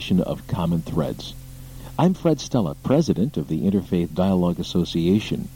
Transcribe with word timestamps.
Edition 0.00 0.22
of 0.22 0.48
Common 0.48 0.80
Threads. 0.80 1.34
I'm 1.98 2.14
Fred 2.14 2.40
Stella, 2.40 2.74
president 2.74 3.36
of 3.36 3.48
the 3.48 3.70
Interfaith 3.70 4.14
Dialogue 4.14 4.58
Association. 4.58 5.50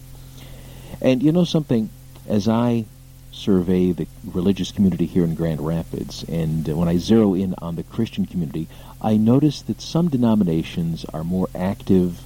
And 1.01 1.23
you 1.23 1.33
know 1.33 1.45
something, 1.45 1.89
as 2.29 2.47
I 2.47 2.84
survey 3.33 3.93
the 3.93 4.07
religious 4.23 4.70
community 4.70 5.07
here 5.07 5.25
in 5.25 5.34
Grand 5.34 5.62
Rapids, 5.62 6.25
and 6.29 6.69
when 6.69 6.89
I 6.89 6.98
zero 6.98 7.33
in 7.33 7.55
on 7.62 7.77
the 7.77 7.84
Christian 7.84 8.27
community, 8.27 8.69
I 9.01 9.17
notice 9.17 9.62
that 9.62 9.80
some 9.80 10.11
denominations 10.11 11.06
are 11.06 11.25
more 11.25 11.48
active 11.55 12.20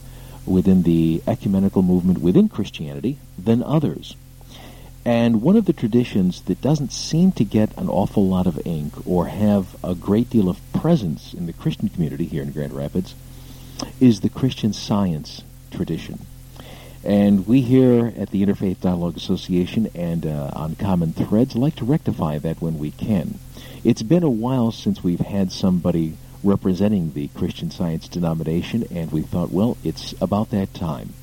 within 0.44 0.82
the 0.82 1.22
ecumenical 1.24 1.82
movement 1.82 2.18
within 2.18 2.48
Christianity 2.48 3.18
than 3.38 3.62
others. 3.62 4.16
And 5.04 5.40
one 5.42 5.56
of 5.56 5.64
the 5.64 5.72
traditions 5.72 6.42
that 6.42 6.60
doesn't 6.60 6.92
seem 6.92 7.32
to 7.32 7.44
get 7.44 7.76
an 7.78 7.88
awful 7.88 8.28
lot 8.28 8.46
of 8.46 8.60
ink 8.66 8.92
or 9.06 9.26
have 9.26 9.76
a 9.82 9.94
great 9.94 10.28
deal 10.28 10.48
of 10.48 10.60
presence 10.72 11.32
in 11.32 11.46
the 11.46 11.52
Christian 11.52 11.88
community 11.88 12.26
here 12.26 12.42
in 12.42 12.52
Grand 12.52 12.72
Rapids 12.72 13.14
is 14.00 14.20
the 14.20 14.28
Christian 14.28 14.72
Science 14.72 15.42
tradition. 15.70 16.26
And 17.04 17.46
we 17.46 17.60
here 17.60 18.12
at 18.18 18.30
the 18.30 18.44
Interfaith 18.44 18.80
Dialogue 18.80 19.16
Association 19.16 19.88
and 19.94 20.26
uh, 20.26 20.50
on 20.54 20.74
Common 20.74 21.12
Threads 21.12 21.54
like 21.54 21.76
to 21.76 21.84
rectify 21.84 22.38
that 22.38 22.60
when 22.60 22.78
we 22.78 22.90
can. 22.90 23.38
It's 23.84 24.02
been 24.02 24.24
a 24.24 24.30
while 24.30 24.72
since 24.72 25.02
we've 25.02 25.20
had 25.20 25.52
somebody 25.52 26.16
representing 26.42 27.12
the 27.12 27.28
Christian 27.28 27.70
Science 27.70 28.08
denomination, 28.08 28.84
and 28.90 29.10
we 29.12 29.22
thought, 29.22 29.50
well, 29.50 29.76
it's 29.84 30.14
about 30.20 30.50
that 30.50 30.74
time. 30.74 31.14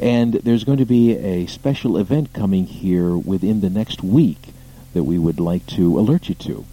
And 0.00 0.34
there's 0.34 0.64
going 0.64 0.78
to 0.78 0.84
be 0.84 1.16
a 1.16 1.46
special 1.46 1.96
event 1.96 2.32
coming 2.32 2.66
here 2.66 3.16
within 3.16 3.60
the 3.60 3.70
next 3.70 4.02
week 4.02 4.38
that 4.92 5.04
we 5.04 5.18
would 5.18 5.40
like 5.40 5.66
to 5.66 5.98
alert 5.98 6.28
you 6.28 6.34
to. 6.36 6.64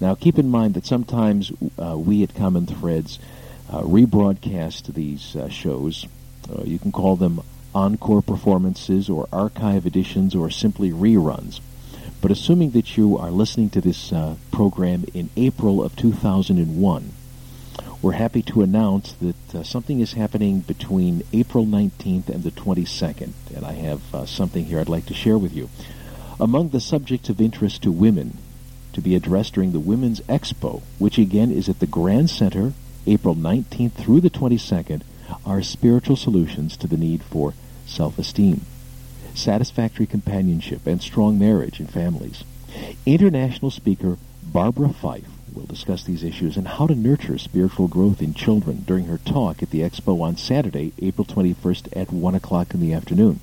Now, 0.00 0.14
keep 0.14 0.38
in 0.38 0.48
mind 0.48 0.74
that 0.74 0.86
sometimes 0.86 1.52
uh, 1.78 1.96
we 1.96 2.22
at 2.22 2.34
Common 2.34 2.66
Threads 2.66 3.18
uh, 3.70 3.80
rebroadcast 3.80 4.94
these 4.94 5.34
uh, 5.36 5.48
shows. 5.48 6.06
Uh, 6.50 6.62
you 6.64 6.78
can 6.78 6.92
call 6.92 7.16
them 7.16 7.40
encore 7.74 8.22
performances 8.22 9.08
or 9.08 9.28
archive 9.32 9.86
editions 9.86 10.34
or 10.34 10.50
simply 10.50 10.90
reruns. 10.90 11.60
But 12.20 12.30
assuming 12.30 12.70
that 12.70 12.96
you 12.96 13.18
are 13.18 13.30
listening 13.30 13.70
to 13.70 13.80
this 13.80 14.12
uh, 14.12 14.36
program 14.50 15.04
in 15.14 15.30
April 15.36 15.82
of 15.82 15.96
2001, 15.96 17.12
we're 18.02 18.12
happy 18.12 18.42
to 18.42 18.62
announce 18.62 19.12
that 19.14 19.54
uh, 19.54 19.62
something 19.62 20.00
is 20.00 20.12
happening 20.12 20.60
between 20.60 21.22
April 21.32 21.66
19th 21.66 22.28
and 22.28 22.42
the 22.42 22.50
22nd, 22.50 23.32
and 23.54 23.64
I 23.64 23.72
have 23.72 24.14
uh, 24.14 24.26
something 24.26 24.64
here 24.64 24.78
I'd 24.78 24.88
like 24.88 25.06
to 25.06 25.14
share 25.14 25.38
with 25.38 25.54
you. 25.54 25.70
Among 26.38 26.68
the 26.68 26.80
subjects 26.80 27.28
of 27.28 27.40
interest 27.40 27.82
to 27.82 27.90
women 27.90 28.38
to 28.92 29.00
be 29.00 29.14
addressed 29.14 29.54
during 29.54 29.72
the 29.72 29.80
Women's 29.80 30.20
Expo, 30.22 30.82
which 30.98 31.18
again 31.18 31.50
is 31.50 31.68
at 31.68 31.80
the 31.80 31.86
Grand 31.86 32.30
Center, 32.30 32.72
April 33.06 33.34
19th 33.34 33.92
through 33.92 34.20
the 34.20 34.30
22nd, 34.30 35.02
are 35.44 35.62
spiritual 35.62 36.16
solutions 36.16 36.76
to 36.76 36.86
the 36.86 36.96
need 36.96 37.22
for 37.22 37.54
self-esteem, 37.86 38.60
satisfactory 39.34 40.06
companionship, 40.06 40.86
and 40.86 41.02
strong 41.02 41.38
marriage 41.38 41.80
and 41.80 41.90
families. 41.90 42.44
International 43.04 43.70
speaker 43.70 44.18
Barbara 44.42 44.92
Fife 44.92 45.35
will 45.56 45.64
discuss 45.64 46.04
these 46.04 46.22
issues 46.22 46.56
and 46.56 46.68
how 46.68 46.86
to 46.86 46.94
nurture 46.94 47.38
spiritual 47.38 47.88
growth 47.88 48.20
in 48.20 48.34
children 48.34 48.84
during 48.86 49.06
her 49.06 49.18
talk 49.18 49.62
at 49.62 49.70
the 49.70 49.80
Expo 49.80 50.20
on 50.20 50.36
Saturday, 50.36 50.92
April 51.00 51.24
21st 51.24 51.88
at 51.96 52.12
1 52.12 52.34
o'clock 52.34 52.74
in 52.74 52.80
the 52.80 52.92
afternoon. 52.92 53.40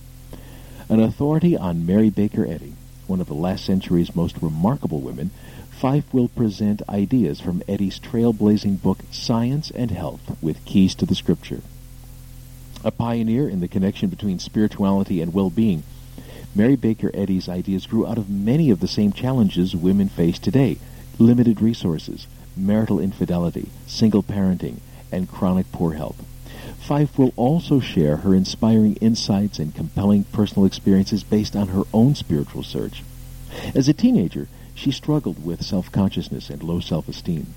An 0.90 1.00
authority 1.00 1.58
on 1.58 1.86
Mary 1.86 2.12
Baker 2.12 2.46
Eddy, 2.46 2.76
one 3.08 3.20
of 3.20 3.28
the 3.28 3.34
last 3.34 3.66
century's 3.66 4.16
most 4.16 4.38
remarkable 4.42 5.00
women, 5.00 5.32
Fife 5.72 6.14
will 6.14 6.28
present 6.28 6.82
ideas 6.88 7.42
from 7.42 7.64
Eddy's 7.68 8.00
trailblazing 8.00 8.82
book 8.82 9.00
Science 9.12 9.72
and 9.72 9.90
Health 9.92 10.38
with 10.42 10.64
Keys 10.66 10.96
to 10.96 11.06
the 11.06 11.16
Scripture. 11.16 11.62
A 12.84 12.92
pioneer 12.92 13.50
in 13.50 13.60
the 13.60 13.68
connection 13.68 14.10
between 14.10 14.40
spirituality 14.40 15.20
and 15.20 15.34
well-being, 15.34 15.84
Mary 16.54 16.76
Baker 16.76 17.10
Eddy's 17.14 17.50
ideas 17.50 17.88
grew 17.88 18.06
out 18.06 18.20
of 18.20 18.30
many 18.30 18.70
of 18.70 18.80
the 18.80 18.88
same 18.88 19.12
challenges 19.12 19.76
women 19.76 20.10
face 20.10 20.38
today 20.38 20.78
limited 21.20 21.62
resources, 21.62 22.28
marital 22.56 23.00
infidelity, 23.00 23.70
single 23.88 24.24
parenting, 24.24 24.78
and 25.12 25.30
chronic 25.30 25.72
poor 25.72 25.94
health. 25.94 26.24
Fife 26.80 27.18
will 27.18 27.34
also 27.36 27.80
share 27.80 28.18
her 28.18 28.36
inspiring 28.36 28.96
insights 28.96 29.60
and 29.60 29.74
compelling 29.74 30.26
personal 30.26 30.66
experiences 30.66 31.24
based 31.24 31.56
on 31.56 31.70
her 31.70 31.84
own 31.94 32.16
spiritual 32.16 32.64
search. 32.64 33.04
As 33.74 33.88
a 33.88 33.94
teenager, 33.94 34.48
she 34.76 34.92
struggled 34.92 35.46
with 35.46 35.64
self-consciousness 35.64 36.50
and 36.50 36.64
low 36.64 36.80
self-esteem. 36.80 37.54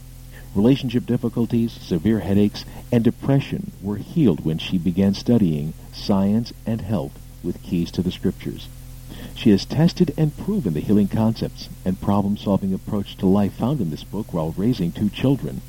Relationship 0.55 1.07
difficulties, 1.07 1.73
severe 1.73 2.21
headaches, 2.21 2.65
and 2.93 3.05
depression 3.05 3.73
were 3.83 3.97
healed 3.97 4.45
when 4.45 4.59
she 4.59 4.79
began 4.79 5.13
studying 5.13 5.75
science 5.93 6.53
and 6.65 6.81
health 6.81 7.19
with 7.43 7.63
keys 7.63 7.91
to 7.91 8.03
the 8.03 8.13
scriptures. 8.13 8.69
She 9.37 9.51
has 9.51 9.67
tested 9.67 10.15
and 10.17 10.37
proven 10.37 10.73
the 10.73 10.81
healing 10.81 11.09
concepts 11.09 11.69
and 11.85 12.01
problem-solving 12.01 12.73
approach 12.73 13.17
to 13.19 13.27
life 13.27 13.53
found 13.53 13.81
in 13.81 13.91
this 13.91 14.03
book 14.03 14.33
while 14.33 14.55
raising 14.57 14.91
two 14.91 15.11
children, 15.11 15.61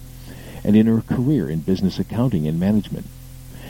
and 0.63 0.75
in 0.75 0.87
her 0.87 1.01
career 1.01 1.49
in 1.49 1.59
business 1.59 1.99
accounting 1.99 2.47
and 2.47 2.59
management. 2.59 3.05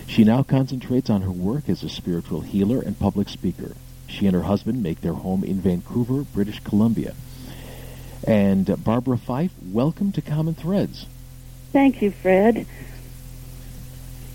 She 0.05 0.23
now 0.23 0.43
concentrates 0.43 1.09
on 1.09 1.23
her 1.23 1.31
work 1.31 1.67
as 1.67 1.83
a 1.83 1.89
spiritual 1.89 2.41
healer 2.41 2.79
and 2.79 2.97
public 2.97 3.27
speaker. 3.27 3.75
She 4.07 4.27
and 4.27 4.35
her 4.35 4.43
husband 4.43 4.81
make 4.81 5.01
their 5.01 5.13
home 5.13 5.43
in 5.43 5.59
Vancouver, 5.59 6.23
British 6.23 6.59
Columbia. 6.61 7.13
And 8.25 8.83
Barbara 8.83 9.17
Fife, 9.17 9.51
welcome 9.61 10.11
to 10.13 10.21
Common 10.21 10.53
Threads. 10.53 11.07
Thank 11.73 12.01
you, 12.01 12.11
Fred. 12.11 12.65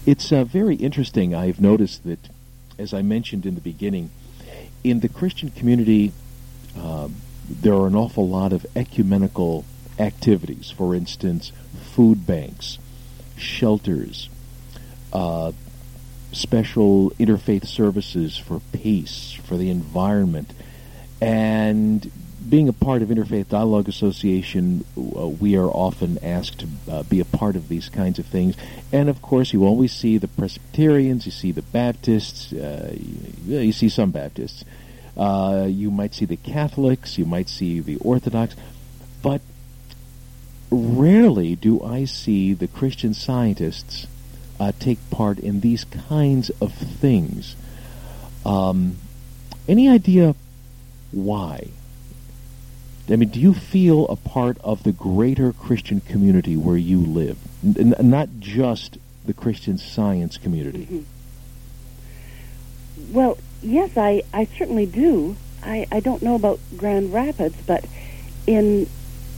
It's 0.05 0.33
uh, 0.33 0.45
very 0.45 0.75
interesting. 0.75 1.35
I've 1.35 1.61
noticed 1.61 2.05
that, 2.05 2.29
as 2.79 2.93
I 2.93 3.03
mentioned 3.03 3.47
in 3.47 3.55
the 3.55 3.61
beginning, 3.61 4.11
in 4.85 5.01
the 5.01 5.09
Christian 5.09 5.51
community, 5.51 6.13
uh, 6.77 7.09
there 7.49 7.75
are 7.75 7.87
an 7.87 7.95
awful 7.95 8.29
lot 8.29 8.53
of 8.53 8.67
ecumenical 8.75 9.65
activities. 9.99 10.71
For 10.71 10.95
instance, 10.95 11.53
food 11.95 12.27
banks, 12.27 12.79
shelters, 13.37 14.29
uh, 15.13 15.53
special 16.33 17.11
interfaith 17.13 17.67
services 17.67 18.37
for 18.37 18.61
peace, 18.73 19.33
for 19.45 19.57
the 19.57 19.71
environment, 19.71 20.53
and 21.21 22.11
being 22.49 22.69
a 22.69 22.73
part 22.73 23.03
of 23.03 23.09
Interfaith 23.09 23.49
Dialogue 23.49 23.89
Association, 23.89 24.85
uh, 24.97 25.29
we 25.29 25.57
are 25.57 25.69
often 25.69 26.19
asked 26.23 26.61
to 26.61 26.69
uh, 26.91 27.03
be 27.05 27.21
a 27.21 27.25
part 27.25 27.57
of 27.57 27.69
these 27.69 27.89
kinds 27.89 28.19
of 28.19 28.27
things. 28.27 28.57
And 28.93 29.09
of 29.09 29.23
course, 29.23 29.53
you 29.53 29.65
always 29.65 29.93
see 29.93 30.19
the 30.19 30.29
Presbyterians, 30.29 31.27
you 31.27 31.33
see 31.33 31.53
the 31.53 31.63
Baptists, 31.63 32.53
uh, 32.53 32.95
you, 33.47 33.59
you, 33.59 33.73
see 33.73 33.89
some 33.89 34.11
Baptists. 34.11 34.65
Uh, 35.17 35.67
you 35.69 35.91
might 35.91 36.15
see 36.15 36.25
the 36.25 36.37
Catholics, 36.37 37.19
you 37.19 37.25
might 37.25 37.49
see 37.49 37.81
the 37.81 37.97
Orthodox, 37.97 38.57
but 39.23 39.41
rarely 40.71 41.55
do 41.55 41.83
I 41.83 42.07
see 42.07 42.55
the 42.55 42.67
Christian 42.67 43.13
scientists 43.13 44.07
uh, 44.59 44.73
take 44.79 44.99
part 45.11 45.39
in 45.39 45.61
these 45.61 45.85
kinds 45.85 46.51
of 46.61 46.73
things. 46.73 47.57
Um, 48.45 48.97
any 49.69 49.89
idea 49.89 50.35
why? 51.11 51.69
I 53.09 53.17
mean, 53.17 53.31
do 53.31 53.41
you 53.41 53.53
feel 53.53 54.07
a 54.09 54.17
part 54.17 54.59
of 54.59 54.85
the 54.85 54.93
greater 54.93 55.53
Christian 55.53 56.01
community 56.01 56.57
where 56.57 56.77
you 56.77 57.01
live, 57.01 57.37
N- 57.65 57.95
not 58.01 58.29
just 58.39 58.99
the 59.27 59.33
Christian 59.33 59.77
Science 59.77 60.39
community? 60.39 60.87
Mm-hmm. 60.87 61.03
Well, 63.13 63.39
yes, 63.63 63.97
I, 63.97 64.23
I 64.33 64.45
certainly 64.57 64.87
do. 64.87 65.37
I, 65.63 65.87
I 65.91 66.01
don't 66.01 66.23
know 66.23 66.35
about 66.37 66.61
Grand 66.77 67.13
Rapids, 67.13 67.57
but 67.67 67.85
in 68.47 68.89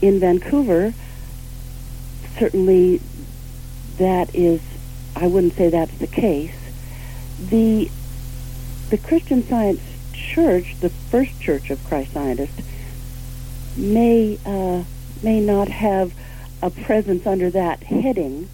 in 0.01 0.19
Vancouver, 0.19 0.93
certainly 2.37 3.01
that 3.97 4.33
is 4.35 4.61
I 5.15 5.27
wouldn't 5.27 5.53
say 5.53 5.69
that's 5.69 5.97
the 5.97 6.07
case. 6.07 6.55
The 7.49 7.89
the 8.89 8.97
Christian 8.97 9.43
Science 9.43 9.81
Church, 10.13 10.75
the 10.79 10.89
first 10.89 11.39
church 11.39 11.69
of 11.69 11.83
Christ 11.85 12.13
Scientists, 12.13 12.61
may 13.75 14.39
uh, 14.45 14.83
may 15.23 15.39
not 15.39 15.67
have 15.67 16.13
a 16.61 16.69
presence 16.69 17.25
under 17.27 17.49
that 17.51 17.83
heading, 17.83 18.49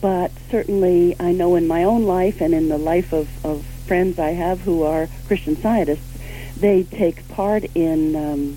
but 0.00 0.30
certainly 0.50 1.16
I 1.18 1.32
know 1.32 1.54
in 1.56 1.66
my 1.66 1.84
own 1.84 2.04
life 2.04 2.40
and 2.40 2.52
in 2.54 2.68
the 2.68 2.78
life 2.78 3.12
of, 3.12 3.44
of 3.44 3.64
friends 3.86 4.18
I 4.18 4.30
have 4.30 4.60
who 4.60 4.82
are 4.82 5.08
Christian 5.26 5.56
scientists, 5.56 6.18
they 6.58 6.82
take 6.84 7.26
part 7.28 7.64
in 7.74 8.16
um, 8.16 8.56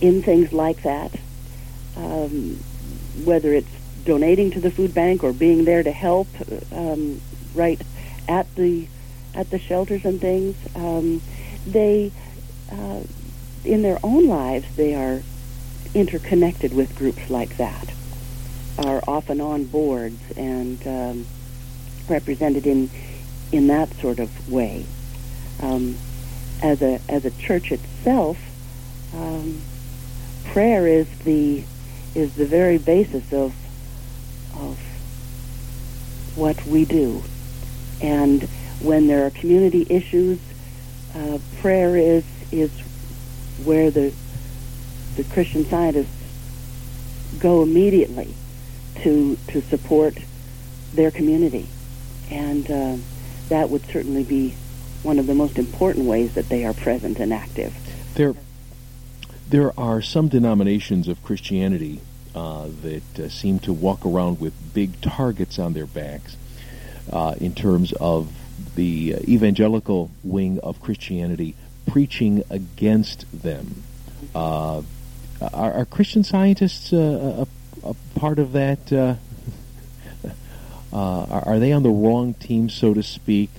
in 0.00 0.22
things 0.22 0.52
like 0.52 0.82
that, 0.82 1.14
um, 1.96 2.56
whether 3.24 3.52
it's 3.52 3.68
donating 4.04 4.50
to 4.52 4.60
the 4.60 4.70
food 4.70 4.94
bank 4.94 5.24
or 5.24 5.32
being 5.32 5.64
there 5.64 5.82
to 5.82 5.90
help 5.90 6.28
um, 6.72 7.20
right 7.54 7.80
at 8.28 8.54
the 8.54 8.88
at 9.34 9.50
the 9.50 9.58
shelters 9.58 10.04
and 10.04 10.20
things. 10.20 10.56
Um, 10.74 11.20
they 11.66 12.12
uh, 12.70 13.00
in 13.66 13.82
their 13.82 13.98
own 14.02 14.26
lives 14.26 14.66
they 14.76 14.94
are 14.94 15.22
interconnected 15.94 16.74
with 16.74 16.96
groups 16.96 17.30
like 17.30 17.56
that, 17.56 17.92
are 18.78 19.02
often 19.06 19.40
on 19.40 19.64
boards 19.64 20.20
and 20.36 20.86
um, 20.86 21.26
represented 22.08 22.66
in 22.66 22.90
in 23.52 23.68
that 23.68 23.92
sort 23.96 24.18
of 24.18 24.50
way. 24.50 24.84
Um, 25.62 25.96
as 26.62 26.82
a 26.82 27.00
as 27.08 27.24
a 27.24 27.30
church 27.30 27.72
itself, 27.72 28.38
um, 29.14 29.60
prayer 30.44 30.86
is 30.86 31.08
the 31.20 31.64
is 32.14 32.34
the 32.34 32.46
very 32.46 32.78
basis 32.78 33.32
of 33.32 33.54
of 34.54 34.78
what 36.34 36.64
we 36.66 36.84
do, 36.84 37.22
and 38.02 38.42
when 38.80 39.06
there 39.06 39.24
are 39.26 39.30
community 39.30 39.86
issues, 39.88 40.38
uh, 41.14 41.38
prayer 41.60 41.96
is 41.96 42.24
is 42.52 42.70
where 43.64 43.90
the 43.90 44.12
the 45.16 45.24
Christian 45.24 45.64
scientists 45.64 46.12
go 47.38 47.62
immediately 47.62 48.34
to 49.02 49.36
to 49.48 49.60
support 49.62 50.18
their 50.94 51.10
community, 51.10 51.66
and 52.30 52.70
uh, 52.70 52.96
that 53.48 53.70
would 53.70 53.84
certainly 53.86 54.24
be 54.24 54.54
one 55.02 55.18
of 55.18 55.26
the 55.26 55.34
most 55.34 55.58
important 55.58 56.06
ways 56.06 56.34
that 56.34 56.48
they 56.48 56.64
are 56.64 56.74
present 56.74 57.18
and 57.18 57.32
active. 57.32 57.74
There, 58.14 58.34
there 59.48 59.78
are 59.78 60.02
some 60.02 60.28
denominations 60.28 61.06
of 61.06 61.22
Christianity 61.22 62.00
uh, 62.34 62.68
that 62.82 63.18
uh, 63.18 63.28
seem 63.28 63.58
to 63.60 63.72
walk 63.72 64.04
around 64.04 64.40
with 64.40 64.52
big 64.74 65.00
targets 65.00 65.58
on 65.58 65.74
their 65.74 65.86
backs 65.86 66.36
uh, 67.12 67.34
in 67.40 67.54
terms 67.54 67.92
of 67.92 68.32
the 68.74 69.14
evangelical 69.28 70.10
wing 70.24 70.58
of 70.60 70.80
Christianity 70.80 71.54
preaching 71.86 72.42
against 72.50 73.42
them. 73.42 73.82
Uh, 74.34 74.82
are, 75.40 75.72
are, 75.72 75.84
Christian 75.84 76.24
scientists 76.24 76.92
uh, 76.92 77.46
a, 77.84 77.88
a, 77.88 77.94
part 78.18 78.38
of 78.38 78.52
that? 78.52 78.92
Uh, 78.92 79.14
are, 80.92 81.42
are, 81.48 81.58
they 81.58 81.72
on 81.72 81.82
the 81.82 81.90
wrong 81.90 82.34
team, 82.34 82.68
so 82.68 82.94
to 82.94 83.02
speak? 83.02 83.50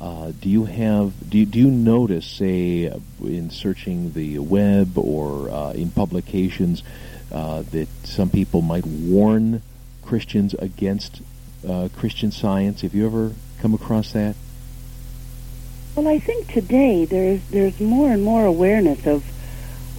Uh, 0.00 0.32
do 0.40 0.48
you 0.48 0.64
have 0.64 1.12
do 1.30 1.38
you, 1.38 1.46
do 1.46 1.58
you 1.58 1.70
notice, 1.70 2.26
say, 2.26 2.92
in 3.22 3.50
searching 3.50 4.12
the 4.12 4.38
web 4.38 4.98
or 4.98 5.50
uh, 5.50 5.72
in 5.72 5.90
publications, 5.90 6.82
uh, 7.32 7.62
that 7.70 7.88
some 8.04 8.28
people 8.28 8.60
might 8.60 8.86
warn 8.86 9.62
Christians 10.02 10.54
against 10.54 11.22
Christian 11.96 12.30
science? 12.30 12.82
Have 12.82 12.94
you 12.94 13.06
ever 13.06 13.32
come 13.60 13.72
across 13.72 14.12
that? 14.12 14.36
Well, 15.94 16.08
I 16.08 16.18
think 16.18 16.52
today 16.52 17.04
there's 17.04 17.40
there's 17.50 17.80
more 17.80 18.10
and 18.10 18.24
more 18.24 18.44
awareness 18.44 19.06
of 19.06 19.24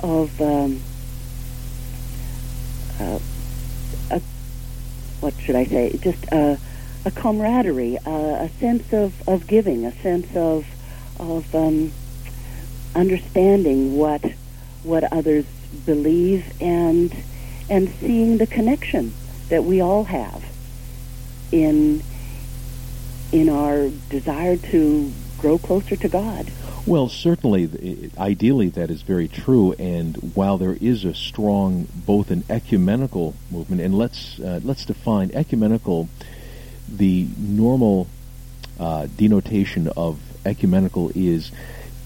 of 0.03 0.41
um, 0.41 0.81
uh, 2.99 3.19
a, 4.11 4.21
what 5.21 5.33
should 5.39 5.55
I 5.55 5.63
say? 5.63 5.97
Just 5.97 6.25
a, 6.33 6.59
a 7.05 7.11
camaraderie, 7.11 7.95
a 8.05 8.49
sense 8.59 8.91
of, 8.91 9.27
of 9.27 9.47
giving, 9.47 9.85
a 9.85 9.93
sense 10.01 10.35
of 10.35 10.65
of 11.17 11.55
um, 11.55 11.93
understanding 12.93 13.95
what 13.95 14.33
what 14.83 15.05
others 15.13 15.45
believe 15.85 16.61
and 16.61 17.15
and 17.69 17.89
seeing 18.01 18.37
the 18.37 18.47
connection 18.47 19.13
that 19.47 19.63
we 19.63 19.79
all 19.79 20.03
have 20.03 20.43
in 21.53 22.03
in 23.31 23.47
our 23.47 23.89
desire 24.09 24.57
to 24.57 25.13
grow 25.45 25.57
closer 25.59 25.95
to 25.95 26.09
God. 26.09 26.51
Well, 26.87 27.07
certainly, 27.07 28.11
ideally, 28.17 28.69
that 28.69 28.89
is 28.89 29.03
very 29.03 29.27
true. 29.27 29.73
And 29.73 30.15
while 30.33 30.57
there 30.57 30.75
is 30.81 31.05
a 31.05 31.13
strong, 31.13 31.87
both 31.93 32.31
an 32.31 32.43
ecumenical 32.49 33.35
movement, 33.51 33.81
and 33.81 33.95
let's 33.95 34.39
uh, 34.39 34.59
let's 34.63 34.85
define 34.85 35.29
ecumenical, 35.35 36.09
the 36.89 37.27
normal 37.37 38.07
uh, 38.79 39.05
denotation 39.15 39.87
of 39.95 40.19
ecumenical 40.45 41.11
is 41.13 41.51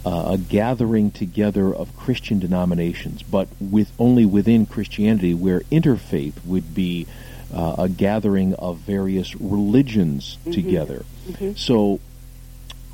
uh, 0.05 0.35
a 0.35 0.37
gathering 0.37 1.09
together 1.09 1.73
of 1.73 1.95
Christian 1.95 2.39
denominations, 2.39 3.23
but 3.23 3.47
with 3.61 3.89
only 3.97 4.25
within 4.25 4.65
Christianity, 4.65 5.33
where 5.33 5.61
interfaith 5.71 6.45
would 6.45 6.75
be 6.75 7.07
uh, 7.53 7.75
a 7.77 7.87
gathering 7.87 8.53
of 8.55 8.77
various 8.79 9.33
religions 9.39 10.37
mm-hmm. 10.41 10.51
together. 10.51 11.05
Mm-hmm. 11.27 11.53
So 11.55 11.99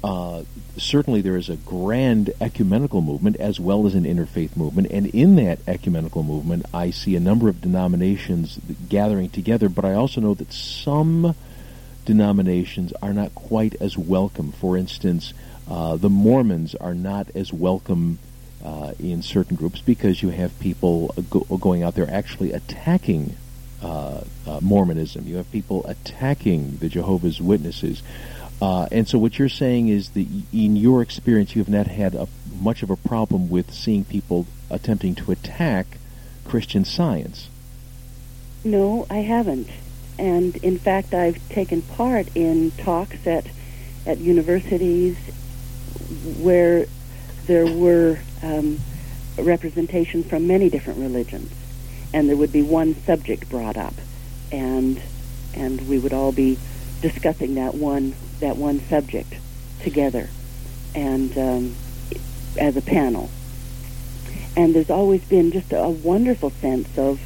uh, 0.03 0.43
certainly 0.77 1.21
there 1.21 1.37
is 1.37 1.49
a 1.49 1.55
grand 1.55 2.31
ecumenical 2.39 3.01
movement 3.01 3.37
as 3.37 3.59
well 3.59 3.87
as 3.87 3.95
an 3.95 4.03
interfaith 4.03 4.55
movement, 4.55 4.91
and 4.91 5.07
in 5.07 5.35
that 5.37 5.59
ecumenical 5.67 6.23
movement, 6.23 6.65
I 6.73 6.91
see 6.91 7.15
a 7.15 7.19
number 7.19 7.49
of 7.49 7.61
denominations 7.61 8.59
gathering 8.89 9.29
together. 9.29 9.69
But 9.69 9.85
I 9.85 9.93
also 9.93 10.21
know 10.21 10.33
that 10.35 10.53
some 10.53 11.35
denominations 12.05 12.93
are 13.01 13.13
not 13.13 13.33
quite 13.33 13.75
as 13.81 13.97
welcome. 13.97 14.51
For 14.51 14.77
instance, 14.77 15.33
uh, 15.67 15.95
the 15.95 16.09
Mormons 16.09 16.75
are 16.75 16.93
not 16.93 17.27
as 17.35 17.51
welcome 17.51 18.19
uh, 18.63 18.93
in 18.99 19.21
certain 19.21 19.55
groups 19.55 19.81
because 19.81 20.21
you 20.21 20.29
have 20.29 20.57
people 20.59 21.13
go- 21.29 21.57
going 21.57 21.83
out 21.83 21.95
there 21.95 22.09
actually 22.09 22.51
attacking 22.51 23.35
uh, 23.81 24.21
uh, 24.47 24.59
Mormonism. 24.61 25.27
You 25.27 25.37
have 25.37 25.51
people 25.51 25.85
attacking 25.85 26.77
the 26.77 26.89
Jehovah's 26.89 27.41
Witnesses. 27.41 28.01
Uh, 28.61 28.87
and 28.91 29.07
so 29.07 29.17
what 29.17 29.37
you're 29.37 29.49
saying 29.49 29.89
is 29.89 30.09
that 30.11 30.25
in 30.53 30.75
your 30.75 31.01
experience, 31.01 31.55
you 31.55 31.61
have 31.61 31.69
not 31.69 31.87
had 31.87 32.15
a, 32.15 32.27
much 32.59 32.83
of 32.83 32.89
a 32.89 32.95
problem 32.95 33.49
with 33.49 33.73
seeing 33.73 34.05
people 34.05 34.47
attempting 34.69 35.13
to 35.15 35.31
attack 35.31 35.85
Christian 36.45 36.85
science. 36.85 37.49
No, 38.63 39.05
I 39.09 39.17
haven't. 39.17 39.69
And 40.17 40.55
in 40.57 40.77
fact, 40.77 41.13
I've 41.13 41.47
taken 41.49 41.81
part 41.81 42.27
in 42.35 42.71
talks 42.71 43.27
at, 43.27 43.45
at 44.05 44.19
universities 44.19 45.17
where 46.39 46.85
there 47.45 47.65
were 47.65 48.19
um, 48.41 48.79
representation 49.37 50.23
from 50.23 50.47
many 50.47 50.69
different 50.69 50.99
religions. 50.99 51.51
And 52.13 52.29
there 52.29 52.37
would 52.37 52.53
be 52.53 52.61
one 52.61 52.95
subject 53.03 53.49
brought 53.49 53.75
up. 53.75 53.93
And, 54.51 55.01
and 55.53 55.87
we 55.89 55.99
would 55.99 56.13
all 56.13 56.31
be 56.31 56.57
discussing 57.01 57.55
that 57.55 57.75
one 57.75 58.15
that 58.45 58.57
one 58.57 58.79
subject 58.81 59.33
together 59.81 60.29
and 60.93 61.35
um, 61.37 61.75
as 62.59 62.77
a 62.77 62.81
panel. 62.81 63.29
And 64.55 64.73
there's 64.75 64.91
always 64.91 65.23
been 65.25 65.51
just 65.51 65.73
a, 65.73 65.89
wonderful 65.89 66.51
sense 66.51 66.97
of 66.97 67.19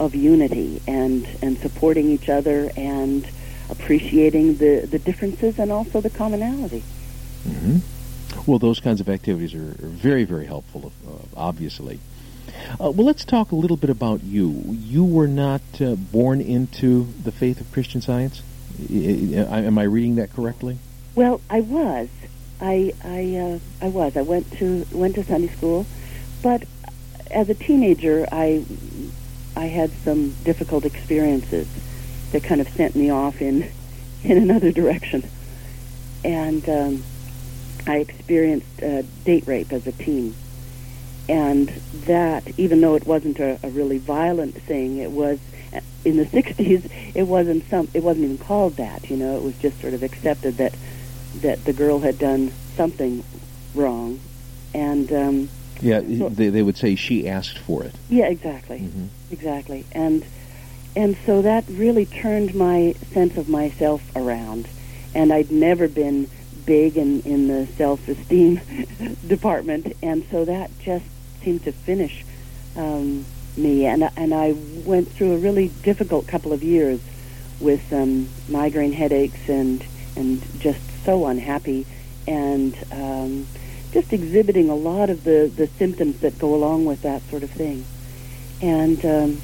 of 0.00 0.14
unity 0.14 0.80
and 0.86 1.26
and 1.42 1.58
supporting 1.58 2.10
each 2.10 2.28
other 2.28 2.70
and 2.76 3.26
appreciating 3.70 4.56
the 4.56 4.86
the 4.90 4.98
differences 4.98 5.58
and 5.58 5.70
also 5.70 6.00
the 6.00 6.10
commonality. 6.10 6.82
Mm-hmm. 7.46 7.78
Well, 8.46 8.58
those 8.58 8.80
kinds 8.80 9.00
of 9.00 9.08
activities 9.08 9.54
are, 9.54 9.74
very 9.80 10.24
very 10.24 10.46
helpful, 10.46 10.92
uh, 11.06 11.12
obviously. 11.36 12.00
Uh, 12.72 12.90
well, 12.90 13.06
let's 13.06 13.24
talk 13.24 13.52
a 13.52 13.56
little 13.56 13.76
bit 13.76 13.90
about 13.90 14.24
you. 14.24 14.48
You 14.66 15.04
were 15.04 15.28
not 15.28 15.62
uh, 15.80 15.94
born 15.94 16.40
into 16.40 17.06
the 17.22 17.30
faith 17.30 17.60
of 17.60 17.70
Christian 17.72 18.00
Science. 18.00 18.42
Am 18.90 19.78
I 19.78 19.82
reading 19.82 20.16
that 20.16 20.32
correctly? 20.32 20.78
Well, 21.14 21.40
I 21.50 21.60
was. 21.60 22.08
I 22.60 22.92
I 23.04 23.36
uh, 23.36 23.58
I 23.84 23.88
was. 23.88 24.16
I 24.16 24.22
went 24.22 24.52
to 24.58 24.86
went 24.92 25.14
to 25.16 25.24
Sunday 25.24 25.48
school, 25.48 25.86
but 26.42 26.64
as 27.30 27.48
a 27.48 27.54
teenager, 27.54 28.26
I 28.30 28.64
I 29.56 29.66
had 29.66 29.90
some 30.04 30.34
difficult 30.44 30.84
experiences 30.84 31.66
that 32.32 32.44
kind 32.44 32.60
of 32.60 32.68
sent 32.68 32.94
me 32.94 33.10
off 33.10 33.40
in 33.40 33.70
in 34.24 34.38
another 34.38 34.72
direction, 34.72 35.28
and 36.24 36.68
um, 36.68 37.02
I 37.86 37.98
experienced 37.98 38.82
uh, 38.82 39.02
date 39.24 39.46
rape 39.46 39.72
as 39.72 39.86
a 39.86 39.92
teen, 39.92 40.34
and 41.28 41.68
that 42.06 42.58
even 42.58 42.80
though 42.80 42.94
it 42.94 43.06
wasn't 43.06 43.38
a, 43.40 43.58
a 43.62 43.70
really 43.70 43.98
violent 43.98 44.54
thing, 44.54 44.98
it 44.98 45.10
was 45.10 45.38
in 46.04 46.16
the 46.16 46.24
60s 46.24 46.90
it 47.14 47.24
wasn't 47.24 47.68
some 47.68 47.88
it 47.92 48.02
wasn't 48.02 48.24
even 48.24 48.38
called 48.38 48.76
that 48.76 49.10
you 49.10 49.16
know 49.16 49.36
it 49.36 49.42
was 49.42 49.56
just 49.58 49.80
sort 49.80 49.94
of 49.94 50.02
accepted 50.02 50.56
that 50.56 50.74
that 51.40 51.64
the 51.64 51.72
girl 51.72 52.00
had 52.00 52.18
done 52.18 52.52
something 52.76 53.24
wrong. 53.74 54.20
And 54.74 55.12
um 55.12 55.48
yeah 55.80 56.00
so, 56.00 56.28
they, 56.28 56.48
they 56.48 56.62
would 56.62 56.76
say 56.76 56.94
she 56.94 57.28
asked 57.28 57.58
for 57.58 57.84
it. 57.84 57.94
Yeah 58.08 58.26
exactly. 58.26 58.80
Mm-hmm. 58.80 59.06
exactly. 59.32 59.84
And 59.92 60.24
and 60.96 61.16
so 61.26 61.42
that 61.42 61.64
really 61.68 62.06
turned 62.06 62.54
my 62.54 62.94
sense 63.12 63.36
of 63.36 63.48
myself 63.48 64.02
around. 64.16 64.68
And 65.14 65.32
I'd 65.32 65.50
never 65.50 65.88
been 65.88 66.28
big 66.66 66.96
in, 66.96 67.22
in 67.22 67.48
the 67.48 67.66
self-esteem 67.66 68.60
department, 69.26 69.96
and 70.02 70.24
so 70.30 70.44
that 70.44 70.70
just 70.80 71.04
seemed 71.42 71.64
to 71.64 71.72
finish 71.72 72.24
um, 72.76 73.24
me. 73.58 73.86
And, 73.86 74.10
and 74.16 74.34
I 74.34 74.52
went 74.84 75.08
through 75.08 75.34
a 75.34 75.38
really 75.38 75.68
difficult 75.68 76.26
couple 76.26 76.52
of 76.52 76.62
years 76.62 77.00
with 77.60 77.92
um, 77.92 78.28
migraine 78.48 78.92
headaches 78.92 79.48
and, 79.48 79.84
and 80.16 80.42
just 80.60 80.80
so 81.04 81.26
unhappy 81.26 81.86
and 82.26 82.76
um, 82.92 83.46
just 83.92 84.12
exhibiting 84.12 84.68
a 84.68 84.74
lot 84.74 85.10
of 85.10 85.24
the, 85.24 85.50
the 85.54 85.66
symptoms 85.66 86.20
that 86.20 86.38
go 86.38 86.54
along 86.54 86.84
with 86.84 87.02
that 87.02 87.22
sort 87.30 87.42
of 87.42 87.50
thing. 87.50 87.84
And 88.60 89.04
um, 89.04 89.40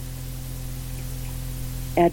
at 1.96 2.12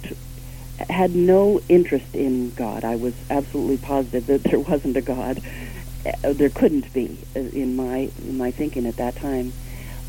had 0.90 1.16
no 1.16 1.62
interest 1.70 2.16
in 2.16 2.52
God. 2.52 2.84
I 2.84 2.96
was 2.96 3.14
absolutely 3.30 3.78
positive 3.78 4.26
that 4.28 4.44
there 4.44 4.60
wasn't 4.60 4.98
a 4.98 5.02
God. 5.02 5.42
Uh, 6.06 6.34
there 6.34 6.50
couldn't 6.50 6.92
be 6.94 7.18
uh, 7.36 7.40
in 7.40 7.76
my 7.76 8.10
in 8.24 8.38
my 8.38 8.52
thinking 8.52 8.86
at 8.86 8.98
that 8.98 9.16
time. 9.16 9.54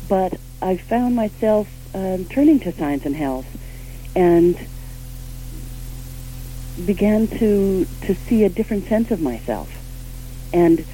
But 0.07 0.39
I 0.61 0.77
found 0.77 1.15
myself 1.15 1.67
um, 1.93 2.25
turning 2.25 2.59
to 2.61 2.71
science 2.71 3.05
and 3.05 3.15
health, 3.15 3.45
and 4.15 4.57
began 6.85 7.27
to 7.27 7.85
to 8.01 8.15
see 8.15 8.43
a 8.43 8.49
different 8.49 8.87
sense 8.87 9.11
of 9.11 9.21
myself. 9.21 9.69
And 10.51 10.85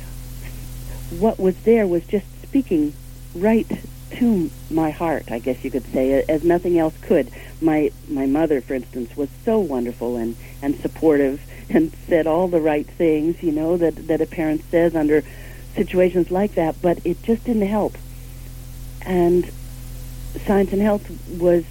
what 1.18 1.39
was 1.39 1.56
there 1.63 1.88
was 1.88 2.06
just 2.06 2.25
speaking 2.44 2.94
right 3.34 3.68
to 4.12 4.50
my 4.70 4.89
heart, 4.89 5.32
I 5.32 5.39
guess 5.39 5.63
you 5.63 5.72
could 5.72 5.86
say, 5.91 6.24
as 6.27 6.44
nothing 6.44 6.77
else 6.77 6.96
could. 7.01 7.32
My 7.62 7.91
my 8.08 8.25
mother, 8.25 8.62
for 8.62 8.74
instance, 8.74 9.15
was 9.15 9.29
so 9.46 9.60
wonderful 9.60 10.18
and 10.18 10.36
and 10.62 10.79
supportive 10.79 11.41
and 11.70 11.94
said 12.08 12.27
all 12.27 12.48
the 12.48 12.62
right 12.62 12.88
things, 12.88 13.41
you 13.44 13.51
know, 13.51 13.77
that 13.77 14.08
that 14.08 14.22
a 14.22 14.25
parent 14.25 14.63
says 14.70 14.96
under 14.96 15.24
situations 15.75 16.32
like 16.32 16.56
that, 16.56 16.75
but 16.82 17.00
it 17.06 17.22
just 17.24 17.44
didn't 17.46 17.68
help. 17.68 17.96
And 19.06 19.50
science 20.46 20.72
and 20.72 20.82
health 20.82 21.10
was 21.40 21.64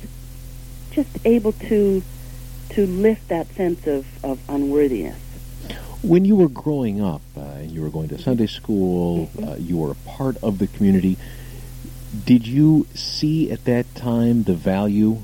just 0.90 1.08
able 1.24 1.52
to 1.52 2.02
to 2.70 2.86
lift 2.86 3.28
that 3.28 3.46
sense 3.54 3.86
of, 3.86 4.06
of 4.22 4.38
unworthiness. 4.48 5.18
When 6.02 6.24
you 6.24 6.36
were 6.36 6.48
growing 6.48 7.02
up, 7.02 7.22
uh, 7.36 7.60
you 7.62 7.82
were 7.82 7.88
going 7.88 8.08
to 8.10 8.18
Sunday 8.18 8.46
school, 8.46 9.26
mm-hmm. 9.26 9.48
uh, 9.48 9.54
you 9.56 9.78
were 9.78 9.92
a 9.92 9.94
part 9.94 10.36
of 10.42 10.58
the 10.58 10.66
community. 10.66 11.16
Did 12.24 12.46
you 12.46 12.86
see 12.94 13.50
at 13.50 13.64
that 13.64 13.94
time 13.94 14.44
the 14.44 14.54
value 14.54 15.22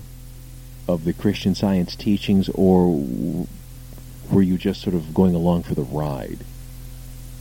of 0.88 1.05
the 1.05 1.12
Christian 1.12 1.55
Science 1.55 1.95
teachings, 1.97 2.49
or 2.50 3.07
were 4.31 4.43
you 4.43 4.59
just 4.59 4.81
sort 4.81 4.95
of 4.95 5.14
going 5.14 5.35
along 5.35 5.62
for 5.62 5.75
the 5.75 5.83
ride? 5.83 6.41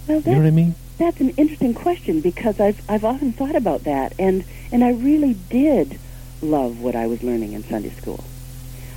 Well, 0.08 0.20
you 0.20 0.32
know 0.32 0.38
what 0.38 0.48
I 0.48 0.52
mean? 0.52 0.76
That's 0.98 1.20
an 1.20 1.32
interesting 1.32 1.74
question 1.74 2.22
because 2.22 2.60
I've 2.60 2.82
I've 2.90 3.04
often 3.04 3.34
thought 3.34 3.56
about 3.56 3.84
that, 3.84 4.14
and 4.20 4.44
and 4.72 4.84
I 4.84 4.92
really 4.92 5.34
did 5.34 6.00
love 6.42 6.80
what 6.80 6.96
I 6.96 7.08
was 7.08 7.24
learning 7.24 7.54
in 7.54 7.64
Sunday 7.64 7.90
school. 7.92 8.24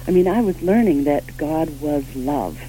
I 0.07 0.11
mean, 0.11 0.29
I 0.29 0.41
was 0.41 0.61
learning 0.63 1.05
that 1.05 1.37
God 1.37 1.81
was 1.81 2.05
love, 2.15 2.61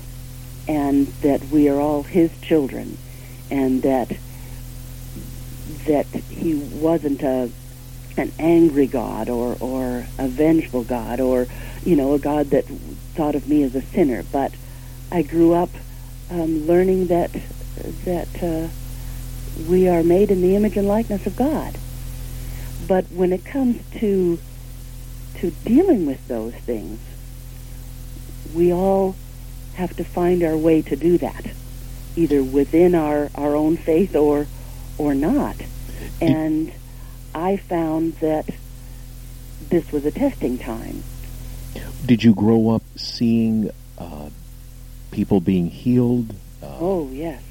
and 0.67 1.07
that 1.21 1.43
we 1.49 1.67
are 1.69 1.79
all 1.79 2.03
His 2.03 2.31
children, 2.41 2.97
and 3.51 3.81
that 3.83 4.17
that 5.85 6.05
He 6.07 6.55
wasn't 6.55 7.21
a 7.21 7.51
an 8.17 8.31
angry 8.39 8.87
God 8.87 9.29
or, 9.29 9.55
or 9.59 10.07
a 10.17 10.27
vengeful 10.27 10.83
God 10.83 11.19
or, 11.19 11.47
you 11.85 11.95
know, 11.95 12.13
a 12.13 12.19
God 12.19 12.49
that 12.49 12.65
thought 13.15 13.35
of 13.35 13.47
me 13.47 13.63
as 13.63 13.75
a 13.75 13.81
sinner. 13.81 14.23
But 14.31 14.53
I 15.11 15.21
grew 15.21 15.53
up 15.53 15.69
um, 16.31 16.65
learning 16.65 17.07
that, 17.07 17.31
that 18.05 18.43
uh, 18.43 18.67
we 19.67 19.87
are 19.87 20.03
made 20.03 20.31
in 20.31 20.41
the 20.41 20.55
image 20.55 20.77
and 20.77 20.87
likeness 20.87 21.25
of 21.25 21.35
God. 21.35 21.77
But 22.87 23.05
when 23.05 23.33
it 23.33 23.43
comes 23.43 23.81
to, 23.99 24.39
to 25.35 25.51
dealing 25.65 26.05
with 26.05 26.27
those 26.27 26.53
things, 26.53 26.99
we 28.53 28.71
all 28.71 29.15
have 29.75 29.95
to 29.97 30.03
find 30.03 30.43
our 30.43 30.57
way 30.57 30.81
to 30.81 30.95
do 30.95 31.17
that, 31.17 31.47
either 32.15 32.43
within 32.43 32.95
our, 32.95 33.29
our 33.35 33.55
own 33.55 33.77
faith 33.77 34.15
or, 34.15 34.47
or 34.97 35.13
not. 35.13 35.55
And 36.21 36.71
I 37.35 37.57
found 37.57 38.13
that 38.15 38.49
this 39.69 39.91
was 39.91 40.05
a 40.05 40.11
testing 40.11 40.57
time. 40.57 41.03
Did 42.05 42.23
you 42.23 42.33
grow 42.33 42.69
up 42.69 42.83
seeing 42.95 43.69
uh, 43.97 44.29
people 45.11 45.41
being 45.41 45.69
healed? 45.69 46.31
Uh, 46.63 46.77
oh, 46.79 47.09
yes. 47.11 47.41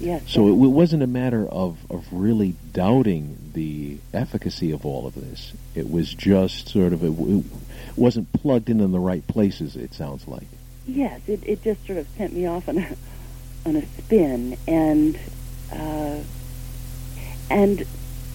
Yes. 0.00 0.22
So 0.26 0.46
it, 0.46 0.52
it, 0.52 0.54
wasn't 0.54 1.02
a 1.02 1.06
matter 1.06 1.46
of, 1.46 1.78
of 1.90 2.06
really 2.12 2.54
doubting 2.72 3.50
the 3.54 3.98
efficacy 4.14 4.70
of 4.70 4.86
all 4.86 5.06
of 5.06 5.14
this. 5.14 5.52
It 5.74 5.90
was 5.90 6.14
just 6.14 6.68
sort 6.68 6.92
of, 6.92 7.02
it, 7.02 7.10
it 7.10 7.44
wasn't 7.96 8.32
plugged 8.32 8.70
in 8.70 8.80
in 8.80 8.92
the 8.92 9.00
right 9.00 9.26
places, 9.26 9.74
it 9.74 9.94
sounds 9.94 10.28
like. 10.28 10.46
Yes, 10.86 11.20
it, 11.26 11.40
it 11.44 11.62
just 11.62 11.84
sort 11.86 11.98
of 11.98 12.06
sent 12.16 12.32
me 12.32 12.46
off 12.46 12.68
on 12.68 12.78
a, 12.78 12.96
on 13.66 13.76
a 13.76 13.86
spin. 13.98 14.56
And, 14.68 15.18
uh, 15.72 16.20
and 17.50 17.84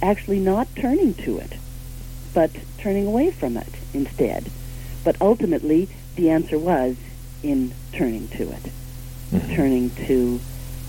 actually 0.01 0.39
not 0.39 0.67
turning 0.75 1.13
to 1.13 1.37
it, 1.37 1.53
but 2.33 2.51
turning 2.77 3.07
away 3.07 3.31
from 3.31 3.55
it 3.55 3.73
instead. 3.93 4.51
But 5.03 5.21
ultimately, 5.21 5.87
the 6.15 6.29
answer 6.29 6.57
was 6.57 6.97
in 7.41 7.73
turning 7.93 8.27
to 8.29 8.43
it, 8.51 8.71
mm-hmm. 9.31 9.55
turning 9.55 9.89
to 10.07 10.39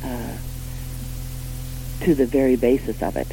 uh, 0.03 0.37
to 2.01 2.15
the 2.15 2.27
very 2.27 2.57
basis 2.57 3.03
of 3.03 3.17
it. 3.17 3.29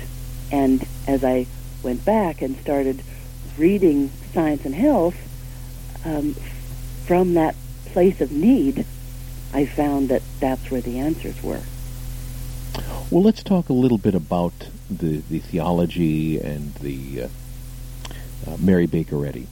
And 0.51 0.86
as 1.08 1.24
I 1.24 1.48
went 1.84 2.06
back 2.06 2.41
and 2.41 2.58
started 2.58 3.01
reading 3.58 4.12
Science 4.34 4.65
and 4.65 4.75
Health 4.75 5.15
um, 6.06 6.36
from 7.06 7.34
that 7.36 7.56
place 7.88 8.22
of 8.22 8.32
need, 8.32 8.86
I 9.53 9.65
found 9.65 10.10
that 10.10 10.22
that's 10.39 10.72
where 10.72 10.82
the 10.82 11.00
answers 11.00 11.41
were. 11.44 11.62
Well, 13.10 13.24
let's 13.24 13.44
talk 13.44 13.70
a 13.70 13.74
little 13.74 13.98
bit 13.98 14.15
about 14.15 14.53
the, 14.89 15.18
the 15.18 15.39
theology 15.39 16.39
and 16.39 16.74
the 16.75 17.24
uh, 17.24 17.27
uh, 18.48 18.58
Mary 18.58 18.86
Baker 18.86 19.25
Eddy. 19.25 19.48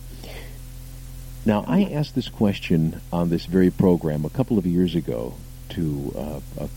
Now, 1.45 1.65
I 1.67 1.83
asked 1.83 2.15
this 2.15 2.29
question 2.29 3.01
on 3.11 3.29
this 3.29 3.45
very 3.45 3.69
program 3.69 4.23
a 4.23 4.29
couple 4.29 4.57
of 4.57 4.65
years 4.65 4.95
ago 4.95 5.35
to 5.69 6.13
uh, 6.15 6.63
a 6.63 6.69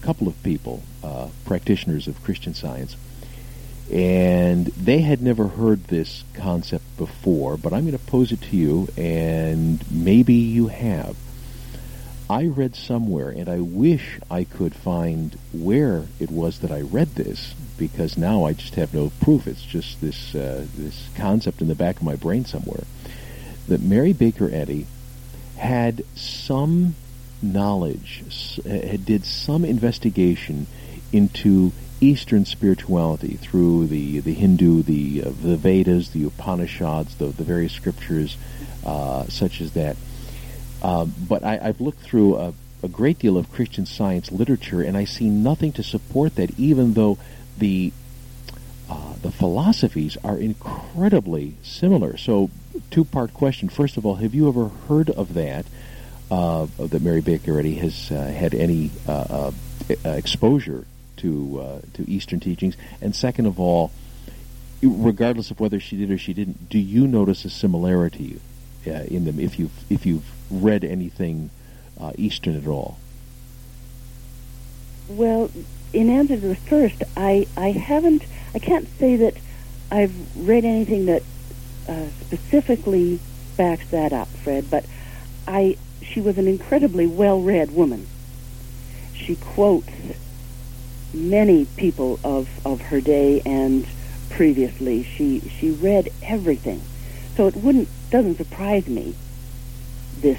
couple 0.00 0.28
of 0.28 0.42
people, 0.42 0.82
uh, 1.02 1.28
practitioners 1.44 2.08
of 2.08 2.22
Christian 2.22 2.54
Science, 2.54 2.96
and 3.92 4.66
they 4.66 5.00
had 5.00 5.20
never 5.20 5.48
heard 5.48 5.84
this 5.84 6.24
concept 6.34 6.84
before, 6.96 7.56
but 7.56 7.72
I'm 7.72 7.86
going 7.86 7.98
to 7.98 8.04
pose 8.04 8.30
it 8.32 8.40
to 8.42 8.56
you, 8.56 8.88
and 8.96 9.84
maybe 9.90 10.34
you 10.34 10.68
have. 10.68 11.16
I 12.28 12.44
read 12.44 12.76
somewhere, 12.76 13.30
and 13.30 13.48
I 13.48 13.58
wish 13.58 14.20
I 14.30 14.44
could 14.44 14.74
find 14.74 15.36
where 15.52 16.04
it 16.20 16.30
was 16.30 16.60
that 16.60 16.70
I 16.70 16.82
read 16.82 17.16
this, 17.16 17.54
because 17.76 18.16
now 18.16 18.44
I 18.44 18.52
just 18.52 18.76
have 18.76 18.94
no 18.94 19.10
proof. 19.20 19.48
It's 19.48 19.64
just 19.64 20.00
this 20.00 20.34
uh, 20.36 20.66
this 20.76 21.08
concept 21.16 21.60
in 21.60 21.66
the 21.66 21.74
back 21.74 21.96
of 21.96 22.02
my 22.04 22.14
brain 22.14 22.44
somewhere 22.44 22.84
that 23.66 23.80
Mary 23.80 24.12
Baker 24.12 24.48
Eddy 24.52 24.86
had 25.56 26.04
some 26.14 26.94
knowledge, 27.42 28.22
uh, 28.64 28.96
did 29.04 29.24
some 29.24 29.64
investigation 29.64 30.66
into 31.12 31.72
Eastern 32.00 32.44
spirituality 32.44 33.34
through 33.36 33.86
the 33.86 34.20
the 34.20 34.32
Hindu, 34.32 34.82
the 34.82 35.22
uh, 35.24 35.30
the 35.42 35.56
Vedas, 35.56 36.10
the 36.10 36.24
Upanishads, 36.24 37.16
the 37.16 37.26
the 37.26 37.44
various 37.44 37.72
scriptures, 37.72 38.36
uh, 38.84 39.24
such 39.24 39.60
as 39.60 39.72
that 39.72 39.96
uh, 40.82 41.04
but 41.04 41.44
I, 41.44 41.56
have 41.58 41.80
looked 41.80 42.00
through 42.00 42.36
a, 42.36 42.54
a, 42.82 42.88
great 42.88 43.18
deal 43.18 43.36
of 43.36 43.52
Christian 43.52 43.84
science 43.84 44.32
literature, 44.32 44.80
and 44.82 44.96
I 44.96 45.04
see 45.04 45.28
nothing 45.28 45.72
to 45.72 45.82
support 45.82 46.36
that, 46.36 46.58
even 46.58 46.94
though 46.94 47.18
the 47.58 47.92
uh, 48.88 49.14
the 49.22 49.30
philosophies 49.30 50.16
are 50.24 50.38
incredibly 50.38 51.54
similar. 51.62 52.16
So, 52.16 52.50
two 52.90 53.04
part 53.04 53.34
question. 53.34 53.68
First 53.68 53.96
of 53.96 54.06
all, 54.06 54.16
have 54.16 54.34
you 54.34 54.48
ever 54.48 54.68
heard 54.88 55.10
of 55.10 55.34
that? 55.34 55.66
Uh, 56.30 56.66
that 56.78 57.02
Mary 57.02 57.20
Baker 57.20 57.58
Eddy 57.58 57.74
has 57.74 58.10
uh, 58.12 58.14
had 58.14 58.54
any 58.54 58.90
uh, 59.08 59.50
exposure 60.04 60.86
to 61.16 61.82
to 61.94 62.08
Eastern 62.08 62.40
teachings, 62.40 62.76
and 63.00 63.14
second 63.14 63.46
of 63.46 63.58
all, 63.58 63.90
regardless 64.80 65.50
of 65.50 65.58
whether 65.58 65.80
she 65.80 65.96
did 65.96 66.10
or 66.10 66.18
she 66.18 66.32
didn't, 66.32 66.68
do 66.68 66.78
you 66.78 67.08
notice 67.08 67.44
a 67.44 67.50
similarity 67.50 68.40
in 68.84 69.24
them 69.24 69.40
if 69.40 69.58
you've 69.58 69.72
if 69.90 70.06
you've 70.06 70.30
read 70.50 70.84
anything 70.84 71.50
Eastern 72.16 72.56
at 72.56 72.66
all? 72.66 72.98
Well, 75.08 75.50
in 75.92 76.08
answer 76.08 76.36
to 76.36 76.40
the 76.40 76.54
first, 76.54 77.02
I, 77.16 77.46
I 77.56 77.72
haven't, 77.72 78.24
I 78.54 78.60
can't 78.60 78.88
say 78.98 79.16
that 79.16 79.34
I've 79.90 80.14
read 80.36 80.64
anything 80.64 81.06
that 81.06 81.22
uh, 81.88 82.06
specifically 82.20 83.18
backs 83.56 83.90
that 83.90 84.12
up, 84.12 84.28
Fred. 84.28 84.70
But 84.70 84.84
I, 85.48 85.76
she 86.10 86.20
was 86.20 86.38
an 86.38 86.48
incredibly 86.48 87.06
well-read 87.06 87.70
woman. 87.70 88.06
She 89.14 89.36
quotes 89.36 89.88
many 91.14 91.64
people 91.76 92.18
of, 92.24 92.48
of 92.66 92.80
her 92.82 93.00
day 93.00 93.40
and 93.46 93.86
previously. 94.30 95.02
She 95.02 95.40
she 95.40 95.70
read 95.70 96.08
everything, 96.22 96.82
so 97.36 97.46
it 97.46 97.56
wouldn't 97.56 97.88
doesn't 98.10 98.36
surprise 98.36 98.86
me. 98.86 99.14
This 100.20 100.38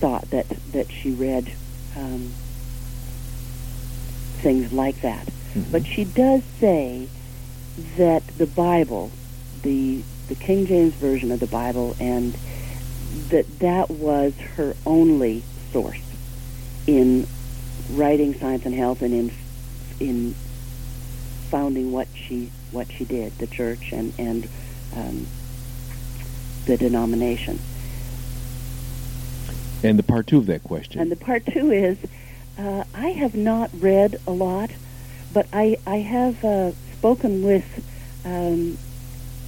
thought 0.00 0.30
that 0.30 0.48
that 0.72 0.90
she 0.90 1.10
read 1.10 1.52
um, 1.96 2.32
things 4.42 4.72
like 4.72 5.00
that, 5.02 5.26
Mm-hmm. 5.54 5.70
but 5.70 5.84
she 5.86 6.04
does 6.04 6.42
say 6.60 7.08
that 7.98 8.26
the 8.38 8.46
Bible, 8.46 9.10
the 9.62 10.02
the 10.28 10.34
King 10.34 10.66
James 10.66 10.94
version 10.94 11.30
of 11.30 11.40
the 11.40 11.46
Bible, 11.46 11.94
and 12.00 12.34
that 13.28 13.58
that 13.58 13.90
was 13.90 14.34
her 14.56 14.74
only 14.86 15.42
source 15.72 16.00
in 16.86 17.26
writing 17.90 18.34
science 18.34 18.64
and 18.64 18.74
health 18.74 19.02
and 19.02 19.12
in 19.12 19.32
in 20.00 20.34
founding 21.50 21.92
what 21.92 22.08
she 22.14 22.50
what 22.70 22.90
she 22.90 23.04
did, 23.04 23.36
the 23.38 23.46
church 23.46 23.92
and 23.92 24.12
and 24.18 24.48
um, 24.96 25.26
the 26.64 26.76
denomination. 26.76 27.58
And 29.82 29.98
the 29.98 30.02
part 30.02 30.26
two 30.26 30.38
of 30.38 30.46
that 30.46 30.62
question. 30.62 31.00
And 31.00 31.10
the 31.10 31.16
part 31.16 31.44
two 31.44 31.72
is, 31.72 31.98
uh, 32.56 32.84
I 32.94 33.08
have 33.08 33.34
not 33.34 33.70
read 33.74 34.20
a 34.26 34.30
lot, 34.30 34.70
but 35.32 35.46
I 35.52 35.76
I 35.86 35.96
have 35.96 36.42
uh, 36.44 36.72
spoken 36.96 37.42
with 37.44 37.66
um, 38.24 38.78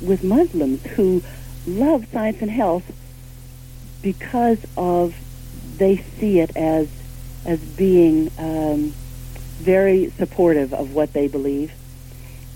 with 0.03 0.23
Muslims 0.23 0.85
who 0.85 1.23
love 1.67 2.07
science 2.13 2.43
and 2.43 2.51
health 2.51 2.85
because 4.05 4.59
of 4.77 5.17
they 5.79 5.97
see 6.21 6.39
it 6.39 6.57
as 6.57 6.87
as 7.45 7.59
being 7.59 8.31
um, 8.39 8.95
very 9.59 10.11
supportive 10.11 10.73
of 10.73 10.95
what 10.95 11.13
they 11.13 11.27
believe 11.27 11.73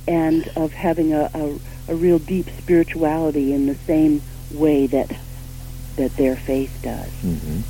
and 0.06 0.48
of 0.56 0.72
having 0.72 1.12
a, 1.12 1.30
a, 1.34 1.58
a 1.88 1.94
real 1.94 2.18
deep 2.18 2.46
spirituality 2.58 3.52
in 3.52 3.66
the 3.66 3.74
same 3.74 4.22
way 4.52 4.86
that 4.86 5.10
that 5.96 6.14
their 6.16 6.36
faith 6.36 6.78
does. 6.82 7.10
Mhm. 7.24 7.62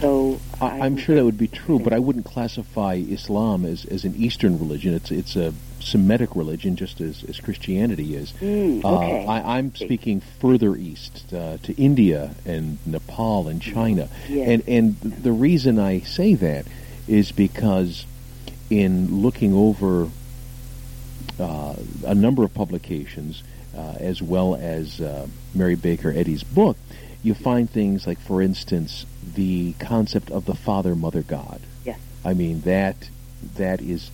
So 0.00 0.40
I, 0.60 0.80
I'm 0.80 0.96
sure 0.96 1.14
that 1.14 1.24
would 1.24 1.38
be 1.38 1.48
true, 1.48 1.78
but 1.78 1.92
I 1.92 1.98
wouldn't 1.98 2.24
classify 2.24 2.94
Islam 2.94 3.64
as, 3.64 3.84
as 3.86 4.04
an 4.04 4.14
Eastern 4.16 4.58
religion. 4.58 4.92
It's 4.92 5.10
it's 5.10 5.36
a 5.36 5.54
Semitic 5.80 6.36
religion, 6.36 6.76
just 6.76 7.00
as, 7.00 7.24
as 7.24 7.40
Christianity 7.40 8.14
is. 8.14 8.32
Mm, 8.40 8.84
Uh, 8.84 8.96
okay. 8.98 9.26
I, 9.26 9.58
I'm 9.58 9.74
speaking 9.74 10.20
further 10.40 10.76
east 10.76 11.32
uh, 11.32 11.56
to 11.62 11.74
India 11.74 12.34
and 12.44 12.78
Nepal 12.86 13.48
and 13.48 13.60
China, 13.60 14.08
Yes. 14.28 14.48
and 14.48 14.68
and 14.68 15.00
the 15.00 15.32
reason 15.32 15.78
I 15.78 16.00
say 16.00 16.34
that 16.34 16.66
is 17.08 17.32
because 17.32 18.04
in 18.70 19.22
looking 19.22 19.52
over 19.54 20.08
uh, 21.38 21.74
a 22.06 22.14
number 22.14 22.44
of 22.44 22.52
publications, 22.54 23.42
uh, 23.76 23.94
as 23.98 24.20
well 24.22 24.54
as 24.54 25.00
uh, 25.00 25.26
Mary 25.54 25.74
Baker 25.74 26.10
Eddy's 26.10 26.42
book, 26.44 26.76
you 27.22 27.34
find 27.34 27.68
things 27.68 28.06
like, 28.06 28.18
for 28.20 28.40
instance, 28.42 29.06
the 29.34 29.72
concept 29.78 30.30
of 30.30 30.44
the 30.44 30.54
Father 30.54 30.94
Mother 30.94 31.22
God. 31.22 31.60
Yes. 31.84 31.98
I 32.24 32.34
mean 32.34 32.60
that 32.62 33.08
that 33.56 33.80
is 33.80 34.10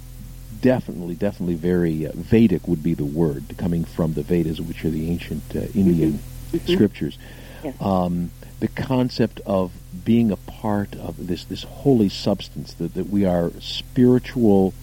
definitely 0.71 1.15
definitely 1.15 1.55
very 1.55 2.07
uh, 2.09 2.13
Vedic 2.15 2.67
would 2.67 2.83
be 2.83 2.95
the 2.95 3.05
word 3.05 3.45
coming 3.57 3.85
from 3.85 4.15
the 4.15 4.23
Vedas, 4.23 4.61
which 4.61 4.85
are 4.85 4.91
the 4.91 5.09
ancient 5.09 5.45
uh, 5.55 5.61
Indian 5.75 6.19
Mhm. 6.53 6.75
scriptures. 6.75 7.19
Yes. 7.63 7.75
Um, 7.81 8.31
the 8.59 8.67
concept 8.69 9.41
of 9.47 9.71
being 10.05 10.31
a 10.33 10.37
part 10.37 10.97
of 10.97 11.29
this 11.29 11.45
this 11.45 11.63
holy 11.63 12.09
substance 12.09 12.75
that, 12.75 12.95
that 12.95 13.09
we 13.11 13.25
are 13.25 13.53
spiritual 13.61 14.75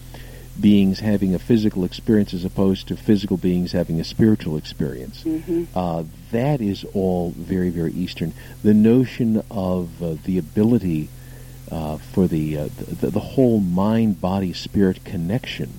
beings 0.58 1.00
having 1.00 1.34
a 1.34 1.38
physical 1.38 1.84
experience 1.84 2.32
as 2.32 2.44
opposed 2.44 2.86
to 2.88 2.96
physical 2.96 3.36
beings 3.36 3.72
having 3.72 4.00
a 4.00 4.04
spiritual 4.04 4.56
experience. 4.56 5.22
Mhm. 5.24 5.66
Uh, 5.74 6.04
that 6.30 6.60
is 6.62 6.84
all 6.94 7.30
very, 7.36 7.68
very 7.70 7.92
Eastern. 7.92 8.32
The 8.62 8.72
notion 8.72 9.42
of 9.50 10.02
uh, 10.02 10.14
the 10.24 10.38
ability 10.38 11.08
uh, 11.70 11.96
for 11.98 12.26
the, 12.26 12.58
uh, 12.58 12.68
the 13.00 13.10
the 13.10 13.20
whole 13.20 13.60
mind, 13.60 14.20
body, 14.20 14.52
spirit 14.52 15.04
connection 15.04 15.72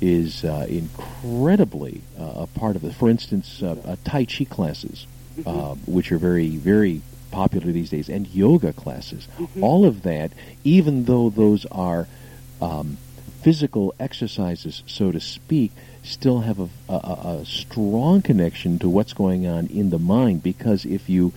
is 0.00 0.44
uh, 0.44 0.66
incredibly 0.68 2.02
uh, 2.18 2.44
a 2.44 2.46
part 2.46 2.76
of 2.76 2.84
it. 2.84 2.94
For 2.94 3.08
instance, 3.08 3.62
uh, 3.62 3.76
uh, 3.84 3.96
Tai 4.04 4.24
Chi 4.24 4.44
classes, 4.44 5.06
uh, 5.46 5.74
which 5.86 6.12
are 6.12 6.18
very, 6.18 6.50
very 6.50 7.02
popular 7.30 7.72
these 7.72 7.90
days, 7.90 8.08
and 8.08 8.26
yoga 8.28 8.72
classes. 8.72 9.28
All 9.60 9.84
of 9.84 10.02
that, 10.02 10.32
even 10.64 11.04
though 11.04 11.30
those 11.30 11.66
are 11.66 12.06
um, 12.62 12.96
physical 13.42 13.94
exercises, 13.98 14.82
so 14.86 15.12
to 15.12 15.20
speak, 15.20 15.72
still 16.02 16.40
have 16.40 16.60
a, 16.60 16.68
a, 16.88 17.38
a 17.40 17.44
strong 17.44 18.22
connection 18.22 18.78
to 18.78 18.88
what's 18.88 19.12
going 19.12 19.46
on 19.46 19.66
in 19.66 19.90
the 19.90 19.98
mind. 19.98 20.42
Because 20.42 20.84
if 20.84 21.08
you 21.08 21.32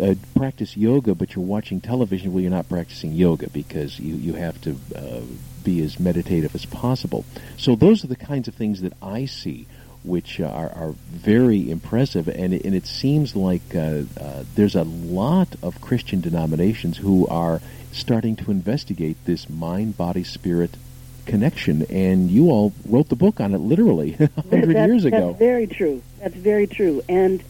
uh, 0.00 0.14
practice 0.36 0.76
yoga 0.76 1.14
but 1.14 1.34
you're 1.34 1.44
watching 1.44 1.80
television, 1.80 2.32
well, 2.32 2.42
you're 2.42 2.50
not 2.50 2.68
practicing 2.68 3.12
yoga 3.12 3.48
because 3.50 3.98
you, 3.98 4.14
you 4.14 4.32
have 4.34 4.60
to 4.62 4.76
uh, 4.96 5.20
be 5.62 5.82
as 5.82 5.98
meditative 5.98 6.54
as 6.54 6.64
possible. 6.64 7.24
So 7.56 7.74
those 7.76 8.04
are 8.04 8.08
the 8.08 8.16
kinds 8.16 8.48
of 8.48 8.54
things 8.54 8.80
that 8.82 8.92
I 9.02 9.26
see. 9.26 9.66
Which 10.02 10.38
are, 10.38 10.68
are 10.68 10.92
very 11.08 11.70
impressive, 11.70 12.28
and 12.28 12.52
it, 12.52 12.66
and 12.66 12.74
it 12.74 12.84
seems 12.86 13.34
like 13.34 13.62
uh, 13.74 14.02
uh, 14.20 14.44
there's 14.54 14.74
a 14.74 14.82
lot 14.84 15.48
of 15.62 15.80
Christian 15.80 16.20
denominations 16.20 16.98
who 16.98 17.26
are 17.28 17.62
starting 17.90 18.36
to 18.36 18.50
investigate 18.50 19.16
this 19.24 19.48
mind, 19.48 19.96
body, 19.96 20.22
spirit 20.22 20.76
connection, 21.24 21.86
and 21.88 22.30
you 22.30 22.50
all 22.50 22.74
wrote 22.86 23.08
the 23.08 23.16
book 23.16 23.40
on 23.40 23.54
it 23.54 23.58
literally 23.58 24.10
hundred 24.50 24.68
That's- 24.68 24.88
years 24.88 25.04
ago. 25.06 25.28
That's 25.28 25.38
very 25.38 25.66
true. 25.66 26.02
That's 26.20 26.34
very 26.34 26.66
true. 26.66 27.02
And 27.08 27.42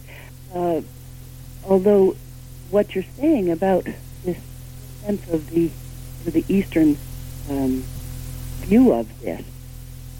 uh, 0.54 0.82
although 1.66 2.16
what 2.74 2.92
you're 2.92 3.04
saying 3.16 3.48
about 3.52 3.86
this 4.24 4.36
sense 5.04 5.30
of 5.30 5.48
the 5.50 5.70
of 6.26 6.32
the 6.32 6.44
Eastern 6.48 6.98
um, 7.48 7.84
view 8.66 8.92
of 8.92 9.20
this, 9.20 9.44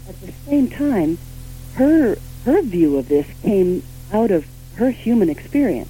at 0.07 0.21
the 0.21 0.31
same 0.47 0.69
time, 0.69 1.17
her 1.73 2.17
her 2.45 2.61
view 2.61 2.97
of 2.97 3.09
this 3.09 3.27
came 3.41 3.83
out 4.13 4.31
of 4.31 4.45
her 4.75 4.89
human 4.89 5.29
experience. 5.29 5.89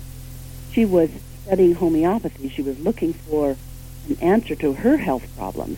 She 0.71 0.85
was 0.85 1.11
studying 1.43 1.75
homeopathy. 1.75 2.49
She 2.49 2.63
was 2.63 2.79
looking 2.79 3.13
for 3.13 3.57
an 4.09 4.17
answer 4.19 4.55
to 4.55 4.73
her 4.73 4.97
health 4.97 5.27
problems, 5.37 5.77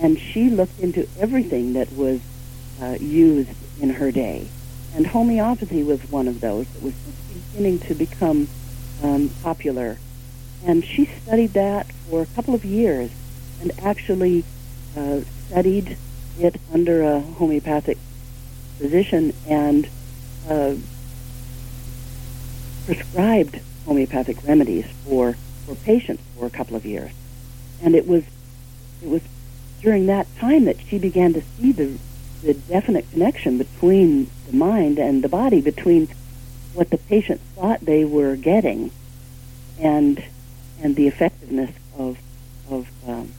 and 0.00 0.18
she 0.18 0.50
looked 0.50 0.80
into 0.80 1.08
everything 1.20 1.74
that 1.74 1.92
was 1.92 2.20
uh, 2.82 2.96
used 2.98 3.50
in 3.80 3.90
her 3.90 4.10
day. 4.10 4.48
And 4.96 5.06
homeopathy 5.06 5.84
was 5.84 6.00
one 6.10 6.26
of 6.26 6.40
those 6.40 6.66
that 6.70 6.82
was 6.82 6.94
beginning 7.52 7.78
to 7.80 7.94
become 7.94 8.48
um, 9.00 9.28
popular. 9.44 9.98
And 10.64 10.84
she 10.84 11.06
studied 11.06 11.52
that 11.52 11.92
for 12.08 12.22
a 12.22 12.26
couple 12.26 12.54
of 12.54 12.64
years 12.64 13.10
and 13.60 13.72
actually 13.80 14.44
uh, 14.96 15.20
studied 15.46 15.96
it 16.38 16.56
under 16.72 17.02
a 17.02 17.20
homeopathic 17.20 17.98
physician 18.78 19.32
and 19.46 19.88
uh, 20.48 20.74
prescribed 22.86 23.60
homeopathic 23.86 24.42
remedies 24.44 24.86
for, 25.04 25.36
for 25.66 25.74
patients 25.74 26.22
for 26.36 26.46
a 26.46 26.50
couple 26.50 26.76
of 26.76 26.84
years. 26.84 27.10
And 27.82 27.94
it 27.94 28.06
was 28.06 28.24
it 29.02 29.08
was 29.08 29.22
during 29.80 30.06
that 30.06 30.26
time 30.38 30.64
that 30.64 30.76
she 30.88 30.98
began 30.98 31.32
to 31.34 31.42
see 31.58 31.72
the 31.72 31.98
the 32.42 32.54
definite 32.54 33.10
connection 33.10 33.58
between 33.58 34.30
the 34.46 34.56
mind 34.56 34.98
and 34.98 35.22
the 35.22 35.28
body, 35.28 35.60
between 35.60 36.08
what 36.74 36.90
the 36.90 36.98
patient 36.98 37.40
thought 37.56 37.80
they 37.80 38.04
were 38.04 38.36
getting 38.36 38.90
and 39.80 40.22
and 40.82 40.96
the 40.96 41.06
effectiveness 41.06 41.70
of 41.96 42.18
of 42.70 42.88
um, 43.06 43.32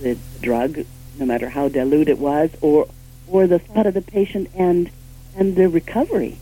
the 0.00 0.18
drug, 0.40 0.84
no 1.18 1.26
matter 1.26 1.48
how 1.48 1.68
dilute 1.68 2.08
it 2.08 2.18
was, 2.18 2.50
or 2.60 2.88
or 3.26 3.46
the 3.46 3.58
thought 3.58 3.86
of 3.86 3.94
the 3.94 4.02
patient 4.02 4.50
and 4.54 4.90
and 5.36 5.56
the 5.56 5.68
recovery. 5.68 6.38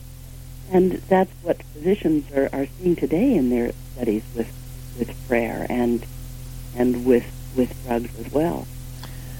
And 0.71 0.93
that's 0.93 1.31
what 1.43 1.61
physicians 1.61 2.31
are, 2.31 2.49
are 2.51 2.67
seeing 2.79 2.95
today 2.95 3.35
in 3.35 3.49
their 3.49 3.73
studies 3.93 4.23
with 4.35 4.51
with 4.97 5.27
prayer 5.27 5.65
and 5.69 6.05
and 6.75 7.05
with 7.05 7.25
with 7.55 7.85
drugs 7.85 8.17
as 8.19 8.31
well. 8.31 8.67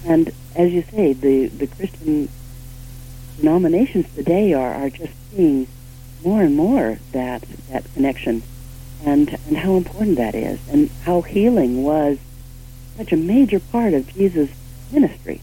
And 0.05 0.31
as 0.55 0.71
you 0.71 0.83
say, 0.83 1.13
the, 1.13 1.47
the 1.47 1.67
Christian 1.67 2.29
denominations 3.37 4.13
today 4.13 4.53
are, 4.53 4.73
are 4.73 4.89
just 4.89 5.13
seeing 5.31 5.67
more 6.23 6.41
and 6.41 6.55
more 6.55 6.99
that 7.11 7.43
that 7.69 7.91
connection 7.93 8.43
and 9.05 9.37
and 9.47 9.57
how 9.57 9.75
important 9.75 10.17
that 10.17 10.35
is 10.35 10.59
and 10.69 10.89
how 11.03 11.21
healing 11.21 11.83
was 11.83 12.17
such 12.97 13.11
a 13.11 13.17
major 13.17 13.59
part 13.59 13.93
of 13.93 14.13
Jesus' 14.13 14.51
ministry. 14.91 15.41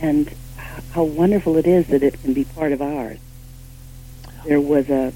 And 0.00 0.34
how 0.92 1.04
wonderful 1.04 1.56
it 1.56 1.66
is 1.66 1.86
that 1.88 2.02
it 2.02 2.20
can 2.22 2.32
be 2.32 2.44
part 2.44 2.72
of 2.72 2.82
ours. 2.82 3.18
There 4.44 4.60
was 4.60 4.90
a 4.90 5.12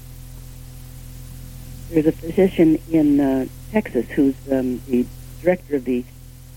there's 1.89 2.05
a 2.05 2.11
physician 2.11 2.79
in 2.91 3.19
uh, 3.19 3.47
Texas 3.71 4.09
who's 4.09 4.35
um, 4.51 4.81
the 4.87 5.05
director 5.41 5.75
of 5.75 5.85
the 5.85 6.03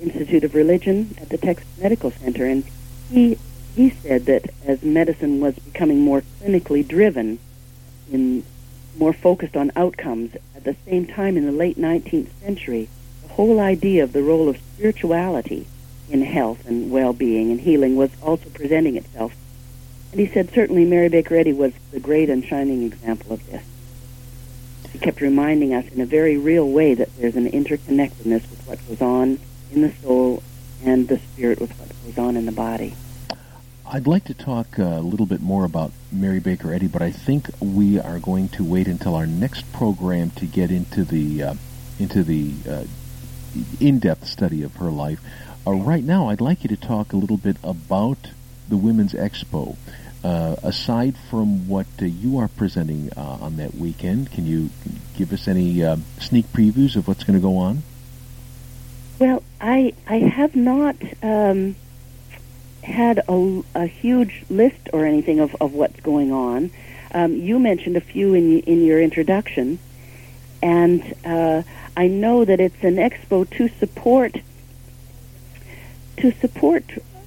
Institute 0.00 0.44
of 0.44 0.54
Religion 0.54 1.14
at 1.20 1.28
the 1.28 1.38
Texas 1.38 1.68
Medical 1.78 2.10
Center, 2.10 2.46
and 2.46 2.64
he 3.10 3.38
he 3.74 3.90
said 3.90 4.26
that 4.26 4.50
as 4.64 4.82
medicine 4.82 5.40
was 5.40 5.54
becoming 5.54 6.00
more 6.00 6.22
clinically 6.40 6.86
driven, 6.86 7.38
in 8.10 8.44
more 8.96 9.12
focused 9.12 9.56
on 9.56 9.72
outcomes, 9.76 10.34
at 10.54 10.64
the 10.64 10.76
same 10.84 11.06
time 11.06 11.36
in 11.36 11.46
the 11.46 11.52
late 11.52 11.78
19th 11.78 12.28
century, 12.42 12.88
the 13.22 13.34
whole 13.34 13.60
idea 13.60 14.04
of 14.04 14.12
the 14.12 14.22
role 14.22 14.48
of 14.48 14.58
spirituality 14.74 15.66
in 16.08 16.22
health 16.22 16.66
and 16.66 16.90
well-being 16.90 17.50
and 17.50 17.60
healing 17.60 17.96
was 17.96 18.10
also 18.22 18.48
presenting 18.50 18.96
itself. 18.96 19.34
And 20.12 20.20
he 20.20 20.26
said 20.26 20.52
certainly 20.52 20.84
Mary 20.84 21.08
Baker 21.08 21.36
Eddy 21.36 21.52
was 21.52 21.72
the 21.92 22.00
great 22.00 22.28
and 22.28 22.44
shining 22.44 22.82
example 22.82 23.32
of 23.32 23.46
this. 23.46 23.62
She 24.92 24.98
kept 24.98 25.20
reminding 25.20 25.72
us 25.72 25.86
in 25.88 26.00
a 26.00 26.06
very 26.06 26.36
real 26.36 26.68
way 26.68 26.94
that 26.94 27.16
there's 27.16 27.36
an 27.36 27.48
interconnectedness 27.48 28.50
with 28.50 28.66
what 28.66 28.88
goes 28.88 29.00
on 29.00 29.38
in 29.72 29.82
the 29.82 29.92
soul 30.02 30.42
and 30.84 31.06
the 31.06 31.18
spirit 31.18 31.60
with 31.60 31.70
what 31.78 31.88
goes 32.04 32.18
on 32.18 32.36
in 32.36 32.46
the 32.46 32.52
body. 32.52 32.94
I'd 33.92 34.06
like 34.06 34.22
to 34.26 34.34
talk 34.34 34.78
uh, 34.78 34.84
a 34.84 35.00
little 35.00 35.26
bit 35.26 35.40
more 35.40 35.64
about 35.64 35.90
Mary 36.12 36.38
Baker 36.38 36.72
Eddy, 36.72 36.86
but 36.86 37.02
I 37.02 37.10
think 37.10 37.50
we 37.58 37.98
are 37.98 38.20
going 38.20 38.48
to 38.50 38.62
wait 38.62 38.86
until 38.86 39.16
our 39.16 39.26
next 39.26 39.72
program 39.72 40.30
to 40.36 40.46
get 40.46 40.70
into 40.70 41.02
the 41.02 41.42
uh, 41.42 41.54
into 41.98 42.22
the 42.22 42.52
uh, 42.68 42.84
in-depth 43.80 44.28
study 44.28 44.62
of 44.62 44.76
her 44.76 44.92
life. 44.92 45.18
Uh, 45.66 45.72
right 45.72 46.04
now, 46.04 46.28
I'd 46.28 46.40
like 46.40 46.62
you 46.62 46.68
to 46.68 46.76
talk 46.76 47.12
a 47.12 47.16
little 47.16 47.36
bit 47.36 47.56
about 47.64 48.28
the 48.68 48.76
Women's 48.76 49.12
Expo. 49.12 49.76
Uh, 50.22 50.54
aside 50.62 51.16
from 51.28 51.66
what 51.66 51.88
uh, 52.00 52.04
you 52.04 52.38
are 52.38 52.46
presenting 52.46 53.12
on 53.16 53.56
that 53.56 53.74
weekend, 53.74 54.30
can 54.30 54.46
you 54.46 54.70
give 55.16 55.32
us 55.32 55.48
any 55.48 55.80
sneak 56.20 56.46
previews 56.52 56.94
of 56.94 57.08
what's 57.08 57.24
going 57.24 57.36
to 57.36 57.42
go 57.42 57.56
on? 57.56 57.82
Well, 59.18 59.42
I 59.60 59.94
I 60.06 60.18
have 60.18 60.54
not. 60.54 60.94
Um 61.24 61.74
had 62.82 63.22
a, 63.28 63.62
a 63.74 63.86
huge 63.86 64.42
list 64.48 64.88
or 64.92 65.06
anything 65.06 65.40
of, 65.40 65.54
of 65.60 65.72
what's 65.72 66.00
going 66.00 66.32
on. 66.32 66.70
Um, 67.12 67.36
you 67.36 67.58
mentioned 67.58 67.96
a 67.96 68.00
few 68.00 68.34
in 68.34 68.60
in 68.60 68.84
your 68.84 69.00
introduction, 69.00 69.78
and 70.62 71.14
uh, 71.24 71.62
I 71.96 72.06
know 72.06 72.44
that 72.44 72.60
it's 72.60 72.82
an 72.82 72.96
expo 72.96 73.48
to 73.56 73.68
support 73.68 74.36
to 76.18 76.32
support 76.32 76.84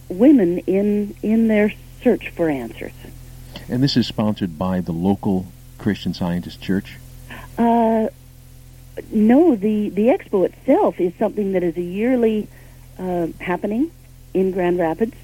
women 0.08 0.60
in 0.60 1.16
in 1.22 1.48
their 1.48 1.74
search 2.02 2.30
for 2.30 2.50
answers. 2.50 2.94
And 3.68 3.84
this 3.84 3.98
is 3.98 4.08
sponsored 4.08 4.58
by 4.58 4.82
the 4.82 4.92
local 4.92 5.48
Christian 5.78 6.14
Scientist 6.14 6.62
Church. 6.62 6.98
Uh, 7.58 8.08
no, 9.12 9.56
the 9.56 9.90
the 9.90 10.08
expo 10.08 10.46
itself 10.46 11.00
is 11.00 11.14
something 11.20 11.52
that 11.54 11.64
is 11.64 11.76
a 11.76 11.82
yearly 11.82 12.48
uh, 12.98 13.28
happening 13.40 13.92
in 14.34 14.52
Grand 14.52 14.80
Rapids 14.80 15.16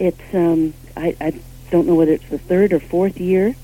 it's 0.00 0.34
um, 0.34 0.72
I, 0.96 1.14
I 1.20 1.40
don't 1.70 1.86
know 1.86 1.94
whether 1.94 2.12
it's 2.12 2.28
the 2.28 2.38
third 2.38 2.72
or 2.72 2.80
fourth 2.80 3.20
year, 3.20 3.54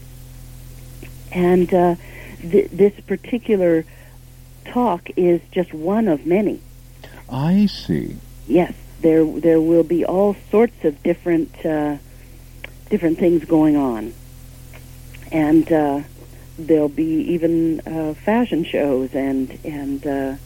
and 1.33 1.73
uh, 1.73 1.97
th- 2.43 2.71
this 2.71 2.93
particular 3.01 3.85
talk 4.67 5.09
is 5.17 5.41
just 5.51 5.73
one 5.73 6.07
of 6.07 6.27
many. 6.27 6.61
I 7.29 7.67
see. 7.67 8.19
Yes, 8.47 8.75
there 9.01 9.25
there 9.25 9.61
will 9.61 9.83
be 9.83 10.05
all 10.05 10.37
sorts 10.51 10.85
of 10.85 11.03
different 11.03 11.65
uh, 11.65 11.97
different 12.91 13.19
things 13.19 13.45
going 13.47 13.77
on, 13.77 14.13
and 15.33 15.73
uh, 15.73 16.03
there'll 16.59 16.91
be 16.91 17.33
even 17.33 17.81
uh, 17.81 18.13
fashion 18.13 18.63
shows 18.63 19.15
and 19.15 19.59
and 19.65 20.07
uh, 20.07 20.37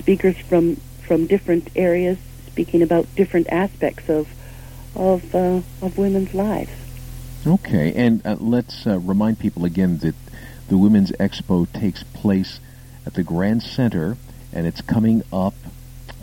speakers 0.00 0.36
from 0.38 0.74
from 1.06 1.26
different 1.28 1.68
areas 1.76 2.18
speaking 2.48 2.82
about 2.82 3.06
different 3.14 3.46
aspects 3.48 4.08
of 4.08 4.28
of 4.94 5.34
uh, 5.34 5.60
of 5.82 5.98
women's 5.98 6.34
lives. 6.34 6.70
Okay, 7.46 7.94
and 7.94 8.24
uh, 8.26 8.36
let's 8.38 8.86
uh, 8.86 8.98
remind 8.98 9.38
people 9.38 9.64
again 9.64 9.98
that 9.98 10.14
the 10.68 10.76
Women's 10.76 11.10
Expo 11.12 11.70
takes 11.72 12.02
place 12.02 12.60
at 13.06 13.14
the 13.14 13.22
Grand 13.22 13.62
Center, 13.62 14.16
and 14.52 14.66
it's 14.66 14.82
coming 14.82 15.22
up 15.32 15.54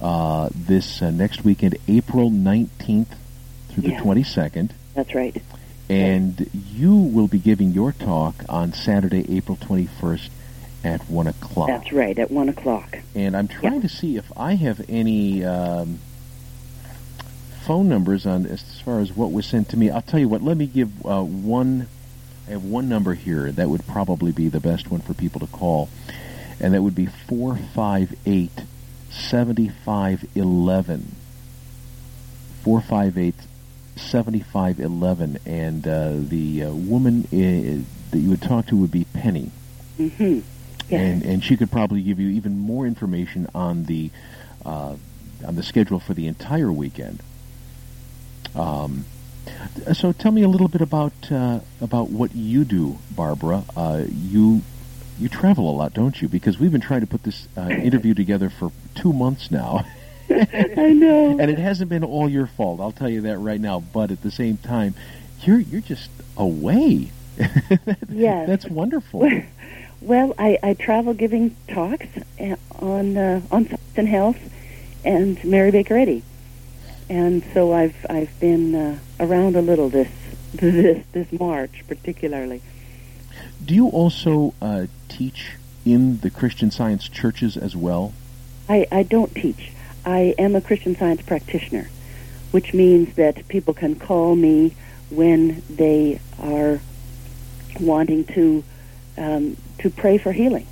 uh, 0.02 0.50
this 0.54 1.02
uh, 1.02 1.10
next 1.10 1.44
weekend, 1.44 1.76
April 1.88 2.30
nineteenth 2.30 3.16
through 3.70 3.84
the 3.84 3.98
twenty 3.98 4.24
second. 4.24 4.74
That's 4.94 5.14
right. 5.16 5.42
And 5.90 6.50
you 6.54 6.96
will 6.96 7.28
be 7.28 7.40
giving 7.40 7.72
your 7.72 7.94
talk 7.94 8.36
on 8.50 8.74
Saturday, 8.74 9.38
April 9.38 9.58
twenty 9.60 9.88
first 9.88 10.30
at 10.84 11.02
one 11.10 11.28
o'clock. 11.28 11.68
That's 11.68 11.92
right, 11.92 12.18
at 12.20 12.30
one 12.30 12.50
o'clock. 12.50 13.00
And 13.16 13.36
I'm 13.36 13.48
trying 13.48 13.82
to 13.82 13.90
see 13.90 14.18
if 14.18 14.32
I 14.38 14.54
have 14.56 14.86
any. 14.88 15.44
Um, 15.44 16.00
phone 17.68 17.90
numbers 17.90 18.26
on 18.26 18.46
as 18.46 18.80
far 18.80 19.02
as 19.02 19.12
what 19.12 19.34
was 19.34 19.46
sent 19.46 19.68
to 19.70 19.78
me. 19.78 19.90
I'll 19.90 20.02
tell 20.02 20.22
you 20.22 20.30
what. 20.30 20.42
Let 20.42 20.56
me 20.56 20.66
give 20.66 21.06
uh, 21.06 21.22
one. 21.22 21.90
I 22.48 22.52
have 22.52 22.64
one 22.64 22.88
number 22.88 23.14
here 23.14 23.52
that 23.52 23.68
would 23.68 23.86
probably 23.86 24.32
be 24.32 24.48
the 24.48 24.62
best 24.62 24.90
one 24.90 25.02
for 25.02 25.14
people 25.14 25.42
to 25.42 25.48
call, 25.48 25.90
and 26.62 26.74
that 26.74 26.82
would 26.82 26.96
be 26.96 27.08
four 27.08 27.58
five 27.58 28.16
eight 28.26 28.64
seventy 29.10 29.68
five 29.68 30.26
eleven. 30.34 31.16
Four 32.64 32.80
five 32.80 33.18
eight 33.18 33.36
seventy 33.98 34.40
five 34.40 34.80
eleven, 34.80 35.38
and 35.46 35.86
uh, 35.86 36.14
the 36.16 36.64
uh, 36.64 36.72
woman 36.72 37.26
uh, 37.26 37.84
that 38.12 38.20
you 38.20 38.30
would 38.30 38.42
talk 38.42 38.68
to 38.68 38.78
would 38.78 38.92
be 38.92 39.04
Penny. 39.14 39.52
Mm-hmm. 40.00 40.40
Yes. 40.90 41.02
And 41.02 41.24
and 41.24 41.44
she 41.44 41.58
could 41.58 41.70
probably 41.70 42.02
give 42.02 42.18
you 42.18 42.30
even 42.30 42.58
more 42.58 42.88
information 42.88 43.48
on 43.54 43.84
the 43.84 44.10
uh, 44.66 44.96
on 45.46 45.56
the 45.56 45.64
schedule 45.64 46.00
for 46.00 46.14
the 46.14 46.28
entire 46.28 46.72
weekend. 46.72 47.22
Um, 48.58 49.06
so 49.94 50.12
tell 50.12 50.32
me 50.32 50.44
a 50.44 50.48
little 50.48 50.68
bit 50.68 50.82
about 50.82 51.14
uh, 51.32 51.60
about 51.82 52.10
what 52.10 52.36
you 52.36 52.66
do, 52.66 52.98
Barbara. 53.12 53.64
Uh, 53.76 54.04
you 54.10 54.62
you 55.20 55.30
travel 55.30 55.70
a 55.70 55.76
lot, 55.76 55.94
don't 55.94 56.20
you? 56.22 56.28
Because 56.28 56.60
we've 56.60 56.72
been 56.72 56.82
trying 56.82 57.02
to 57.02 57.08
put 57.08 57.24
this 57.24 57.48
uh, 57.58 57.70
interview 57.70 58.14
together 58.14 58.50
for 58.50 58.72
two 58.96 59.14
months 59.14 59.52
now. 59.52 59.86
I 60.30 60.94
know, 60.94 61.38
and 61.40 61.50
it 61.50 61.60
hasn't 61.60 61.90
been 61.90 62.04
all 62.04 62.30
your 62.30 62.48
fault. 62.48 62.80
I'll 62.82 62.92
tell 62.92 63.10
you 63.10 63.22
that 63.22 63.38
right 63.38 63.62
now. 63.62 63.80
But 63.80 64.12
at 64.12 64.22
the 64.22 64.32
same 64.32 64.58
time, 64.58 64.96
you're 65.44 65.60
you're 65.60 65.82
just 65.82 66.10
away. 66.36 67.12
yes, 68.10 68.48
that's 68.48 68.66
wonderful. 68.66 69.30
Well, 70.02 70.34
I, 70.38 70.60
I 70.62 70.74
travel 70.74 71.14
giving 71.14 71.56
talks 71.68 72.08
uh, 72.40 72.56
on 72.80 73.18
uh, 73.18 73.42
on 73.52 73.68
science 73.68 73.82
and 73.96 74.08
health 74.08 74.38
and 75.06 75.44
Mary 75.44 75.72
Baker 75.72 75.96
Eddy 75.96 76.24
and 77.10 77.44
so 77.54 77.74
I've 77.74 78.06
I've 78.10 78.40
been 78.40 78.76
uh, 78.76 79.00
around 79.20 79.56
a 79.56 79.62
little 79.62 79.90
this 79.90 80.12
this 80.54 81.06
this 81.12 81.32
March 81.32 81.84
particularly. 81.88 82.62
Do 83.64 83.74
you 83.74 83.88
also 83.90 84.54
uh, 84.62 84.88
teach 85.08 85.54
in 85.86 86.20
the 86.20 86.30
Christian 86.30 86.72
Science 86.72 87.08
churches 87.08 87.58
as 87.58 87.76
well? 87.76 88.14
I, 88.70 88.88
I 88.92 89.04
don't 89.04 89.34
teach. 89.34 89.72
I 90.06 90.36
am 90.38 90.56
a 90.56 90.62
Christian 90.62 90.96
Science 90.96 91.22
practitioner, 91.22 91.90
which 92.52 92.74
means 92.74 93.16
that 93.16 93.48
people 93.48 93.74
can 93.74 93.96
call 93.96 94.36
me 94.36 94.76
when 95.10 95.62
they 95.70 96.20
are 96.42 96.80
wanting 97.80 98.26
to 98.26 98.64
um, 99.18 99.58
to 99.80 99.90
pray 99.90 100.18
for 100.18 100.32
healing 100.32 100.68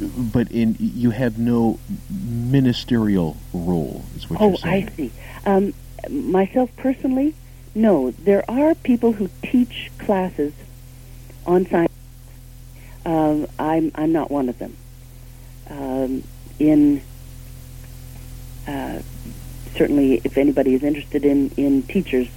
but 0.00 0.50
in 0.50 0.76
you 0.78 1.10
have 1.10 1.38
no 1.38 1.78
ministerial 2.08 3.36
role, 3.52 4.04
is 4.16 4.28
what 4.30 4.40
oh, 4.40 4.48
you're 4.48 4.56
saying. 4.56 4.88
I 4.88 4.96
see. 4.96 5.12
Um, 5.44 5.74
myself 6.08 6.74
personally, 6.76 7.34
no. 7.74 8.10
There 8.12 8.48
are 8.50 8.74
people 8.74 9.12
who 9.12 9.28
teach 9.42 9.90
classes 9.98 10.52
on 11.46 11.66
science. 11.66 11.92
Um, 13.04 13.46
I'm 13.58 13.92
I'm 13.94 14.12
not 14.12 14.30
one 14.30 14.48
of 14.48 14.58
them. 14.58 14.76
Um, 15.68 16.24
in 16.58 17.02
uh, 18.66 19.00
certainly, 19.76 20.20
if 20.24 20.38
anybody 20.38 20.74
is 20.74 20.82
interested 20.82 21.24
in 21.24 21.50
in 21.56 21.82
teachers, 21.82 22.28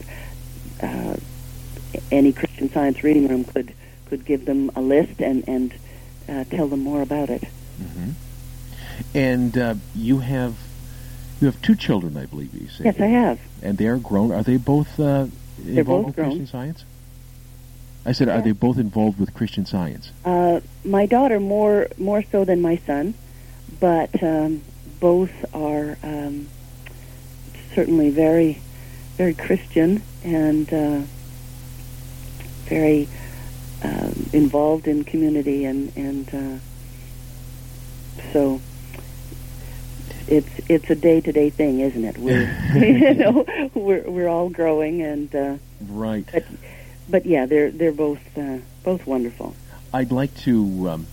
uh, 0.82 1.15
any 2.12 2.34
Christian 2.34 2.69
Science 2.71 3.04
reading 3.04 3.28
room 3.28 3.45
could 3.45 3.73
could 4.08 4.26
give 4.26 4.45
them 4.45 4.69
a 4.76 4.82
list 4.82 5.21
and 5.21 5.47
and 5.47 5.73
uh, 6.30 6.44
tell 6.46 6.68
them 6.68 6.82
more 6.82 7.02
about 7.02 7.30
it. 7.30 7.44
Mm-hmm. 7.82 8.12
And 9.16 9.58
uh, 9.58 9.76
you 9.96 10.20
have 10.20 10.56
you 11.42 11.48
have 11.48 11.62
two 11.62 11.76
children, 11.76 12.16
I 12.16 12.26
believe 12.26 12.54
you 12.54 12.70
said. 12.70 12.86
Yes, 12.86 13.00
I 13.00 13.08
have. 13.08 13.40
And 13.62 13.78
they 13.78 13.88
are 13.88 13.98
grown. 13.98 14.32
Are 14.32 14.44
they 14.44 14.58
both 14.58 15.00
uh, 15.00 15.28
involved 15.66 16.08
with 16.08 16.16
grown. 16.16 16.30
Christian 16.30 16.48
Science? 16.48 16.86
I 18.06 18.12
said, 18.12 18.28
are 18.28 18.42
they 18.42 18.52
both 18.52 18.78
involved 18.78 19.18
with 19.20 19.34
Christian 19.34 19.66
Science? 19.66 20.12
Uh, 20.26 20.60
my 20.84 21.06
daughter 21.06 21.40
more 21.40 21.88
more 21.98 22.24
so 22.32 22.44
than 22.44 22.62
my 22.62 22.78
son, 22.86 23.14
but 23.80 24.22
um, 24.22 24.62
both 25.00 25.32
are 25.56 25.98
um, 26.04 26.48
certainly 27.74 28.10
very 28.10 28.62
very 29.16 29.34
Christian 29.34 30.02
and 30.24 30.74
uh, 30.74 31.02
very 32.66 33.08
involved 34.34 34.88
in 34.88 35.04
community, 35.04 35.65
and 35.65 35.96
and 35.96 36.28
uh, 36.34 38.22
so 38.32 38.60
it's 40.28 40.50
it's 40.69 40.89
a 40.89 40.96
day 40.96 41.22
to 41.22 41.32
day 41.32 41.50
thing, 41.50 41.80
isn't 41.80 42.04
it? 42.04 42.17
We're 42.17 42.52
you 42.76 43.13
know 43.13 43.46
we're 43.74 44.10
we're 44.10 44.28
all 44.28 44.50
growing, 44.50 45.02
and 45.02 45.34
uh, 45.36 45.58
right. 45.88 46.28
But, 46.32 46.46
but 47.10 47.26
yeah, 47.26 47.46
they're 47.46 47.72
they're 47.72 47.91
both 47.91 48.22
uh, 48.38 48.58
both 48.84 49.06
wonderful. 49.06 49.56
I'd 49.93 50.12
like 50.12 50.36
to 50.39 50.89
um, 50.89 51.08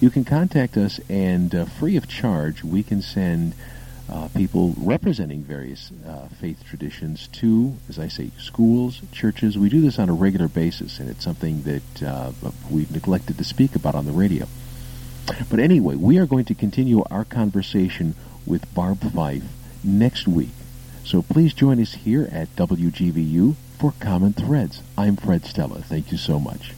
You 0.00 0.10
can 0.10 0.24
contact 0.24 0.76
us, 0.76 0.98
and 1.08 1.54
uh, 1.54 1.66
free 1.66 1.96
of 1.96 2.08
charge, 2.08 2.64
we 2.64 2.82
can 2.82 3.02
send 3.02 3.54
uh, 4.10 4.28
people 4.34 4.74
representing 4.76 5.42
various 5.42 5.92
uh, 6.06 6.26
faith 6.40 6.64
traditions 6.68 7.28
to, 7.28 7.74
as 7.88 7.98
I 7.98 8.08
say, 8.08 8.30
schools, 8.38 9.00
churches. 9.12 9.56
We 9.56 9.68
do 9.68 9.80
this 9.80 9.98
on 9.98 10.08
a 10.08 10.12
regular 10.12 10.48
basis, 10.48 10.98
and 10.98 11.08
it's 11.08 11.22
something 11.22 11.62
that 11.62 12.02
uh, 12.02 12.32
we've 12.70 12.90
neglected 12.90 13.38
to 13.38 13.44
speak 13.44 13.76
about 13.76 13.94
on 13.94 14.06
the 14.06 14.12
radio. 14.12 14.46
But 15.48 15.60
anyway, 15.60 15.94
we 15.94 16.18
are 16.18 16.26
going 16.26 16.44
to 16.46 16.54
continue 16.54 17.04
our 17.10 17.24
conversation 17.24 18.16
with 18.46 18.72
Barb 18.74 19.00
Fife 19.12 19.44
next 19.84 20.26
week. 20.26 20.50
So 21.04 21.22
please 21.22 21.54
join 21.54 21.80
us 21.80 21.94
here 21.94 22.28
at 22.32 22.54
WGVU 22.56 23.54
for 23.78 23.94
Common 24.00 24.32
Threads. 24.32 24.82
I'm 24.98 25.16
Fred 25.16 25.44
Stella. 25.44 25.82
Thank 25.82 26.10
you 26.10 26.18
so 26.18 26.40
much. 26.40 26.74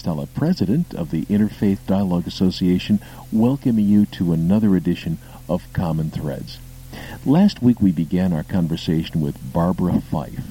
Stella, 0.00 0.26
President 0.26 0.94
of 0.94 1.10
the 1.10 1.26
Interfaith 1.26 1.86
Dialogue 1.86 2.26
Association, 2.26 3.00
welcoming 3.30 3.84
you 3.84 4.06
to 4.06 4.32
another 4.32 4.74
edition 4.74 5.18
of 5.46 5.70
Common 5.74 6.10
Threads. 6.10 6.58
Last 7.26 7.62
week 7.62 7.82
we 7.82 7.92
began 7.92 8.32
our 8.32 8.42
conversation 8.42 9.20
with 9.20 9.52
Barbara 9.52 10.00
Fife. 10.00 10.42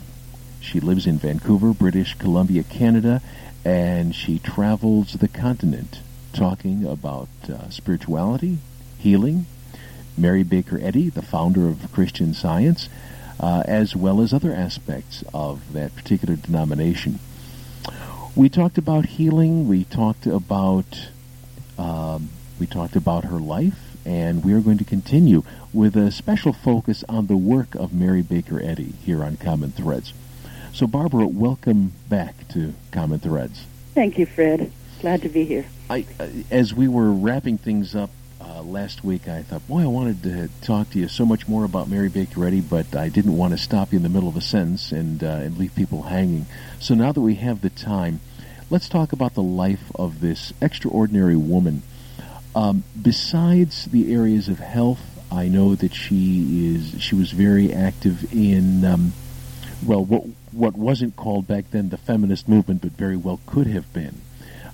She 0.62 0.79
lives 0.79 1.07
in 1.07 1.17
Vancouver, 1.17 1.73
British 1.73 2.13
Columbia, 2.13 2.62
Canada, 2.62 3.23
and 3.65 4.13
she 4.13 4.38
travels 4.38 5.13
the 5.13 5.27
continent 5.27 6.01
talking 6.31 6.85
about 6.85 7.29
uh, 7.51 7.71
spirituality, 7.71 8.59
healing, 8.99 9.47
Mary 10.15 10.43
Baker 10.43 10.79
Eddy, 10.79 11.09
the 11.09 11.23
founder 11.23 11.67
of 11.67 11.91
Christian 11.91 12.35
Science, 12.35 12.88
uh, 13.39 13.63
as 13.65 13.95
well 13.95 14.21
as 14.21 14.31
other 14.31 14.53
aspects 14.53 15.23
of 15.33 15.73
that 15.73 15.95
particular 15.95 16.35
denomination. 16.35 17.17
We 18.39 18.47
talked 18.47 18.78
about 18.78 19.06
healing. 19.06 19.67
We 19.67 19.84
talked 19.84 20.25
about 20.25 21.10
um, 21.78 22.30
we 22.58 22.67
talked 22.67 22.95
about 22.95 23.25
her 23.25 23.38
life, 23.38 23.97
and 24.06 24.45
we 24.45 24.54
are 24.54 24.62
going 24.62 24.78
to 24.78 24.86
continue 24.86 25.43
with 25.73 25.97
a 25.97 26.10
special 26.10 26.54
focus 26.54 27.04
on 27.10 27.28
the 27.28 27.36
work 27.36 27.75
of 27.75 27.91
Mary 27.91 28.21
Baker 28.21 28.62
Eddy 28.62 28.93
here 29.04 29.25
on 29.25 29.36
Common 29.36 29.73
Threads. 29.73 30.13
So, 30.71 30.88
Barbara, 30.88 31.28
welcome 31.28 31.91
back 32.08 32.47
to 32.54 32.73
Common 32.93 33.19
Threads. 33.19 33.65
Thank 33.93 34.17
you, 34.17 34.25
Fred. 34.25 34.71
Glad 35.02 35.21
to 35.23 35.28
be 35.28 35.43
here. 35.43 35.65
I, 35.89 36.06
uh, 36.17 36.30
as 36.49 36.73
we 36.73 36.88
were 36.88 37.12
wrapping 37.12 37.58
things 37.58 37.93
up 37.93 38.10
uh, 38.39 38.62
last 38.62 39.04
week, 39.04 39.28
I 39.28 39.43
thought, 39.43 39.67
boy, 39.67 39.82
I 39.82 39.88
wanted 39.88 40.23
to 40.23 40.49
talk 40.62 40.91
to 40.91 40.99
you 40.99 41.10
so 41.10 41.25
much 41.25 41.49
more 41.49 41.65
about 41.65 41.89
Mary 41.89 42.08
Baker 42.08 42.45
Eddy, 42.45 42.62
but 42.62 42.95
I 42.95 43.10
didn't 43.10 43.36
want 43.36 43.52
to 43.52 43.58
stop 43.58 43.91
you 43.91 43.97
in 43.97 44.04
the 44.04 44.08
middle 44.08 44.30
of 44.30 44.38
a 44.38 44.41
sentence 44.41 44.93
and 44.93 45.21
uh, 45.21 45.28
and 45.28 45.58
leave 45.58 45.75
people 45.75 46.04
hanging. 46.04 46.45
So 46.80 46.95
now 46.95 47.12
that 47.12 47.19
we 47.19 47.36
have 47.36 47.60
the 47.60 47.69
time, 47.69 48.21
let's 48.69 48.89
talk 48.89 49.13
about 49.13 49.34
the 49.34 49.43
life 49.43 49.91
of 49.95 50.21
this 50.21 50.53
extraordinary 50.62 51.36
woman. 51.36 51.82
Um, 52.55 52.84
besides 52.99 53.86
the 53.86 54.13
areas 54.13 54.47
of 54.47 54.60
health, 54.60 54.99
I 55.32 55.47
know 55.47 55.75
that 55.75 55.93
she 55.93 56.73
is 56.75 57.01
she 57.01 57.15
was 57.15 57.32
very 57.32 57.71
active 57.71 58.34
in 58.34 58.84
um, 58.84 59.13
well 59.86 60.03
what 60.03 60.23
what 60.51 60.75
wasn't 60.75 61.15
called 61.15 61.47
back 61.47 61.65
then 61.71 61.89
the 61.89 61.97
feminist 61.97 62.47
movement, 62.47 62.82
but 62.82 62.91
very 62.91 63.17
well 63.17 63.39
could 63.45 63.67
have 63.67 63.91
been. 63.93 64.21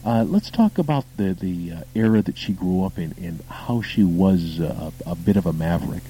Uh, 0.06 0.24
let's 0.24 0.50
talk 0.50 0.78
about 0.78 1.06
the 1.18 1.34
the 1.34 1.74
uh, 1.74 1.82
era 1.94 2.22
that 2.22 2.38
she 2.38 2.54
grew 2.54 2.86
up 2.86 2.98
in 2.98 3.14
and 3.22 3.42
how 3.50 3.82
she 3.82 4.04
was 4.04 4.60
uh, 4.60 4.92
a 5.06 5.16
bit 5.16 5.36
of 5.36 5.46
a 5.46 5.54
maverick. 5.54 6.04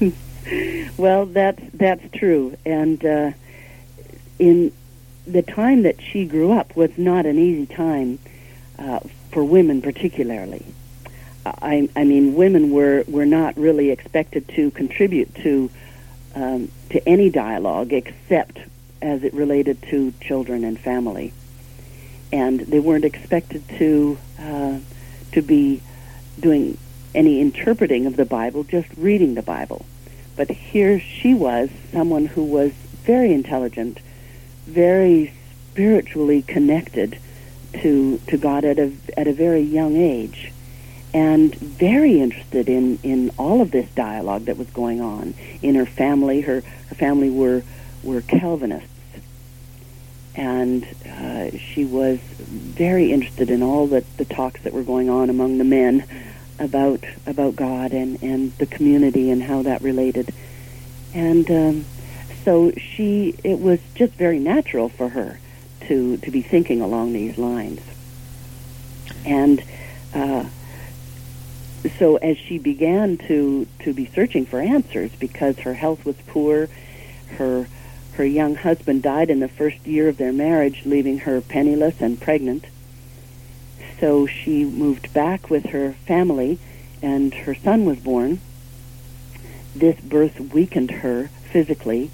well, 0.96 1.26
that's 1.26 1.62
that's 1.74 2.04
true, 2.16 2.56
and 2.64 3.04
uh, 3.04 3.32
in 4.38 4.72
the 5.26 5.42
time 5.42 5.82
that 5.82 6.00
she 6.00 6.24
grew 6.24 6.52
up 6.52 6.76
was 6.76 6.96
not 6.96 7.26
an 7.26 7.38
easy 7.38 7.66
time 7.66 8.18
uh, 8.78 9.00
for 9.30 9.44
women, 9.44 9.82
particularly. 9.82 10.64
I, 11.44 11.88
I 11.94 12.04
mean, 12.04 12.34
women 12.34 12.70
were 12.72 13.04
were 13.06 13.26
not 13.26 13.56
really 13.56 13.90
expected 13.90 14.48
to 14.50 14.70
contribute 14.72 15.34
to 15.36 15.70
um, 16.34 16.70
to 16.90 17.08
any 17.08 17.30
dialogue 17.30 17.92
except 17.92 18.58
as 19.00 19.22
it 19.22 19.32
related 19.32 19.82
to 19.90 20.12
children 20.20 20.64
and 20.64 20.78
family, 20.78 21.32
and 22.32 22.60
they 22.60 22.80
weren't 22.80 23.04
expected 23.04 23.62
to 23.78 24.18
uh, 24.40 24.78
to 25.32 25.42
be 25.42 25.82
doing 26.40 26.76
any 27.14 27.40
interpreting 27.40 28.06
of 28.06 28.16
the 28.16 28.24
Bible, 28.24 28.64
just 28.64 28.88
reading 28.96 29.34
the 29.34 29.42
Bible. 29.42 29.86
But 30.36 30.50
here 30.50 31.00
she 31.00 31.32
was, 31.32 31.70
someone 31.92 32.26
who 32.26 32.44
was 32.44 32.72
very 33.04 33.32
intelligent, 33.32 33.98
very 34.66 35.32
spiritually 35.72 36.42
connected 36.42 37.18
to 37.74 38.18
to 38.26 38.36
God 38.36 38.64
at 38.64 38.78
a 38.78 38.92
at 39.16 39.26
a 39.28 39.32
very 39.32 39.60
young 39.60 39.96
age, 39.96 40.52
and 41.12 41.54
very 41.54 42.20
interested 42.20 42.68
in 42.68 42.98
in 43.02 43.30
all 43.38 43.60
of 43.60 43.70
this 43.70 43.88
dialogue 43.90 44.46
that 44.46 44.56
was 44.56 44.68
going 44.70 45.00
on 45.00 45.34
in 45.62 45.74
her 45.74 45.86
family. 45.86 46.40
Her 46.40 46.62
her 46.88 46.94
family 46.94 47.30
were 47.30 47.62
were 48.02 48.20
Calvinists, 48.22 48.88
and 50.34 50.86
uh, 51.06 51.50
she 51.58 51.84
was 51.84 52.18
very 52.18 53.12
interested 53.12 53.50
in 53.50 53.62
all 53.62 53.86
the 53.86 54.04
the 54.16 54.24
talks 54.24 54.62
that 54.62 54.72
were 54.72 54.82
going 54.82 55.10
on 55.10 55.30
among 55.30 55.58
the 55.58 55.64
men 55.64 56.04
about 56.58 57.04
about 57.26 57.56
God 57.56 57.92
and 57.92 58.22
and 58.22 58.52
the 58.58 58.66
community 58.66 59.30
and 59.30 59.42
how 59.42 59.62
that 59.62 59.82
related, 59.82 60.32
and 61.12 61.50
um, 61.50 61.84
so 62.46 62.72
she 62.72 63.34
it 63.44 63.60
was 63.60 63.78
just 63.94 64.14
very 64.14 64.38
natural 64.38 64.88
for 64.88 65.10
her 65.10 65.38
to 65.88 66.16
to 66.16 66.30
be 66.30 66.40
thinking 66.40 66.80
along 66.80 67.12
these 67.12 67.36
lines, 67.36 67.82
and. 69.24 69.62
Uh, 70.14 70.44
so 71.98 72.16
as 72.16 72.36
she 72.36 72.58
began 72.58 73.16
to 73.16 73.64
to 73.80 73.92
be 73.92 74.06
searching 74.06 74.44
for 74.44 74.60
answers 74.60 75.12
because 75.20 75.56
her 75.60 75.74
health 75.74 76.04
was 76.04 76.16
poor, 76.26 76.68
her 77.36 77.68
her 78.14 78.24
young 78.24 78.56
husband 78.56 79.02
died 79.02 79.30
in 79.30 79.38
the 79.38 79.48
first 79.48 79.86
year 79.86 80.08
of 80.08 80.16
their 80.16 80.32
marriage, 80.32 80.82
leaving 80.84 81.18
her 81.18 81.40
penniless 81.40 82.00
and 82.00 82.20
pregnant 82.20 82.64
so 83.98 84.26
she 84.26 84.64
moved 84.64 85.12
back 85.12 85.48
with 85.48 85.66
her 85.66 85.92
family, 86.06 86.58
and 87.02 87.32
her 87.32 87.54
son 87.54 87.84
was 87.84 87.98
born. 87.98 88.40
This 89.74 89.98
birth 90.00 90.38
weakened 90.52 90.90
her 90.90 91.28
physically, 91.50 92.10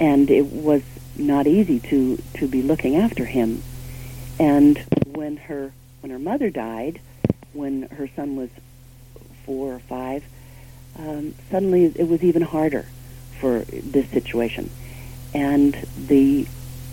and 0.00 0.30
it 0.30 0.46
was 0.46 0.82
not 1.16 1.46
easy 1.46 1.78
to 1.80 2.22
to 2.34 2.48
be 2.48 2.62
looking 2.62 2.96
after 2.96 3.24
him. 3.24 3.62
And 4.38 4.78
when 5.06 5.36
her 5.36 5.72
when 6.00 6.10
her 6.10 6.18
mother 6.18 6.50
died, 6.50 7.00
when 7.52 7.82
her 7.82 8.08
son 8.16 8.36
was 8.36 8.50
four 9.44 9.74
or 9.74 9.78
five, 9.80 10.24
um, 10.96 11.34
suddenly 11.50 11.84
it 11.84 12.08
was 12.08 12.22
even 12.22 12.42
harder 12.42 12.86
for 13.40 13.60
this 13.60 14.08
situation. 14.10 14.70
And 15.34 15.74
the 15.96 16.46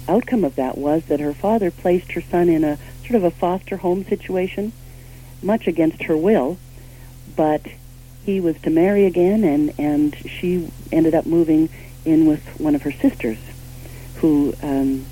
outcome 0.07 0.43
of 0.43 0.55
that 0.55 0.77
was 0.77 1.05
that 1.05 1.19
her 1.19 1.33
father 1.33 1.71
placed 1.71 2.12
her 2.13 2.21
son 2.21 2.49
in 2.49 2.63
a 2.63 2.77
sort 3.01 3.15
of 3.15 3.23
a 3.23 3.31
foster 3.31 3.77
home 3.77 4.05
situation, 4.05 4.71
much 5.41 5.67
against 5.67 6.03
her 6.03 6.17
will, 6.17 6.57
but 7.35 7.65
he 8.25 8.39
was 8.39 8.59
to 8.62 8.69
marry 8.69 9.05
again, 9.05 9.43
and 9.43 9.73
and 9.79 10.15
she 10.27 10.71
ended 10.91 11.15
up 11.15 11.25
moving 11.25 11.69
in 12.05 12.25
with 12.25 12.45
one 12.59 12.75
of 12.75 12.81
her 12.83 12.91
sisters, 12.91 13.38
who 14.15 14.53
um, 14.62 15.05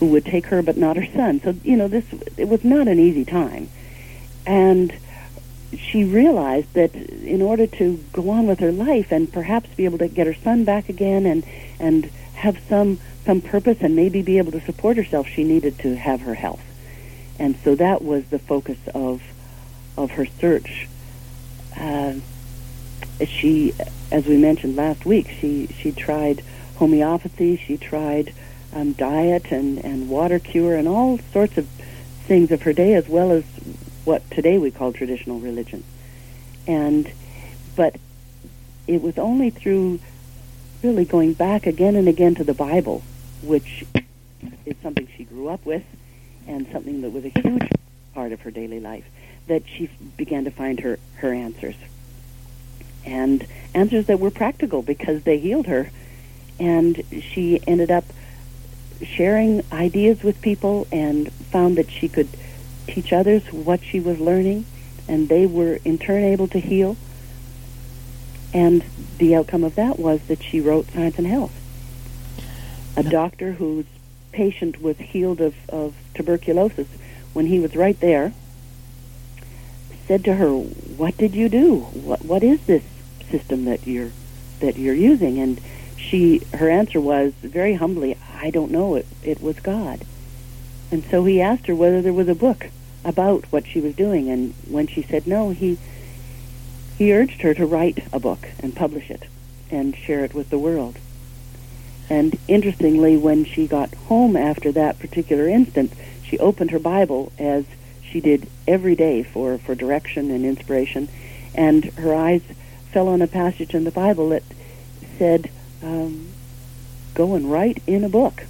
who 0.00 0.06
would 0.06 0.24
take 0.24 0.46
her 0.46 0.62
but 0.62 0.76
not 0.76 0.96
her 0.96 1.06
son. 1.12 1.40
So 1.40 1.54
you 1.62 1.76
know 1.76 1.88
this 1.88 2.04
it 2.36 2.48
was 2.48 2.64
not 2.64 2.88
an 2.88 2.98
easy 2.98 3.24
time, 3.24 3.68
and 4.46 4.92
she 5.76 6.04
realized 6.04 6.72
that 6.74 6.94
in 6.94 7.40
order 7.40 7.66
to 7.66 8.04
go 8.12 8.30
on 8.30 8.46
with 8.46 8.60
her 8.60 8.72
life 8.72 9.10
and 9.10 9.32
perhaps 9.32 9.70
be 9.70 9.84
able 9.84 9.98
to 9.98 10.08
get 10.08 10.26
her 10.26 10.34
son 10.34 10.64
back 10.64 10.88
again 10.88 11.26
and 11.26 11.44
and 11.78 12.06
have 12.34 12.58
some 12.68 12.98
some 13.24 13.40
purpose 13.40 13.78
and 13.80 13.94
maybe 13.94 14.20
be 14.22 14.38
able 14.38 14.52
to 14.52 14.60
support 14.60 14.96
herself, 14.96 15.28
she 15.28 15.44
needed 15.44 15.78
to 15.78 15.94
have 15.96 16.22
her 16.22 16.34
health 16.34 16.62
and 17.42 17.56
so 17.64 17.74
that 17.74 18.02
was 18.02 18.24
the 18.26 18.38
focus 18.38 18.78
of 18.94 19.20
of 19.96 20.12
her 20.12 20.26
search. 20.40 20.88
Uh, 21.76 22.14
she, 23.28 23.74
as 24.10 24.26
we 24.26 24.36
mentioned 24.36 24.76
last 24.76 25.04
week, 25.04 25.28
she 25.40 25.66
she 25.68 25.92
tried 25.92 26.42
homeopathy, 26.76 27.56
she 27.56 27.76
tried 27.76 28.32
um, 28.72 28.92
diet 28.92 29.50
and 29.50 29.84
and 29.84 30.08
water 30.08 30.38
cure 30.38 30.76
and 30.76 30.88
all 30.88 31.18
sorts 31.32 31.58
of 31.58 31.66
things 32.26 32.50
of 32.50 32.62
her 32.62 32.72
day, 32.72 32.94
as 32.94 33.08
well 33.08 33.30
as 33.30 33.44
what 34.04 34.28
today 34.30 34.58
we 34.58 34.70
call 34.70 34.92
traditional 34.92 35.38
religion. 35.40 35.84
And 36.66 37.10
but 37.76 37.96
it 38.86 39.02
was 39.02 39.18
only 39.18 39.50
through 39.50 40.00
really 40.82 41.04
going 41.04 41.32
back 41.34 41.66
again 41.66 41.96
and 41.96 42.08
again 42.08 42.34
to 42.34 42.44
the 42.44 42.54
Bible, 42.54 43.02
which 43.42 43.84
is 44.66 44.76
something 44.82 45.08
she 45.16 45.24
grew 45.24 45.48
up 45.48 45.64
with, 45.64 45.84
and 46.46 46.66
something 46.72 47.02
that 47.02 47.10
was 47.10 47.24
a 47.24 47.28
huge 47.28 47.68
part 48.14 48.32
of 48.32 48.40
her 48.40 48.50
daily 48.50 48.80
life, 48.80 49.04
that 49.46 49.62
she 49.66 49.88
began 50.16 50.44
to 50.44 50.50
find 50.50 50.80
her, 50.80 50.98
her 51.16 51.32
answers. 51.32 51.76
And 53.04 53.46
answers 53.74 54.06
that 54.06 54.20
were 54.20 54.30
practical 54.30 54.82
because 54.82 55.22
they 55.22 55.38
healed 55.38 55.66
her. 55.66 55.90
And 56.58 57.02
she 57.10 57.60
ended 57.66 57.90
up 57.90 58.04
sharing 59.02 59.64
ideas 59.72 60.22
with 60.22 60.40
people 60.40 60.86
and 60.92 61.32
found 61.32 61.76
that 61.76 61.90
she 61.90 62.08
could 62.08 62.28
teach 62.86 63.12
others 63.12 63.44
what 63.52 63.82
she 63.82 64.00
was 64.00 64.18
learning, 64.20 64.64
and 65.08 65.28
they 65.28 65.46
were 65.46 65.78
in 65.84 65.98
turn 65.98 66.22
able 66.22 66.48
to 66.48 66.60
heal. 66.60 66.96
And 68.54 68.84
the 69.18 69.34
outcome 69.34 69.64
of 69.64 69.74
that 69.76 69.98
was 69.98 70.20
that 70.22 70.42
she 70.42 70.60
wrote 70.60 70.90
Science 70.90 71.18
and 71.18 71.26
Health. 71.26 71.52
A 72.96 73.02
doctor 73.02 73.52
whose 73.52 73.86
patient 74.30 74.82
was 74.82 74.98
healed 74.98 75.40
of, 75.40 75.54
of 75.68 75.94
tuberculosis, 76.14 76.88
when 77.32 77.46
he 77.46 77.58
was 77.58 77.74
right 77.74 77.98
there, 78.00 78.34
said 80.06 80.24
to 80.24 80.34
her, 80.34 80.50
"What 80.50 81.16
did 81.16 81.34
you 81.34 81.48
do? 81.48 81.80
What 81.80 82.24
what 82.24 82.42
is 82.42 82.60
this 82.66 82.82
system 83.32 83.64
that 83.64 83.86
you're 83.86 84.12
that 84.60 84.78
you're 84.78 84.94
using?" 84.94 85.40
And 85.40 85.60
she 85.96 86.42
her 86.54 86.70
answer 86.70 87.00
was 87.00 87.32
very 87.42 87.74
humbly, 87.74 88.16
"I 88.40 88.50
don't 88.50 88.70
know. 88.70 88.94
It 88.94 89.06
it 89.24 89.42
was 89.42 89.58
God." 89.58 90.04
And 90.92 91.02
so 91.10 91.24
he 91.24 91.40
asked 91.40 91.66
her 91.66 91.74
whether 91.74 92.00
there 92.02 92.12
was 92.12 92.28
a 92.28 92.34
book 92.34 92.68
about 93.04 93.46
what 93.50 93.66
she 93.66 93.80
was 93.80 93.94
doing, 93.96 94.30
and 94.30 94.54
when 94.68 94.86
she 94.86 95.02
said 95.02 95.26
no, 95.26 95.50
he 95.50 95.78
he 96.98 97.12
urged 97.12 97.42
her 97.42 97.54
to 97.54 97.66
write 97.66 97.98
a 98.12 98.20
book 98.20 98.48
and 98.60 98.76
publish 98.76 99.10
it 99.10 99.24
and 99.70 99.96
share 99.96 100.24
it 100.24 100.34
with 100.34 100.50
the 100.50 100.58
world. 100.58 100.96
And 102.10 102.36
interestingly, 102.46 103.16
when 103.16 103.44
she 103.44 103.66
got 103.66 103.94
home 104.08 104.36
after 104.36 104.70
that 104.72 104.98
particular 104.98 105.48
instance, 105.48 105.94
she 106.22 106.38
opened 106.38 106.70
her 106.70 106.78
Bible 106.78 107.32
as 107.38 107.64
she 108.02 108.20
did 108.20 108.46
every 108.68 108.94
day 108.94 109.22
for, 109.22 109.58
for 109.58 109.74
direction 109.74 110.30
and 110.30 110.44
inspiration, 110.44 111.08
and 111.54 111.84
her 111.84 112.14
eyes 112.14 112.42
fell 112.92 113.08
on 113.08 113.22
a 113.22 113.26
passage 113.26 113.74
in 113.74 113.84
the 113.84 113.90
Bible 113.90 114.30
that 114.30 114.42
said, 115.18 115.50
um, 115.82 116.28
"Go 117.14 117.34
and 117.34 117.50
write 117.50 117.82
in 117.86 118.04
a 118.04 118.08
book." 118.08 118.44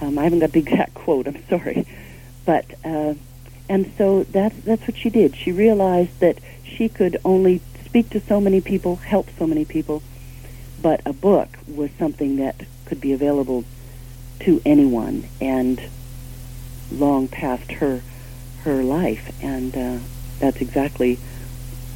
Um, 0.00 0.18
I 0.18 0.24
haven't 0.24 0.38
got 0.38 0.52
the 0.52 0.60
exact 0.66 0.94
quote. 0.94 1.26
I'm 1.26 1.46
sorry, 1.48 1.86
but 2.44 2.64
uh, 2.84 3.14
and 3.68 3.92
so 3.98 4.24
that's 4.24 4.56
that's 4.60 4.86
what 4.86 4.96
she 4.96 5.10
did. 5.10 5.36
She 5.36 5.52
realized 5.52 6.18
that 6.20 6.38
she 6.64 6.88
could 6.88 7.18
only 7.24 7.60
speak 7.84 8.10
to 8.10 8.20
so 8.20 8.40
many 8.40 8.60
people, 8.60 8.96
help 8.96 9.28
so 9.38 9.46
many 9.46 9.64
people, 9.64 10.02
but 10.80 11.00
a 11.04 11.12
book 11.12 11.48
was 11.66 11.90
something 11.98 12.36
that 12.36 12.56
could 12.84 13.00
be 13.00 13.12
available 13.12 13.64
to 14.40 14.60
anyone 14.64 15.28
and 15.40 15.80
long 16.90 17.28
past 17.28 17.70
her 17.72 18.02
her 18.64 18.82
life 18.82 19.32
and 19.42 19.76
uh, 19.76 19.98
that's 20.38 20.60
exactly 20.60 21.18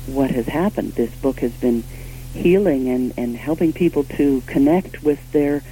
what 0.06 0.30
has 0.30 0.46
happened 0.46 0.92
this 0.92 1.14
book 1.16 1.40
has 1.40 1.52
been 1.52 1.82
healing 2.32 2.88
and, 2.88 3.14
and 3.16 3.36
helping 3.36 3.72
people 3.72 4.04
to 4.04 4.42
connect 4.46 5.02
with 5.02 5.32
their 5.32 5.62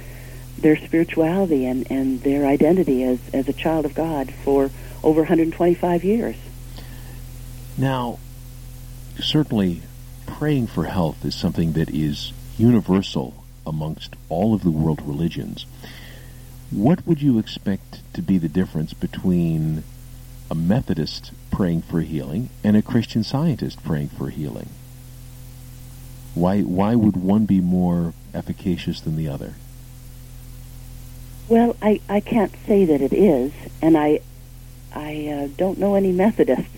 their 0.57 0.77
spirituality 0.77 1.65
and, 1.65 1.89
and 1.91 2.21
their 2.21 2.45
identity 2.45 3.03
as, 3.03 3.19
as 3.33 3.47
a 3.49 3.53
child 3.53 3.85
of 3.85 3.93
God 3.93 4.31
for 4.31 4.69
over 5.03 5.21
125 5.21 6.03
years. 6.03 6.35
Now, 7.77 8.19
certainly 9.19 9.81
praying 10.25 10.67
for 10.67 10.85
health 10.85 11.25
is 11.25 11.35
something 11.35 11.73
that 11.73 11.89
is 11.89 12.31
universal 12.57 13.43
amongst 13.65 14.15
all 14.29 14.53
of 14.53 14.63
the 14.63 14.71
world 14.71 15.01
religions. 15.01 15.65
What 16.71 17.05
would 17.05 17.21
you 17.21 17.39
expect 17.39 18.01
to 18.13 18.21
be 18.21 18.37
the 18.37 18.49
difference 18.49 18.93
between 18.93 19.83
a 20.49 20.55
Methodist 20.55 21.31
praying 21.51 21.83
for 21.83 22.01
healing 22.01 22.49
and 22.63 22.75
a 22.75 22.81
Christian 22.81 23.23
scientist 23.23 23.83
praying 23.83 24.09
for 24.09 24.29
healing? 24.29 24.69
Why 26.35 26.61
why 26.61 26.95
would 26.95 27.17
one 27.17 27.45
be 27.45 27.61
more 27.61 28.13
efficacious 28.33 29.01
than 29.01 29.15
the 29.15 29.27
other? 29.27 29.53
Well, 31.47 31.75
I, 31.81 31.99
I 32.09 32.21
can't 32.21 32.53
say 32.65 32.85
that 32.85 33.01
it 33.01 33.13
is, 33.13 33.51
and 33.81 33.97
I 33.97 34.21
I 34.95 35.27
uh, 35.27 35.47
don't 35.57 35.77
know 35.77 35.95
any 35.95 36.11
Methodists, 36.11 36.69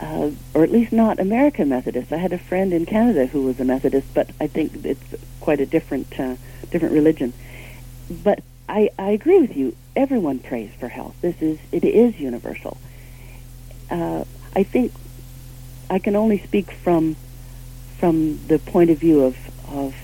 uh, 0.00 0.30
or 0.54 0.64
at 0.64 0.72
least 0.72 0.92
not 0.92 1.20
American 1.20 1.68
Methodists. 1.68 2.12
I 2.12 2.16
had 2.16 2.32
a 2.32 2.38
friend 2.38 2.72
in 2.72 2.86
Canada 2.86 3.26
who 3.26 3.42
was 3.42 3.60
a 3.60 3.64
Methodist, 3.64 4.08
but 4.14 4.30
I 4.40 4.46
think 4.46 4.84
it's 4.84 5.14
quite 5.40 5.60
a 5.60 5.66
different 5.66 6.18
uh, 6.18 6.36
different 6.70 6.94
religion. 6.94 7.32
But 8.10 8.42
I, 8.68 8.90
I 8.98 9.10
agree 9.10 9.40
with 9.40 9.56
you. 9.56 9.76
Everyone 9.94 10.38
prays 10.38 10.70
for 10.78 10.88
health. 10.88 11.14
This 11.20 11.40
is 11.40 11.58
it 11.70 11.84
is 11.84 12.18
universal. 12.18 12.76
Uh, 13.90 14.24
I 14.56 14.62
think 14.62 14.92
I 15.90 15.98
can 15.98 16.16
only 16.16 16.38
speak 16.38 16.70
from 16.70 17.16
from 17.98 18.44
the 18.48 18.58
point 18.58 18.90
of 18.90 18.98
view 18.98 19.22
of 19.22 19.36
of 19.68 19.94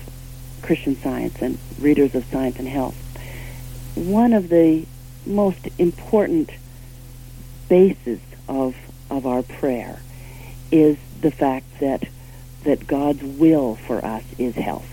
Christian 0.61 0.95
Science 0.95 1.41
and 1.41 1.57
readers 1.79 2.15
of 2.15 2.25
Science 2.25 2.59
and 2.59 2.67
Health. 2.67 2.95
One 3.95 4.33
of 4.33 4.49
the 4.49 4.85
most 5.25 5.67
important 5.77 6.51
basis 7.67 8.19
of 8.47 8.75
of 9.09 9.25
our 9.25 9.43
prayer 9.43 9.99
is 10.71 10.97
the 11.19 11.31
fact 11.31 11.65
that 11.79 12.07
that 12.63 12.87
God's 12.87 13.23
will 13.23 13.75
for 13.75 14.05
us 14.05 14.23
is 14.37 14.55
health. 14.55 14.87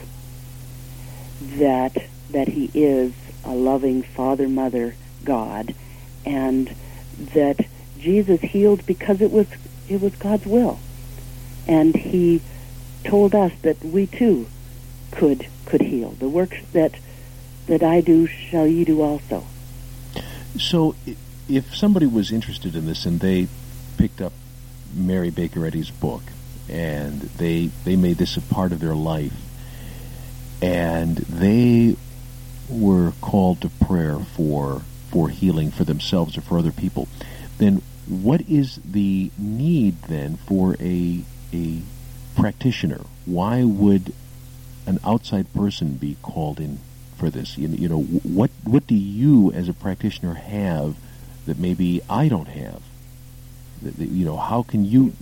That 1.58 1.96
that 2.30 2.48
He 2.48 2.70
is 2.74 3.12
a 3.48 3.54
loving 3.54 4.02
Father 4.02 4.48
Mother 4.48 4.94
God, 5.24 5.74
and 6.24 6.74
that 7.34 7.66
Jesus 7.98 8.40
healed 8.40 8.84
because 8.86 9.20
it 9.20 9.32
was 9.32 9.46
it 9.88 10.00
was 10.00 10.14
God's 10.16 10.46
will, 10.46 10.78
and 11.66 11.96
He 11.96 12.42
told 13.04 13.34
us 13.34 13.52
that 13.62 13.82
we 13.82 14.06
too 14.06 14.46
could 15.10 15.46
could 15.64 15.80
heal. 15.80 16.10
The 16.10 16.28
works 16.28 16.58
that 16.72 16.94
that 17.66 17.82
I 17.82 18.00
do 18.00 18.26
shall 18.26 18.66
ye 18.66 18.84
do 18.84 19.02
also. 19.02 19.44
So, 20.58 20.94
if 21.48 21.74
somebody 21.74 22.06
was 22.06 22.32
interested 22.32 22.74
in 22.74 22.86
this 22.86 23.06
and 23.06 23.20
they 23.20 23.48
picked 23.96 24.20
up 24.20 24.32
Mary 24.94 25.30
Baker 25.30 25.64
Eddy's 25.64 25.90
book 25.90 26.22
and 26.68 27.20
they 27.20 27.70
they 27.84 27.96
made 27.96 28.18
this 28.18 28.36
a 28.36 28.40
part 28.42 28.72
of 28.72 28.80
their 28.80 28.94
life 28.94 29.32
and 30.60 31.16
they 31.16 31.96
were 32.68 33.12
called 33.20 33.60
to 33.62 33.68
prayer 33.68 34.18
for 34.18 34.82
for 35.10 35.30
healing 35.30 35.70
for 35.70 35.84
themselves 35.84 36.36
or 36.36 36.42
for 36.42 36.58
other 36.58 36.72
people, 36.72 37.08
then 37.56 37.80
what 38.06 38.42
is 38.42 38.80
the 38.84 39.30
need 39.38 40.02
then 40.02 40.36
for 40.36 40.76
a 40.80 41.22
a 41.52 41.80
practitioner? 42.36 43.00
Why 43.26 43.64
would 43.64 44.14
an 44.86 44.98
outside 45.04 45.52
person 45.54 45.94
be 45.94 46.16
called 46.22 46.60
in 46.60 46.78
for 47.16 47.30
this? 47.30 47.58
You, 47.58 47.68
you 47.68 47.88
know, 47.88 48.02
what 48.02 48.50
what 48.64 48.86
do 48.86 48.94
you 48.94 49.52
as 49.52 49.68
a 49.68 49.74
practitioner 49.74 50.34
have 50.34 50.96
that 51.46 51.58
maybe 51.58 52.00
I 52.08 52.28
don't 52.28 52.48
have? 52.48 52.82
You 53.98 54.24
know, 54.24 54.36
how 54.36 54.62
can 54.62 54.84
you 54.84 55.14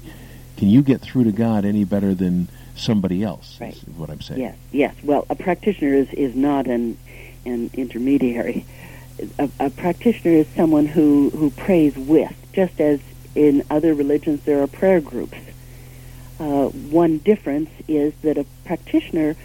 can 0.57 0.69
you 0.69 0.83
get 0.83 1.01
through 1.01 1.25
to 1.25 1.33
God 1.33 1.65
any 1.65 1.85
better 1.85 2.15
than 2.15 2.49
somebody 2.75 3.23
else? 3.23 3.59
Right. 3.61 3.75
Is 3.75 3.83
what 3.97 4.11
I'm 4.11 4.21
saying. 4.21 4.41
Yes, 4.41 4.57
yes. 4.73 4.95
Well, 5.03 5.27
a 5.29 5.35
practitioner 5.35 5.95
is, 5.95 6.13
is 6.13 6.35
not 6.35 6.67
an 6.67 6.99
an 7.47 7.71
intermediary. 7.75 8.65
A, 9.39 9.49
a 9.59 9.71
practitioner 9.71 10.33
is 10.33 10.47
someone 10.49 10.87
who, 10.87 11.31
who 11.31 11.51
prays 11.51 11.97
with, 11.97 12.35
just 12.53 12.81
as 12.81 13.01
in 13.35 13.65
other 13.71 13.95
religions 13.95 14.43
there 14.45 14.63
are 14.63 14.67
prayer 14.67 15.01
groups. 15.01 15.39
Uh, 16.39 16.67
one 16.69 17.19
difference 17.19 17.71
is 17.89 18.13
that 18.23 18.37
a 18.37 18.45
practitioner 18.65 19.37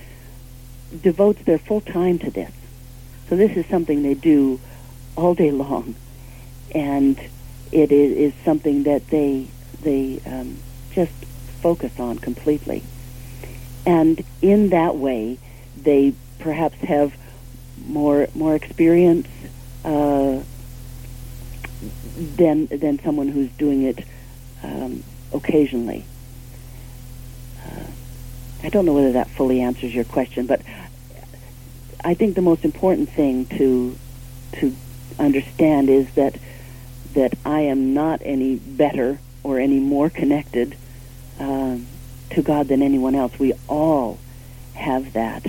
devotes 1.01 1.41
their 1.43 1.57
full 1.57 1.81
time 1.81 2.19
to 2.19 2.29
this. 2.29 2.51
So 3.29 3.37
this 3.37 3.55
is 3.55 3.65
something 3.67 4.03
they 4.03 4.13
do 4.13 4.59
all 5.15 5.35
day 5.35 5.51
long, 5.51 5.95
and 6.75 7.17
it 7.71 7.91
is, 7.91 8.17
is 8.17 8.33
something 8.43 8.83
that 8.83 9.07
they 9.07 9.47
they 9.81 10.21
um, 10.25 10.57
just 10.91 11.13
focus 11.61 11.97
on 11.99 12.17
completely. 12.19 12.83
And 13.85 14.23
in 14.41 14.69
that 14.69 14.95
way, 14.97 15.37
they 15.81 16.13
perhaps 16.39 16.77
have 16.79 17.13
more 17.87 18.27
more 18.35 18.55
experience 18.55 19.27
uh, 19.83 20.41
than 22.17 22.67
than 22.67 22.99
someone 22.99 23.27
who's 23.27 23.49
doing 23.51 23.83
it 23.83 24.05
um, 24.63 25.03
occasionally. 25.33 26.05
Uh, 27.65 27.85
I 28.63 28.69
don't 28.69 28.85
know 28.85 28.93
whether 28.93 29.13
that 29.13 29.29
fully 29.29 29.61
answers 29.61 29.93
your 29.93 30.05
question, 30.05 30.45
but 30.45 30.61
I 32.03 32.13
think 32.13 32.35
the 32.35 32.41
most 32.41 32.65
important 32.65 33.09
thing 33.09 33.45
to 33.57 33.97
to 34.53 34.75
understand 35.19 35.89
is 35.89 36.11
that 36.13 36.37
that 37.13 37.33
I 37.45 37.61
am 37.61 37.93
not 37.93 38.21
any 38.23 38.55
better 38.55 39.19
or 39.43 39.59
any 39.59 39.79
more 39.79 40.09
connected 40.09 40.75
um, 41.39 41.87
to 42.31 42.41
God 42.41 42.67
than 42.67 42.81
anyone 42.81 43.15
else. 43.15 43.37
We 43.37 43.53
all 43.67 44.19
have 44.73 45.13
that 45.13 45.45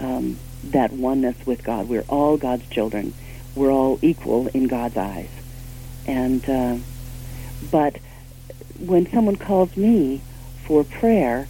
um, 0.00 0.38
that 0.64 0.92
oneness 0.92 1.36
with 1.46 1.62
God. 1.64 1.88
We're 1.88 2.04
all 2.08 2.36
God's 2.36 2.68
children. 2.68 3.14
We're 3.54 3.70
all 3.70 3.98
equal 4.02 4.48
in 4.48 4.68
God's 4.68 4.96
eyes. 4.96 5.30
And 6.06 6.48
uh, 6.48 6.76
but 7.70 7.98
when 8.78 9.10
someone 9.10 9.36
calls 9.36 9.76
me 9.76 10.20
for 10.64 10.84
prayer, 10.84 11.48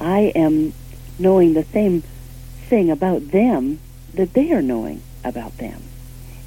I 0.00 0.32
am 0.34 0.72
knowing 1.18 1.54
the 1.54 1.64
same 1.64 2.02
thing 2.68 2.90
about 2.90 3.28
them 3.28 3.80
that 4.14 4.32
they 4.32 4.52
are 4.52 4.62
knowing 4.62 5.02
about 5.24 5.58
them, 5.58 5.82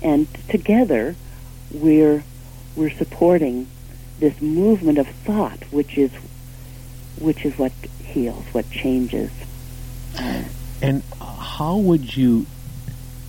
and 0.02 0.28
together 0.50 1.16
we're 1.72 2.24
we're 2.76 2.90
supporting 2.90 3.68
this 4.20 4.42
movement 4.42 4.98
of 4.98 5.08
thought, 5.08 5.64
which 5.72 5.98
is 5.98 6.12
which 7.20 7.46
is 7.46 7.58
what 7.58 7.72
heals, 8.04 8.46
what 8.52 8.70
changes. 8.72 9.32
And 10.82 11.04
how 11.40 11.78
would 11.78 12.16
you 12.16 12.46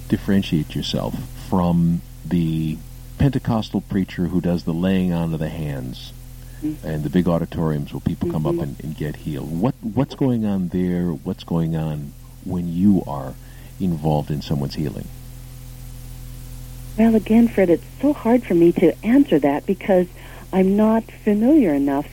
differentiate 0.08 0.74
yourself 0.74 1.14
from 1.48 2.02
the 2.24 2.76
Pentecostal 3.18 3.80
preacher 3.80 4.26
who 4.26 4.40
does 4.40 4.64
the 4.64 4.74
laying 4.74 5.12
on 5.12 5.32
of 5.32 5.40
the 5.40 5.48
hands 5.48 6.12
mm-hmm. 6.62 6.86
and 6.86 7.04
the 7.04 7.11
big 7.11 7.28
auditoriums 7.28 7.92
where 7.92 8.00
people 8.00 8.30
come 8.30 8.44
mm-hmm. 8.44 8.61
up 8.61 8.66
and, 8.66 8.80
and, 8.82 8.96
get 8.96 9.16
healed? 9.16 9.61
What 9.61 9.74
what's 9.82 10.14
going 10.14 10.44
on 10.44 10.68
there? 10.68 11.06
What's 11.06 11.44
going 11.44 11.76
on 11.76 12.12
when 12.44 12.72
you 12.72 13.02
are 13.06 13.34
involved 13.78 14.30
in 14.30 14.42
someone's 14.42 14.74
healing? 14.74 15.08
Well, 16.98 17.14
again, 17.14 17.48
Fred, 17.48 17.70
it's 17.70 17.84
so 18.00 18.12
hard 18.12 18.42
for 18.42 18.54
me 18.54 18.72
to 18.72 18.94
answer 19.04 19.38
that 19.38 19.64
because 19.64 20.06
I'm 20.52 20.76
not 20.76 21.04
familiar 21.04 21.72
enough 21.72 22.08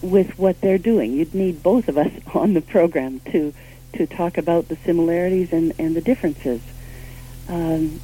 with 0.00 0.38
what 0.38 0.60
they're 0.60 0.78
doing. 0.78 1.12
You'd 1.12 1.34
need 1.34 1.62
both 1.62 1.88
of 1.88 1.98
us 1.98 2.12
on 2.34 2.54
the 2.54 2.60
program 2.60 3.20
to 3.32 3.52
to 3.94 4.06
talk 4.06 4.38
about 4.38 4.68
the 4.68 4.76
similarities 4.76 5.52
and, 5.52 5.72
and 5.78 5.94
the 5.94 6.00
differences. 6.00 6.60
Um, 7.48 8.00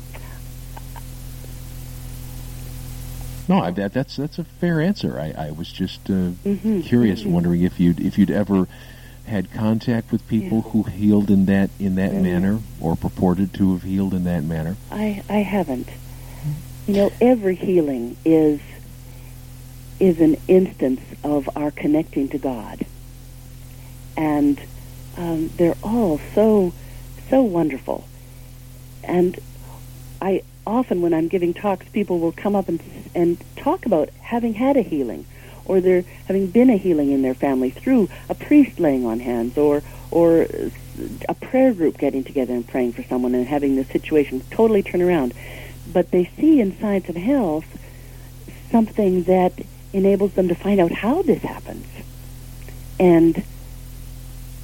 no, 3.49 3.71
that, 3.71 3.95
that's 3.95 4.17
that's 4.17 4.39
a 4.39 4.45
fair 4.45 4.81
answer. 4.81 5.19
I, 5.19 5.49
I 5.49 5.51
was 5.53 5.73
just 5.73 6.11
uh, 6.11 6.33
mm-hmm, 6.45 6.83
curious, 6.83 7.23
mm-hmm. 7.23 7.33
wondering 7.33 7.63
if 7.63 7.81
you'd 7.81 7.99
if 7.99 8.19
you'd 8.19 8.31
ever 8.31 8.69
had 9.27 9.53
contact 9.53 10.13
with 10.13 10.27
people 10.29 10.63
yeah. 10.65 10.71
who 10.71 10.83
healed 10.85 11.31
in 11.31 11.47
that 11.47 11.71
in 11.79 11.95
that 11.95 12.13
mm-hmm. 12.13 12.23
manner 12.23 12.61
or 12.81 12.95
purported 12.97 13.55
to 13.55 13.73
have 13.73 13.83
healed 13.83 14.13
in 14.13 14.25
that 14.25 14.45
manner. 14.45 14.77
I 14.91 15.23
I 15.29 15.39
haven't. 15.39 15.89
You 16.87 16.95
know, 16.95 17.13
every 17.21 17.55
healing 17.55 18.17
is 18.25 18.61
is 19.99 20.21
an 20.21 20.37
instance 20.47 21.01
of 21.25 21.49
our 21.57 21.71
connecting 21.71 22.29
to 22.29 22.39
God, 22.39 22.85
and 24.17 24.61
um, 25.19 25.51
they're 25.57 25.77
all 25.83 26.21
so 26.35 26.73
so 27.29 27.43
wonderful. 27.43 28.09
And 29.05 29.39
I 30.23 30.43
often, 30.67 31.03
when 31.03 31.13
I'm 31.13 31.29
giving 31.29 31.53
talks, 31.53 31.87
people 31.89 32.21
will 32.21 32.33
come 32.33 32.55
up 32.55 32.69
and 32.69 32.81
and 33.15 33.37
talk 33.57 33.85
about 33.85 34.11
having 34.21 34.55
had 34.55 34.77
a 34.77 34.83
healing, 34.83 35.27
or 35.65 35.81
there 35.81 36.05
having 36.27 36.47
been 36.47 36.71
a 36.71 36.77
healing 36.77 37.11
in 37.11 37.23
their 37.23 37.35
family 37.35 37.71
through 37.71 38.09
a 38.29 38.35
priest 38.35 38.79
laying 38.79 39.05
on 39.05 39.21
hands, 39.21 39.59
or 39.59 39.83
or 40.11 40.47
a 41.29 41.35
prayer 41.35 41.75
group 41.75 41.99
getting 41.99 42.25
together 42.25 42.55
and 42.55 42.67
praying 42.67 42.93
for 42.93 43.03
someone 43.03 43.35
and 43.35 43.47
having 43.47 43.77
the 43.77 43.85
situation 43.85 44.43
totally 44.51 44.83
turn 44.83 45.03
around. 45.03 45.35
But 45.93 46.11
they 46.11 46.31
see 46.39 46.61
in 46.61 46.79
science 46.79 47.09
and 47.09 47.19
health 47.19 47.67
something 48.71 49.25
that 49.25 49.53
enables 49.93 50.35
them 50.35 50.49
to 50.49 50.55
find 50.55 50.81
out 50.81 50.93
how 50.93 51.23
this 51.23 51.43
happens. 51.43 51.87
And 53.01 53.43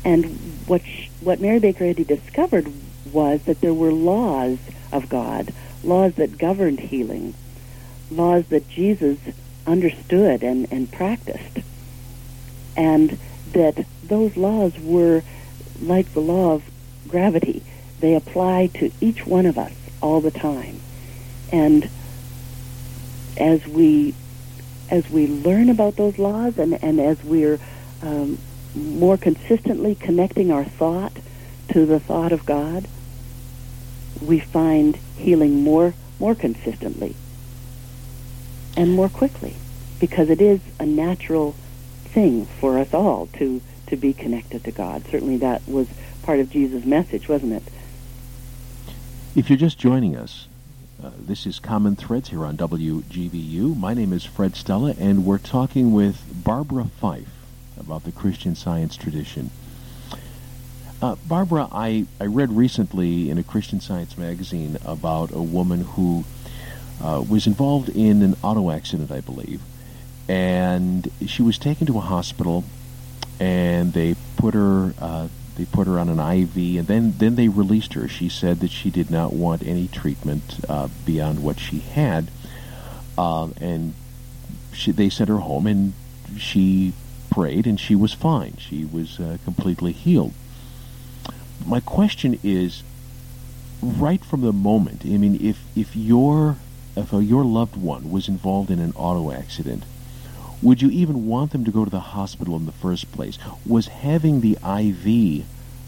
and 0.05 0.25
what 0.67 0.83
sh- 0.83 1.09
what 1.21 1.41
Mary 1.41 1.59
Baker 1.59 1.85
Eddy 1.85 2.05
discovered 2.05 2.71
was 3.13 3.43
that 3.43 3.61
there 3.61 3.75
were 3.75 3.93
laws 3.93 4.59
of 4.93 5.09
God, 5.09 5.53
laws 5.83 6.15
that 6.15 6.39
governed 6.39 6.81
healing, 6.81 7.35
laws 8.11 8.47
that 8.47 8.69
Jesus 8.69 9.19
understood 9.67 10.43
and, 10.43 10.71
and 10.71 10.91
practiced, 10.91 11.59
and 12.77 13.19
that 13.53 13.87
those 14.05 14.37
laws 14.37 14.79
were 14.79 15.23
like 15.81 16.13
the 16.13 16.21
law 16.21 16.55
of 16.55 16.65
gravity. 17.09 17.63
They 18.01 18.15
apply 18.15 18.69
to 18.75 18.91
each 19.01 19.27
one 19.27 19.47
of 19.47 19.57
us 19.57 19.73
all 20.03 20.21
the 20.21 20.31
time. 20.31 20.81
And 21.53 21.89
as 23.37 23.67
we 23.67 24.15
as 24.91 25.09
we 25.11 25.27
learn 25.27 25.71
about 25.71 25.97
those 25.97 26.19
laws 26.19 26.59
and, 26.59 26.75
and 26.83 27.01
as 27.01 27.23
we're 27.25 27.59
um, 28.03 28.39
more 28.75 29.17
consistently 29.17 29.95
connecting 29.95 30.51
our 30.51 30.65
thought 30.65 31.13
to 31.73 31.87
the 31.87 32.01
thought 32.01 32.33
of 32.33 32.45
God, 32.45 32.89
we 34.21 34.41
find 34.41 34.97
healing 35.17 35.63
more 35.63 35.95
more 36.21 36.35
consistently 36.35 37.15
and 38.77 38.93
more 38.93 39.09
quickly 39.09 39.57
because 39.99 40.31
it 40.31 40.41
is 40.41 40.61
a 40.79 40.87
natural 40.87 41.53
thing 42.05 42.47
for 42.47 42.79
us 42.79 42.95
all 42.95 43.27
to 43.27 43.61
to 43.87 43.97
be 43.97 44.13
connected 44.13 44.65
to 44.65 44.71
God. 44.71 45.05
Certainly 45.11 45.39
that 45.39 45.67
was 45.69 45.89
part 46.23 46.41
of 46.41 46.51
Jesus' 46.51 46.85
message, 46.85 47.29
wasn't 47.29 47.53
it? 47.53 47.63
If 49.35 49.51
you're 49.51 49.59
just 49.59 49.79
joining 49.79 50.17
us, 50.17 50.49
uh, 51.03 51.11
this 51.19 51.47
is 51.47 51.59
Common 51.59 51.97
Threads 51.97 52.31
here 52.31 52.45
on 52.45 52.57
WGVU. 52.57 53.77
My 53.77 53.93
name 53.95 54.13
is 54.13 54.25
Fred 54.25 54.57
Stella, 54.57 54.95
and 54.99 55.27
we're 55.27 55.39
talking 55.39 55.93
with 55.93 56.45
Barbara 56.45 56.85
Fife 56.85 57.34
about 57.79 58.05
the 58.05 58.13
Christian 58.13 58.55
Science 58.55 58.97
tradition. 58.97 59.51
Uh, 61.03 61.17
Barbara, 61.27 61.69
I, 61.71 62.07
I 62.21 62.27
read 62.27 62.53
recently 62.53 63.29
in 63.29 63.37
a 63.39 63.43
Christian 63.43 63.81
Science 63.81 64.17
magazine 64.17 64.79
about 64.85 65.33
a 65.33 65.43
woman 65.43 65.83
who 65.83 66.25
uh, 67.03 67.23
was 67.29 67.47
involved 67.47 67.89
in 67.91 68.23
an 68.23 68.37
auto 68.43 68.71
accident, 68.71 69.11
I 69.11 69.21
believe, 69.21 69.61
and 70.29 71.11
she 71.27 71.43
was 71.43 71.59
taken 71.59 71.87
to 71.89 71.99
a 71.99 72.01
hospital, 72.01 72.65
and 73.39 73.93
they 73.93 74.15
put 74.37 74.55
her 74.55 74.95
uh, 74.99 75.29
they 75.57 75.65
put 75.67 75.87
her 75.87 75.99
on 75.99 76.09
an 76.09 76.19
IV, 76.19 76.57
and 76.57 76.87
then 76.87 77.15
then 77.19 77.35
they 77.35 77.49
released 77.49 77.95
her. 77.95 78.09
She 78.09 78.29
said 78.29 78.61
that 78.61 78.71
she 78.71 78.91
did 78.91 79.11
not 79.11 79.33
want 79.33 79.63
any 79.63 79.89
treatment 79.89 80.61
uh, 80.69 80.89
beyond 81.05 81.43
what 81.43 81.59
she 81.61 81.81
had, 81.81 82.29
um, 83.19 83.55
and 83.61 83.95
she, 84.73 84.93
they 84.93 85.11
sent 85.11 85.29
her 85.29 85.39
home, 85.39 85.67
and 85.67 85.93
she 86.39 86.93
prayed, 87.35 87.67
and 87.67 87.79
she 87.79 87.95
was 87.95 88.13
fine. 88.13 88.57
She 88.59 88.85
was 88.85 89.19
uh, 89.19 89.39
completely 89.45 89.93
healed 89.93 90.35
my 91.67 91.81
question 91.81 92.39
is, 92.43 92.83
right 93.83 94.25
from 94.25 94.43
the 94.43 94.53
moment, 94.53 95.03
I 95.05 95.17
mean, 95.17 95.39
if 95.41 95.65
if 95.77 95.97
your 95.97 96.57
if 96.97 97.13
your 97.13 97.45
loved 97.45 97.77
one 97.77 98.11
was 98.11 98.29
involved 98.29 98.71
in 98.71 98.79
an 98.79 98.93
auto 98.97 99.33
accident, 99.33 99.85
would 100.63 100.83
you 100.83 100.91
even 100.91 101.27
want 101.27 101.53
them 101.53 101.65
to 101.65 101.71
go 101.71 101.85
to 101.85 101.91
the 101.91 102.01
hospital 102.01 102.57
in 102.57 102.67
the 102.67 102.73
first 102.73 103.11
place? 103.13 103.39
Was 103.67 103.89
having 103.89 104.41
the 104.41 104.53
IV 104.63 105.47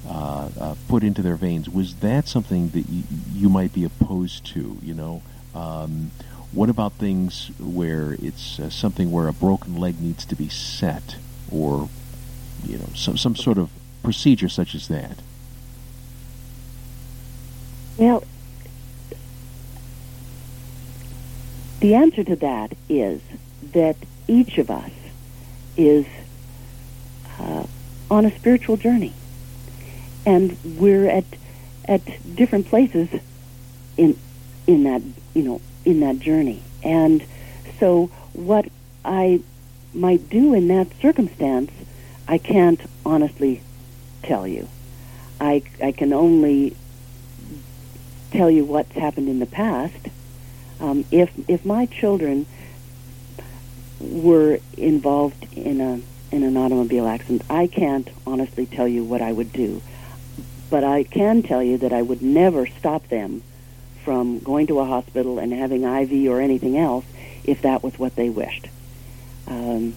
uh, 0.08 0.48
uh, 0.60 0.74
put 0.88 1.02
into 1.02 1.22
their 1.22 1.36
veins 1.36 1.68
was 1.68 1.96
that 1.96 2.28
something 2.28 2.70
that 2.70 2.88
you, 2.88 3.02
you 3.32 3.48
might 3.48 3.72
be 3.72 3.84
opposed 3.84 4.46
to? 4.46 4.78
You 4.82 4.94
know, 4.94 5.22
um, 5.54 6.10
what 6.52 6.70
about 6.70 6.94
things 6.94 7.50
where 7.58 8.16
it's 8.20 8.58
uh, 8.58 8.70
something 8.70 9.10
where 9.10 9.28
a 9.28 9.32
broken 9.32 9.76
leg 9.76 10.00
needs 10.00 10.24
to 10.26 10.36
be 10.36 10.48
set, 10.48 11.16
or 11.50 11.88
you 12.66 12.78
know, 12.78 12.88
some 12.94 13.16
some 13.16 13.36
sort 13.36 13.58
of 13.58 13.70
procedure 14.02 14.48
such 14.48 14.74
as 14.74 14.88
that? 14.88 15.18
Well, 17.96 18.24
the 21.80 21.94
answer 21.94 22.24
to 22.24 22.36
that 22.36 22.72
is 22.88 23.20
that 23.72 23.96
each 24.28 24.58
of 24.58 24.70
us 24.70 24.90
is 25.76 26.06
uh, 27.38 27.66
on 28.10 28.24
a 28.24 28.34
spiritual 28.34 28.76
journey, 28.76 29.12
and 30.24 30.56
we're 30.78 31.08
at 31.08 31.24
at 31.86 32.02
different 32.34 32.66
places 32.66 33.08
in 33.96 34.18
in 34.66 34.84
that 34.84 35.02
you 35.34 35.42
know 35.42 35.60
in 35.84 36.00
that 36.00 36.18
journey. 36.18 36.62
And 36.82 37.24
so, 37.78 38.06
what 38.32 38.66
I 39.04 39.40
might 39.96 40.28
do 40.30 40.54
in 40.54 40.68
that 40.68 40.88
circumstance, 41.00 41.70
I 42.28 42.38
can't 42.38 42.80
honestly 43.04 43.62
tell 44.22 44.46
you. 44.46 44.68
I 45.40 45.62
I 45.82 45.92
can 45.92 46.12
only 46.12 46.76
tell 48.30 48.50
you 48.50 48.64
what's 48.64 48.92
happened 48.92 49.28
in 49.28 49.38
the 49.38 49.46
past. 49.46 50.08
Um, 50.80 51.04
if 51.10 51.30
if 51.48 51.64
my 51.64 51.86
children 51.86 52.46
were 54.00 54.58
involved 54.76 55.46
in 55.54 55.80
a 55.80 56.00
in 56.34 56.42
an 56.42 56.56
automobile 56.56 57.06
accident, 57.06 57.42
I 57.48 57.66
can't 57.66 58.08
honestly 58.26 58.66
tell 58.66 58.88
you 58.88 59.04
what 59.04 59.22
I 59.22 59.32
would 59.32 59.52
do, 59.52 59.80
but 60.70 60.84
I 60.84 61.04
can 61.04 61.42
tell 61.42 61.62
you 61.62 61.78
that 61.78 61.92
I 61.92 62.02
would 62.02 62.22
never 62.22 62.66
stop 62.66 63.08
them 63.08 63.42
from 64.04 64.38
going 64.40 64.66
to 64.68 64.80
a 64.80 64.84
hospital 64.84 65.38
and 65.38 65.52
having 65.52 65.82
IV 65.82 66.30
or 66.30 66.40
anything 66.40 66.76
else 66.78 67.04
if 67.44 67.62
that 67.62 67.82
was 67.82 67.98
what 67.98 68.16
they 68.16 68.28
wished. 68.28 68.68
Um, 69.46 69.94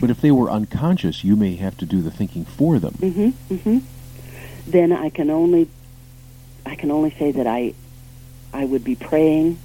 but 0.00 0.10
if 0.10 0.20
they 0.20 0.30
were 0.30 0.50
unconscious, 0.50 1.22
you 1.22 1.36
may 1.36 1.56
have 1.56 1.76
to 1.78 1.86
do 1.86 2.02
the 2.02 2.10
thinking 2.10 2.44
for 2.44 2.78
them. 2.78 2.94
Mm-hmm, 2.94 3.54
mm-hmm. 3.54 3.78
Then 4.66 4.92
I 4.92 5.10
can 5.10 5.30
only 5.30 5.68
I 6.66 6.74
can 6.74 6.90
only 6.90 7.10
say 7.12 7.32
that 7.32 7.46
I 7.46 7.74
I 8.52 8.64
would 8.64 8.84
be 8.84 8.96
praying 8.96 9.58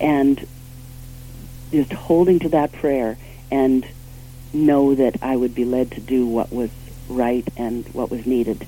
and 0.00 0.46
just 1.70 1.92
holding 1.92 2.38
to 2.40 2.48
that 2.50 2.72
prayer 2.72 3.16
and 3.50 3.86
know 4.52 4.94
that 4.94 5.16
I 5.22 5.36
would 5.36 5.54
be 5.54 5.64
led 5.64 5.90
to 5.92 6.00
do 6.00 6.26
what 6.26 6.52
was 6.52 6.70
right 7.08 7.46
and 7.56 7.86
what 7.88 8.10
was 8.10 8.26
needed. 8.26 8.66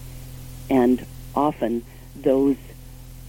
And 0.69 1.07
often 1.35 1.85
those 2.15 2.57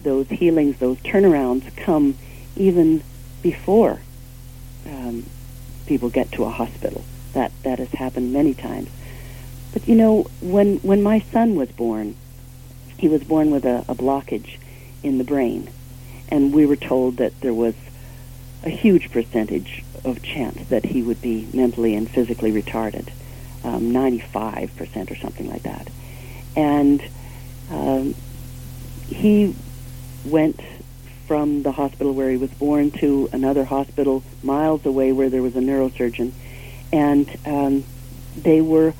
those 0.02 0.28
healings, 0.28 0.78
those 0.78 0.98
turnarounds 0.98 1.74
come 1.76 2.16
even 2.56 3.02
before 3.42 4.00
um, 4.88 5.24
people 5.86 6.08
get 6.08 6.32
to 6.32 6.44
a 6.44 6.50
hospital. 6.50 7.04
That 7.34 7.52
that 7.62 7.78
has 7.78 7.90
happened 7.90 8.32
many 8.32 8.54
times. 8.54 8.88
But 9.72 9.86
you 9.86 9.94
know, 9.94 10.26
when 10.40 10.78
when 10.78 11.02
my 11.02 11.20
son 11.20 11.54
was 11.54 11.70
born, 11.70 12.16
he 12.96 13.08
was 13.08 13.22
born 13.22 13.50
with 13.50 13.64
a, 13.64 13.84
a 13.88 13.94
blockage 13.94 14.58
in 15.02 15.18
the 15.18 15.24
brain, 15.24 15.70
and 16.28 16.52
we 16.52 16.66
were 16.66 16.76
told 16.76 17.18
that 17.18 17.40
there 17.40 17.54
was 17.54 17.74
a 18.64 18.70
huge 18.70 19.10
percentage 19.12 19.84
of 20.04 20.22
chance 20.22 20.68
that 20.68 20.84
he 20.84 21.02
would 21.02 21.20
be 21.20 21.48
mentally 21.52 21.94
and 21.94 22.10
physically 22.10 22.50
retarded, 22.50 23.08
um, 23.64 23.92
95% 23.92 25.10
or 25.10 25.16
something 25.16 25.48
like 25.48 25.62
that. 25.62 25.88
And 26.56 27.02
um, 27.70 28.14
he 29.06 29.54
went 30.24 30.60
from 31.28 31.62
the 31.62 31.70
hospital 31.70 32.14
where 32.14 32.30
he 32.30 32.38
was 32.38 32.50
born 32.50 32.90
to 32.90 33.28
another 33.32 33.62
hospital 33.62 34.24
miles 34.42 34.84
away 34.86 35.12
where 35.12 35.28
there 35.28 35.42
was 35.42 35.54
a 35.54 35.60
neurosurgeon, 35.60 36.32
and 36.90 37.28
um, 37.44 37.84
they 38.34 38.62
were 38.62 38.94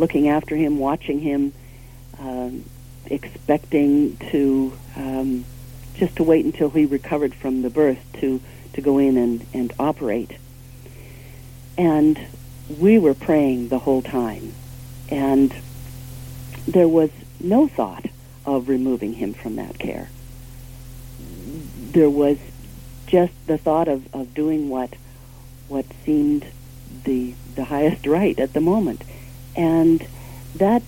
looking 0.00 0.28
after 0.28 0.56
him, 0.56 0.78
watching 0.78 1.20
him, 1.20 1.52
um, 2.18 2.64
expecting 3.06 4.16
to 4.32 4.76
um, 4.96 5.44
just 5.94 6.16
to 6.16 6.24
wait 6.24 6.44
until 6.44 6.68
he 6.68 6.84
recovered 6.84 7.32
from 7.32 7.62
the 7.62 7.70
birth 7.70 7.98
to 8.14 8.40
to 8.72 8.80
go 8.80 8.98
in 8.98 9.16
and, 9.16 9.46
and 9.54 9.72
operate. 9.78 10.32
And 11.78 12.18
we 12.78 12.98
were 12.98 13.14
praying 13.14 13.68
the 13.68 13.78
whole 13.78 14.02
time, 14.02 14.52
and 15.10 15.54
there 16.66 16.88
was 16.88 17.10
no 17.40 17.68
thought 17.68 18.06
of 18.44 18.68
removing 18.68 19.12
him 19.12 19.32
from 19.32 19.56
that 19.56 19.78
care. 19.78 20.08
There 21.90 22.10
was 22.10 22.38
just 23.06 23.32
the 23.46 23.58
thought 23.58 23.88
of, 23.88 24.14
of 24.14 24.34
doing 24.34 24.68
what 24.68 24.94
what 25.68 25.86
seemed 26.04 26.46
the 27.04 27.34
the 27.54 27.64
highest 27.64 28.06
right 28.06 28.38
at 28.38 28.52
the 28.52 28.60
moment 28.60 29.02
and 29.58 30.06
that 30.54 30.82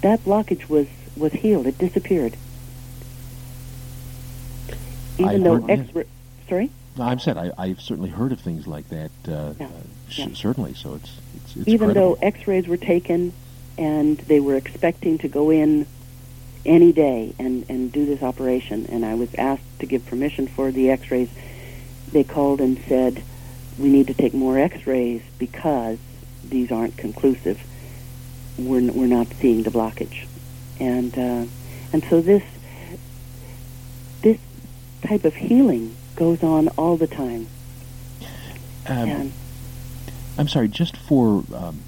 that 0.00 0.24
blockage 0.24 0.68
was 0.68 0.86
was 1.16 1.32
healed. 1.32 1.66
It 1.66 1.78
disappeared. 1.78 2.36
Even 5.18 5.42
though 5.42 5.66
X-ray, 5.66 6.04
sorry. 6.48 6.70
I'm 6.98 7.18
said 7.18 7.36
I, 7.36 7.52
I've 7.58 7.80
certainly 7.80 8.08
heard 8.08 8.32
of 8.32 8.40
things 8.40 8.66
like 8.66 8.88
that. 8.88 9.10
Uh, 9.28 9.52
yeah. 9.58 9.66
Uh, 9.66 9.70
yeah. 10.08 10.28
Certainly, 10.32 10.74
so 10.74 10.94
it's, 10.94 11.18
it's, 11.36 11.56
it's 11.56 11.68
even 11.68 11.88
credible. 11.88 12.16
though 12.16 12.26
X-rays 12.26 12.66
were 12.66 12.78
taken 12.78 13.32
and 13.76 14.16
they 14.18 14.40
were 14.40 14.56
expecting 14.56 15.18
to 15.18 15.28
go 15.28 15.50
in 15.50 15.86
any 16.64 16.92
day 16.92 17.34
and 17.38 17.64
and 17.68 17.90
do 17.92 18.04
this 18.06 18.22
operation, 18.22 18.86
and 18.86 19.04
I 19.04 19.14
was 19.14 19.34
asked 19.36 19.80
to 19.80 19.86
give 19.86 20.06
permission 20.06 20.46
for 20.46 20.70
the 20.70 20.90
X-rays. 20.90 21.30
They 22.12 22.24
called 22.24 22.60
and 22.60 22.78
said 22.88 23.22
we 23.78 23.88
need 23.88 24.06
to 24.08 24.14
take 24.14 24.34
more 24.34 24.58
X-rays 24.58 25.22
because 25.38 25.98
these 26.44 26.70
aren't 26.70 26.96
conclusive. 26.96 27.62
We're, 28.58 28.92
we're 28.92 29.06
not 29.06 29.28
seeing 29.40 29.62
the 29.62 29.70
blockage. 29.70 30.26
And, 30.78 31.16
uh, 31.16 31.46
and 31.92 32.04
so 32.04 32.20
this, 32.20 32.42
this 34.22 34.38
type 35.02 35.24
of 35.24 35.34
healing 35.34 35.96
goes 36.16 36.42
on 36.42 36.68
all 36.68 36.96
the 36.96 37.06
time. 37.06 37.46
Um, 38.86 39.32
I'm 40.36 40.48
sorry, 40.48 40.68
just 40.68 40.96
for 40.96 41.44
um, 41.54 41.80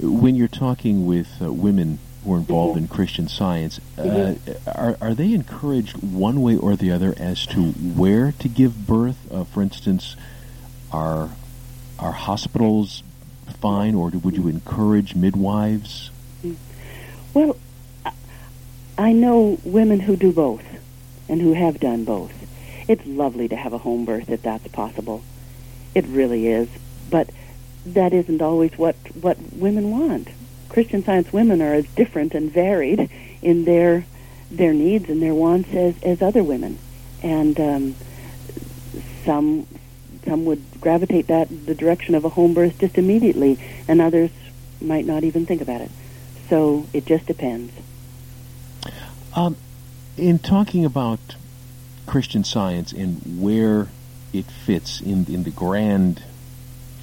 when 0.00 0.34
you're 0.34 0.48
talking 0.48 1.06
with 1.06 1.40
uh, 1.40 1.52
women 1.52 1.98
who 2.24 2.34
are 2.34 2.38
involved 2.38 2.78
in 2.78 2.88
Christian 2.88 3.28
Science, 3.28 3.80
uh, 3.98 4.34
are, 4.66 4.96
are 5.00 5.14
they 5.14 5.32
encouraged 5.32 6.02
one 6.02 6.42
way 6.42 6.56
or 6.56 6.76
the 6.76 6.92
other 6.92 7.14
as 7.18 7.46
to 7.46 7.70
where 7.72 8.32
to 8.38 8.48
give 8.48 8.86
birth? 8.86 9.30
Uh, 9.32 9.44
for 9.44 9.62
instance, 9.62 10.16
are 10.92 11.30
are 11.98 12.12
hospitals 12.12 13.02
fine, 13.60 13.94
or 13.94 14.10
would 14.10 14.36
you 14.36 14.48
encourage 14.48 15.14
midwives? 15.14 16.10
Well, 17.34 17.56
I 18.98 19.12
know 19.12 19.58
women 19.64 20.00
who 20.00 20.16
do 20.16 20.32
both 20.32 20.64
and 21.28 21.40
who 21.40 21.52
have 21.52 21.78
done 21.78 22.04
both. 22.04 22.32
It's 22.88 23.06
lovely 23.06 23.48
to 23.48 23.56
have 23.56 23.72
a 23.72 23.78
home 23.78 24.04
birth 24.04 24.30
if 24.30 24.42
that's 24.42 24.66
possible. 24.68 25.22
It 25.94 26.04
really 26.06 26.48
is. 26.48 26.68
But 27.08 27.30
that 27.86 28.12
isn't 28.12 28.42
always 28.42 28.72
what, 28.76 28.96
what 29.20 29.38
women 29.52 29.90
want. 29.90 30.28
Christian 30.70 31.04
Science 31.04 31.32
women 31.32 31.60
are 31.60 31.74
as 31.74 31.86
different 31.88 32.34
and 32.34 32.50
varied 32.50 33.10
in 33.42 33.64
their 33.64 34.04
their 34.50 34.72
needs 34.72 35.08
and 35.08 35.22
their 35.22 35.34
wants 35.34 35.72
as, 35.74 35.94
as 36.02 36.22
other 36.22 36.42
women. 36.42 36.78
And 37.22 37.60
um, 37.60 37.96
some 39.24 39.66
some 40.24 40.44
would 40.44 40.62
gravitate 40.80 41.26
that 41.26 41.48
the 41.66 41.74
direction 41.74 42.14
of 42.14 42.24
a 42.24 42.28
home 42.30 42.54
birth 42.54 42.78
just 42.78 42.98
immediately, 42.98 43.58
and 43.88 44.00
others 44.00 44.30
might 44.80 45.04
not 45.04 45.24
even 45.24 45.44
think 45.44 45.60
about 45.60 45.80
it. 45.80 45.90
So 46.48 46.86
it 46.92 47.06
just 47.06 47.26
depends. 47.26 47.72
Um, 49.34 49.56
in 50.16 50.38
talking 50.38 50.84
about 50.84 51.20
Christian 52.06 52.44
Science 52.44 52.92
and 52.92 53.40
where 53.40 53.88
it 54.32 54.46
fits 54.46 55.00
in 55.00 55.26
in 55.26 55.44
the 55.44 55.50
grand 55.50 56.22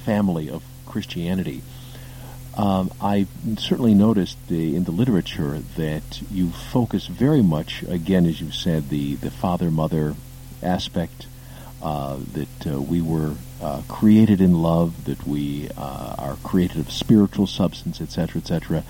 family 0.04 0.48
of 0.48 0.62
Christianity, 0.86 1.62
um, 2.58 2.90
I 3.00 3.28
certainly 3.56 3.94
noticed 3.94 4.36
the, 4.48 4.74
in 4.74 4.82
the 4.82 4.90
literature 4.90 5.60
that 5.76 6.22
you 6.28 6.50
focus 6.50 7.06
very 7.06 7.40
much, 7.40 7.84
again, 7.84 8.26
as 8.26 8.40
you 8.40 8.50
said, 8.50 8.88
the, 8.88 9.14
the 9.14 9.30
father 9.30 9.70
mother 9.70 10.16
aspect 10.60 11.28
uh, 11.80 12.18
that 12.32 12.66
uh, 12.66 12.80
we 12.80 13.00
were 13.00 13.34
uh, 13.62 13.82
created 13.86 14.40
in 14.40 14.60
love, 14.60 15.04
that 15.04 15.24
we 15.24 15.68
uh, 15.76 16.16
are 16.18 16.36
created 16.42 16.78
of 16.78 16.90
spiritual 16.90 17.46
substance, 17.46 18.00
etc., 18.00 18.40
etc., 18.40 18.82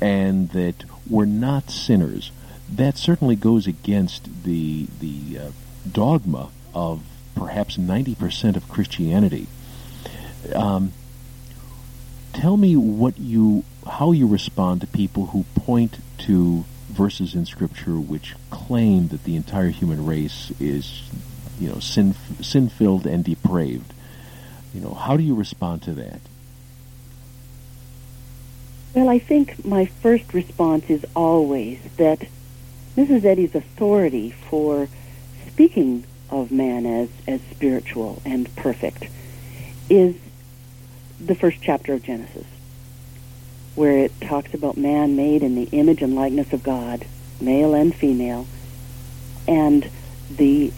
and 0.00 0.50
that 0.50 0.84
we're 1.08 1.24
not 1.24 1.70
sinners. 1.70 2.32
That 2.68 2.98
certainly 2.98 3.36
goes 3.36 3.68
against 3.68 4.42
the 4.42 4.88
the 4.98 5.38
uh, 5.38 5.50
dogma 5.90 6.48
of 6.74 7.02
perhaps 7.36 7.78
ninety 7.78 8.16
percent 8.16 8.56
of 8.56 8.68
Christianity. 8.68 9.46
Um, 10.52 10.92
tell 12.32 12.56
me 12.56 12.76
what 12.76 13.18
you 13.18 13.64
how 13.86 14.12
you 14.12 14.26
respond 14.26 14.80
to 14.80 14.86
people 14.86 15.26
who 15.26 15.44
point 15.54 15.98
to 16.18 16.64
verses 16.88 17.34
in 17.34 17.46
Scripture 17.46 17.98
which 17.98 18.34
claim 18.50 19.08
that 19.08 19.24
the 19.24 19.34
entire 19.34 19.70
human 19.70 20.06
race 20.06 20.52
is 20.60 21.02
you 21.62 21.68
know, 21.68 21.78
sin 21.78 22.14
sin 22.40 22.68
filled 22.68 23.06
and 23.06 23.24
depraved. 23.24 23.92
You 24.74 24.80
know, 24.80 24.94
how 24.94 25.16
do 25.16 25.22
you 25.22 25.34
respond 25.34 25.82
to 25.82 25.92
that? 25.94 26.20
Well, 28.94 29.08
I 29.08 29.18
think 29.20 29.64
my 29.64 29.86
first 29.86 30.34
response 30.34 30.90
is 30.90 31.06
always 31.14 31.78
that 31.96 32.26
Mrs. 32.96 33.24
Eddy's 33.24 33.54
authority 33.54 34.30
for 34.30 34.88
speaking 35.46 36.04
of 36.30 36.50
man 36.50 36.84
as, 36.84 37.08
as 37.28 37.40
spiritual 37.52 38.20
and 38.24 38.54
perfect 38.56 39.06
is 39.88 40.16
the 41.26 41.34
first 41.34 41.58
chapter 41.60 41.92
of 41.92 42.02
Genesis, 42.02 42.46
where 43.74 43.98
it 43.98 44.20
talks 44.20 44.54
about 44.54 44.76
man 44.76 45.16
made 45.16 45.42
in 45.42 45.54
the 45.54 45.68
image 45.72 46.02
and 46.02 46.14
likeness 46.14 46.52
of 46.52 46.62
God, 46.62 47.06
male 47.40 47.74
and 47.74 47.94
female, 47.94 48.46
and 49.46 49.88
the 50.30 50.72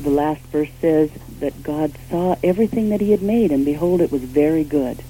the 0.00 0.10
last 0.10 0.42
verse 0.46 0.70
says 0.80 1.10
that 1.38 1.62
God 1.62 1.92
saw 2.10 2.36
everything 2.42 2.88
that 2.88 3.00
he 3.00 3.12
had 3.12 3.22
made, 3.22 3.52
and 3.52 3.64
behold, 3.64 4.00
it 4.00 4.10
was 4.10 4.22
very 4.22 4.64
good. 4.64 5.02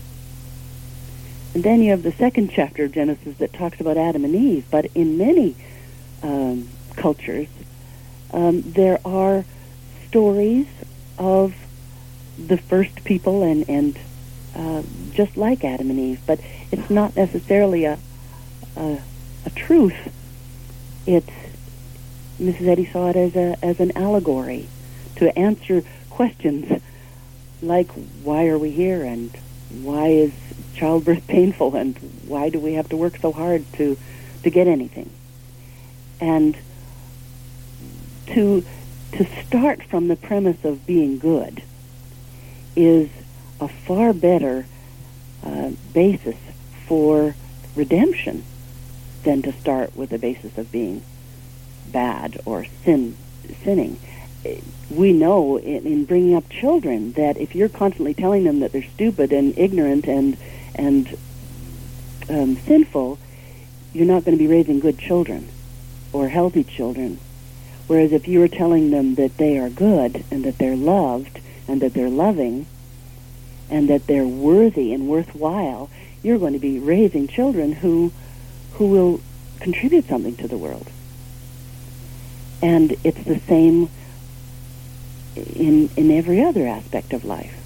And 1.54 1.62
then 1.64 1.82
you 1.82 1.90
have 1.90 2.02
the 2.02 2.12
second 2.12 2.50
chapter 2.50 2.84
of 2.84 2.92
Genesis 2.92 3.36
that 3.38 3.52
talks 3.52 3.80
about 3.80 3.96
Adam 3.96 4.24
and 4.24 4.34
Eve. 4.34 4.66
But 4.70 4.86
in 4.94 5.18
many 5.18 5.54
um, 6.22 6.68
cultures, 6.96 7.48
um, 8.32 8.62
there 8.62 9.00
are 9.04 9.44
stories 10.08 10.66
of 11.18 11.54
the 12.38 12.56
first 12.56 13.04
people 13.04 13.42
and, 13.42 13.68
and 13.68 13.98
uh, 14.54 14.82
just 15.12 15.36
like 15.36 15.64
Adam 15.64 15.90
and 15.90 15.98
Eve. 15.98 16.20
But 16.26 16.40
it's 16.70 16.90
not 16.90 17.16
necessarily 17.16 17.84
a, 17.84 17.98
a, 18.76 18.98
a 19.46 19.50
truth. 19.50 20.12
It's 21.06 21.30
Mrs. 22.40 22.66
Eddy 22.66 22.86
saw 22.86 23.10
it 23.10 23.16
as 23.16 23.36
a 23.36 23.56
as 23.64 23.80
an 23.80 23.96
allegory 23.96 24.68
to 25.16 25.36
answer 25.38 25.82
questions 26.10 26.82
like 27.62 27.90
why 28.22 28.48
are 28.48 28.58
we 28.58 28.70
here 28.70 29.04
and 29.04 29.30
why 29.82 30.08
is 30.08 30.32
childbirth 30.74 31.26
painful 31.28 31.74
and 31.76 31.96
why 32.26 32.48
do 32.48 32.58
we 32.58 32.74
have 32.74 32.88
to 32.88 32.96
work 32.96 33.16
so 33.18 33.32
hard 33.32 33.64
to 33.74 33.96
to 34.42 34.50
get 34.50 34.66
anything 34.66 35.10
and 36.20 36.56
to 38.26 38.64
to 39.12 39.24
start 39.46 39.82
from 39.84 40.08
the 40.08 40.16
premise 40.16 40.64
of 40.64 40.84
being 40.86 41.18
good 41.18 41.62
is 42.74 43.08
a 43.64 43.68
far 43.68 44.12
better 44.12 44.66
uh, 45.44 45.70
basis 45.92 46.36
for 46.86 47.34
redemption 47.74 48.44
than 49.24 49.42
to 49.42 49.52
start 49.52 49.96
with 49.96 50.10
the 50.10 50.18
basis 50.18 50.56
of 50.58 50.70
being 50.70 51.02
bad 51.90 52.40
or 52.44 52.64
sin 52.84 53.16
sinning 53.64 53.98
we 54.90 55.12
know 55.12 55.56
in, 55.58 55.86
in 55.86 56.04
bringing 56.04 56.34
up 56.34 56.48
children 56.48 57.12
that 57.12 57.36
if 57.36 57.54
you're 57.54 57.68
constantly 57.68 58.14
telling 58.14 58.44
them 58.44 58.60
that 58.60 58.72
they're 58.72 58.82
stupid 58.82 59.32
and 59.32 59.56
ignorant 59.58 60.06
and 60.06 60.36
and 60.74 61.16
um, 62.28 62.56
sinful, 62.56 63.18
you're 63.92 64.06
not 64.06 64.24
going 64.24 64.36
to 64.36 64.42
be 64.42 64.48
raising 64.48 64.80
good 64.80 64.98
children 64.98 65.48
or 66.12 66.28
healthy 66.28 66.64
children. 66.64 67.18
Whereas 67.86 68.12
if 68.12 68.26
you 68.26 68.42
are 68.42 68.48
telling 68.48 68.90
them 68.90 69.16
that 69.16 69.36
they 69.36 69.58
are 69.58 69.68
good 69.68 70.24
and 70.30 70.44
that 70.44 70.58
they're 70.58 70.76
loved 70.76 71.40
and 71.68 71.80
that 71.82 71.92
they're 71.92 72.08
loving 72.08 72.66
and 73.72 73.88
that 73.88 74.06
they're 74.06 74.26
worthy 74.26 74.92
and 74.92 75.08
worthwhile, 75.08 75.88
you're 76.22 76.38
going 76.38 76.52
to 76.52 76.58
be 76.58 76.78
raising 76.78 77.26
children 77.26 77.72
who 77.72 78.12
who 78.74 78.86
will 78.88 79.20
contribute 79.60 80.06
something 80.06 80.36
to 80.36 80.46
the 80.46 80.58
world. 80.58 80.88
And 82.60 82.94
it's 83.02 83.22
the 83.24 83.40
same 83.40 83.88
in 85.34 85.88
in 85.96 86.10
every 86.10 86.42
other 86.42 86.68
aspect 86.68 87.12
of 87.14 87.24
life. 87.24 87.56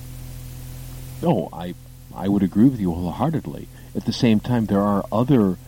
No, 1.21 1.49
I 1.53 1.75
I 2.15 2.29
would 2.29 2.45
agree 2.45 2.69
with 2.69 2.81
you 2.81 2.93
wholeheartedly. 2.93 3.67
At 3.95 4.05
the 4.05 4.13
same 4.13 4.41
time, 4.41 4.67
there 4.67 4.81
are 4.81 5.05
other 5.11 5.59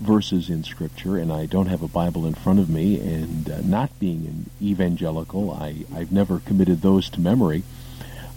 verses 0.00 0.48
in 0.48 0.64
Scripture, 0.64 1.18
and 1.18 1.32
I 1.32 1.46
don't 1.46 1.66
have 1.66 1.82
a 1.82 1.88
Bible 1.88 2.26
in 2.26 2.34
front 2.34 2.58
of 2.58 2.70
me, 2.70 2.98
and 3.00 3.50
uh, 3.50 3.60
not 3.62 3.98
being 3.98 4.24
an 4.26 4.50
evangelical, 4.62 5.50
I, 5.50 5.84
I've 5.94 6.10
never 6.10 6.40
committed 6.40 6.80
those 6.80 7.10
to 7.10 7.20
memory. 7.20 7.64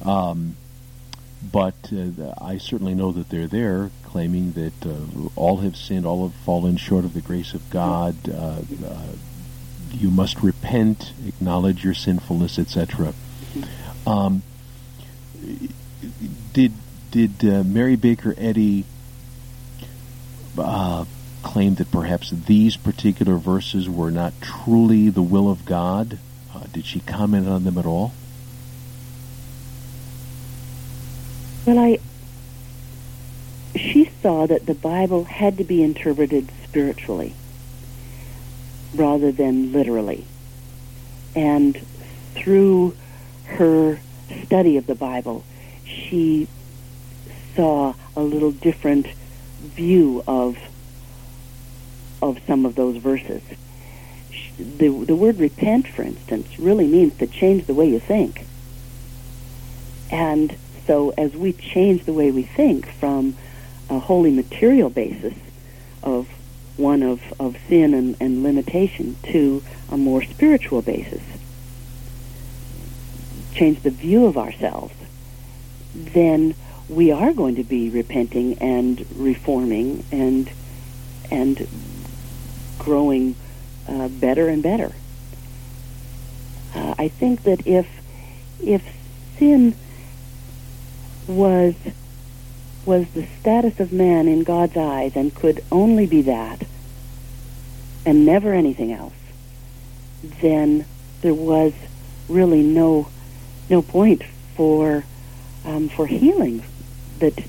Um, 0.03 0.57
but 1.51 1.91
uh, 1.91 2.33
I 2.39 2.57
certainly 2.57 2.93
know 2.93 3.11
that 3.11 3.29
they're 3.29 3.47
there, 3.47 3.91
claiming 4.05 4.53
that 4.53 4.85
uh, 4.85 5.29
all 5.35 5.57
have 5.57 5.75
sinned, 5.75 6.05
all 6.05 6.27
have 6.27 6.35
fallen 6.41 6.77
short 6.77 7.05
of 7.05 7.13
the 7.13 7.21
grace 7.21 7.53
of 7.53 7.69
God. 7.69 8.15
Uh, 8.29 8.61
uh, 8.85 9.07
you 9.91 10.09
must 10.09 10.41
repent, 10.41 11.13
acknowledge 11.27 11.83
your 11.83 11.93
sinfulness, 11.93 12.57
etc. 12.57 13.13
Um, 14.07 14.43
did 16.53 16.73
did 17.11 17.45
uh, 17.45 17.63
Mary 17.63 17.95
Baker 17.95 18.33
Eddy 18.37 18.85
uh, 20.57 21.05
claim 21.43 21.75
that 21.75 21.91
perhaps 21.91 22.31
these 22.31 22.75
particular 22.75 23.35
verses 23.35 23.89
were 23.89 24.11
not 24.11 24.33
truly 24.41 25.09
the 25.09 25.21
will 25.21 25.49
of 25.49 25.65
God? 25.65 26.17
Did 26.71 26.85
she 26.85 27.01
comment 27.01 27.47
on 27.47 27.65
them 27.65 27.77
at 27.77 27.85
all? 27.85 28.13
Well, 31.65 31.79
I 31.79 31.99
she 33.75 34.11
saw 34.21 34.45
that 34.47 34.65
the 34.65 34.73
Bible 34.73 35.23
had 35.23 35.57
to 35.57 35.63
be 35.63 35.81
interpreted 35.81 36.49
spiritually 36.63 37.33
rather 38.93 39.31
than 39.31 39.71
literally. 39.71 40.25
And 41.35 41.75
through 42.35 42.95
her 43.45 43.99
study 44.45 44.77
of 44.77 44.87
the 44.87 44.95
Bible, 44.95 45.43
she 45.85 46.47
saw 47.55 47.93
a 48.15 48.21
little 48.21 48.51
different 48.51 49.07
view 49.61 50.23
of 50.27 50.57
of 52.21 52.39
some 52.45 52.65
of 52.65 52.75
those 52.75 52.97
verses. 52.97 53.41
The, 54.57 54.89
the 54.89 55.15
word 55.15 55.39
repent, 55.39 55.87
for 55.87 56.03
instance, 56.03 56.59
really 56.59 56.87
means 56.87 57.17
to 57.17 57.27
change 57.27 57.65
the 57.65 57.73
way 57.73 57.89
you 57.89 57.99
think. 57.99 58.45
And 60.09 60.55
so 60.85 61.13
as 61.17 61.33
we 61.35 61.53
change 61.53 62.05
the 62.05 62.13
way 62.13 62.31
we 62.31 62.43
think 62.43 62.87
from 62.87 63.35
a 63.89 63.99
wholly 63.99 64.31
material 64.31 64.89
basis 64.89 65.33
of 66.01 66.27
one 66.77 67.03
of, 67.03 67.21
of 67.39 67.55
sin 67.67 67.93
and, 67.93 68.17
and 68.19 68.43
limitation 68.43 69.15
to 69.23 69.63
a 69.89 69.97
more 69.97 70.23
spiritual 70.23 70.81
basis, 70.81 71.21
change 73.53 73.81
the 73.81 73.91
view 73.91 74.25
of 74.25 74.37
ourselves, 74.37 74.93
then 75.93 76.55
we 76.89 77.11
are 77.11 77.33
going 77.33 77.55
to 77.55 77.63
be 77.63 77.89
repenting 77.89 78.57
and 78.59 79.05
reforming 79.15 80.03
and 80.11 80.49
and 81.31 81.67
growing 82.77 83.35
uh, 83.87 84.07
better 84.07 84.49
and 84.49 84.61
better. 84.61 84.91
Uh, 86.75 86.95
I 86.97 87.07
think 87.07 87.43
that 87.43 87.65
if 87.65 87.87
if 88.61 88.83
sin 89.37 89.75
was 91.27 91.75
was 92.85 93.07
the 93.13 93.25
status 93.39 93.79
of 93.79 93.93
man 93.93 94.27
in 94.27 94.43
God's 94.43 94.75
eyes 94.75 95.15
and 95.15 95.33
could 95.33 95.63
only 95.71 96.05
be 96.05 96.21
that 96.23 96.65
and 98.05 98.25
never 98.25 98.53
anything 98.53 98.91
else, 98.91 99.13
then 100.41 100.85
there 101.21 101.33
was 101.33 101.73
really 102.27 102.61
no 102.61 103.07
no 103.69 103.81
point 103.81 104.23
for 104.55 105.05
um, 105.65 105.89
for 105.89 106.07
healing 106.07 106.63
that 107.19 107.43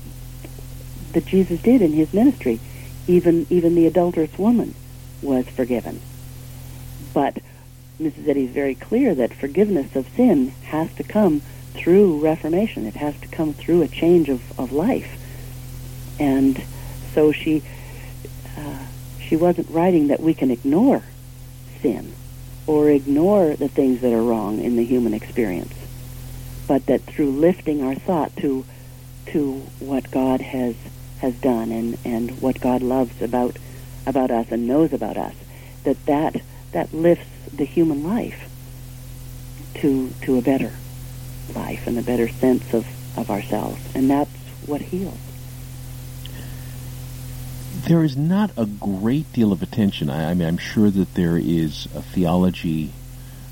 that 1.11 1.25
Jesus 1.25 1.61
did 1.61 1.81
in 1.81 1.93
his 1.93 2.13
ministry. 2.13 2.59
Even 3.07 3.45
even 3.49 3.75
the 3.75 3.85
adulterous 3.85 4.37
woman 4.37 4.73
was 5.21 5.47
forgiven. 5.49 6.01
But 7.13 7.37
Mrs. 7.99 8.27
Eddy 8.27 8.45
is 8.45 8.51
very 8.51 8.75
clear 8.75 9.15
that 9.15 9.33
forgiveness 9.33 9.95
of 9.95 10.07
sin 10.15 10.49
has 10.65 10.93
to 10.95 11.03
come 11.03 11.41
through 11.75 12.19
reformation. 12.19 12.85
It 12.85 12.95
has 12.95 13.19
to 13.19 13.27
come 13.27 13.53
through 13.53 13.81
a 13.81 13.87
change 13.87 14.29
of, 14.29 14.59
of 14.59 14.71
life. 14.71 15.21
And 16.19 16.61
so 17.13 17.31
she 17.31 17.63
uh, 18.57 18.85
she 19.19 19.35
wasn't 19.35 19.69
writing 19.69 20.07
that 20.07 20.19
we 20.19 20.33
can 20.33 20.51
ignore 20.51 21.03
sin 21.81 22.13
or 22.67 22.89
ignore 22.89 23.55
the 23.55 23.67
things 23.67 24.01
that 24.01 24.13
are 24.13 24.21
wrong 24.21 24.59
in 24.59 24.75
the 24.75 24.83
human 24.83 25.13
experience, 25.13 25.73
but 26.67 26.85
that 26.87 27.01
through 27.01 27.31
lifting 27.31 27.83
our 27.83 27.95
thought 27.95 28.35
to 28.37 28.65
to 29.27 29.53
what 29.79 30.09
God 30.11 30.41
has 30.41 30.75
has 31.19 31.33
done 31.35 31.71
and, 31.71 31.97
and 32.05 32.41
what 32.41 32.59
God 32.59 32.81
loves 32.81 33.21
about 33.21 33.57
about 34.05 34.31
us 34.31 34.47
and 34.51 34.67
knows 34.67 34.93
about 34.93 35.17
us, 35.17 35.35
that 35.83 36.05
that 36.05 36.41
that 36.71 36.93
lifts 36.93 37.27
the 37.53 37.65
human 37.65 38.03
life 38.03 38.49
to 39.75 40.11
to 40.21 40.37
a 40.37 40.41
better 40.41 40.73
life 41.53 41.87
and 41.87 41.97
a 41.97 42.01
better 42.01 42.27
sense 42.27 42.73
of, 42.73 42.87
of 43.17 43.29
ourselves. 43.29 43.79
And 43.93 44.09
that's 44.09 44.31
what 44.65 44.81
heals. 44.81 45.17
There 47.87 48.03
is 48.03 48.17
not 48.17 48.51
a 48.57 48.65
great 48.65 49.31
deal 49.33 49.51
of 49.51 49.61
attention. 49.61 50.09
I, 50.09 50.31
I 50.31 50.33
mean, 50.33 50.47
I'm 50.47 50.57
sure 50.57 50.89
that 50.89 51.13
there 51.13 51.37
is 51.37 51.87
a 51.93 52.01
theology 52.01 52.93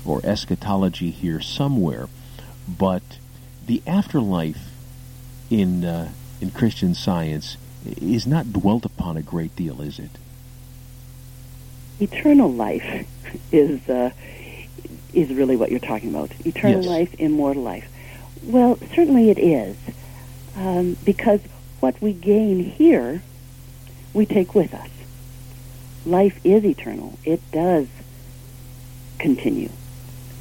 or 0.04 0.20
eschatology 0.24 1.10
here 1.10 1.40
somewhere, 1.40 2.08
but 2.66 3.02
the 3.66 3.82
afterlife 3.86 4.70
in 5.50 5.84
uh, 5.84 6.10
in 6.40 6.50
Christian 6.50 6.94
science 6.94 7.56
is 7.86 8.26
not 8.26 8.52
dwelt 8.52 8.84
upon 8.84 9.16
a 9.16 9.22
great 9.22 9.54
deal, 9.56 9.80
is 9.80 9.98
it? 9.98 10.10
Eternal 12.00 12.52
life 12.52 13.06
is 13.52 13.88
uh, 13.88 14.10
is 15.14 15.32
really 15.32 15.56
what 15.56 15.70
you're 15.70 15.80
talking 15.80 16.10
about. 16.10 16.30
Eternal 16.44 16.80
Yes. 16.82 16.86
life, 16.88 17.14
immortal 17.18 17.62
life. 17.62 17.88
Well, 18.44 18.78
certainly 18.94 19.30
it 19.30 19.38
is, 19.38 19.76
um, 20.56 20.96
because 21.04 21.40
what 21.80 22.00
we 22.02 22.12
gain 22.12 22.60
here, 22.60 23.22
we 24.12 24.26
take 24.26 24.54
with 24.54 24.74
us. 24.74 24.88
Life 26.06 26.38
is 26.44 26.64
eternal. 26.64 27.18
It 27.24 27.40
does 27.52 27.86
continue. 29.18 29.70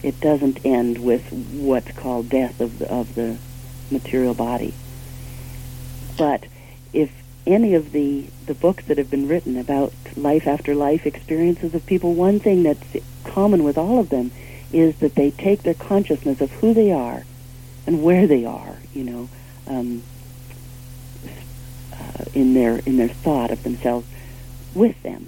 It 0.02 0.20
doesn't 0.20 0.66
end 0.66 0.98
with 0.98 1.32
what's 1.32 1.92
called 1.94 2.30
death 2.30 2.60
of 2.60 2.80
the, 2.80 2.92
of 2.92 3.16
the 3.16 3.38
material 3.90 4.34
body. 4.34 4.74
But 6.18 6.46
if 6.92 7.12
any 7.48 7.74
of 7.74 7.92
the, 7.94 8.26
the 8.46 8.54
books 8.54 8.86
that 8.86 8.98
have 8.98 9.10
been 9.10 9.28
written 9.28 9.58
about 9.58 9.94
life 10.18 10.48
after 10.48 10.76
life 10.76 11.06
experiences 11.06 11.74
of 11.74 11.86
people, 11.86 12.14
one 12.14 12.40
thing 12.40 12.64
that's 12.64 12.98
common 13.24 13.64
with 13.64 13.78
all 13.78 14.00
of 14.00 14.10
them 14.10 14.32
is 14.74 14.96
that 14.98 15.16
they 15.16 15.32
take 15.32 15.64
their 15.64 15.74
consciousness 15.74 16.42
of 16.42 16.52
who 16.54 16.74
they 16.74 16.92
are 16.92 17.24
and 17.86 18.04
where 18.04 18.28
they 18.28 18.46
are, 18.46 18.78
you 18.94 19.04
know, 19.04 19.30
um, 19.68 20.04
uh, 21.94 22.26
in 22.34 22.54
their 22.54 22.78
in 22.80 22.98
their 22.98 23.08
thought 23.10 23.52
of 23.52 23.64
themselves 23.64 24.08
with 24.74 25.02
them. 25.04 25.28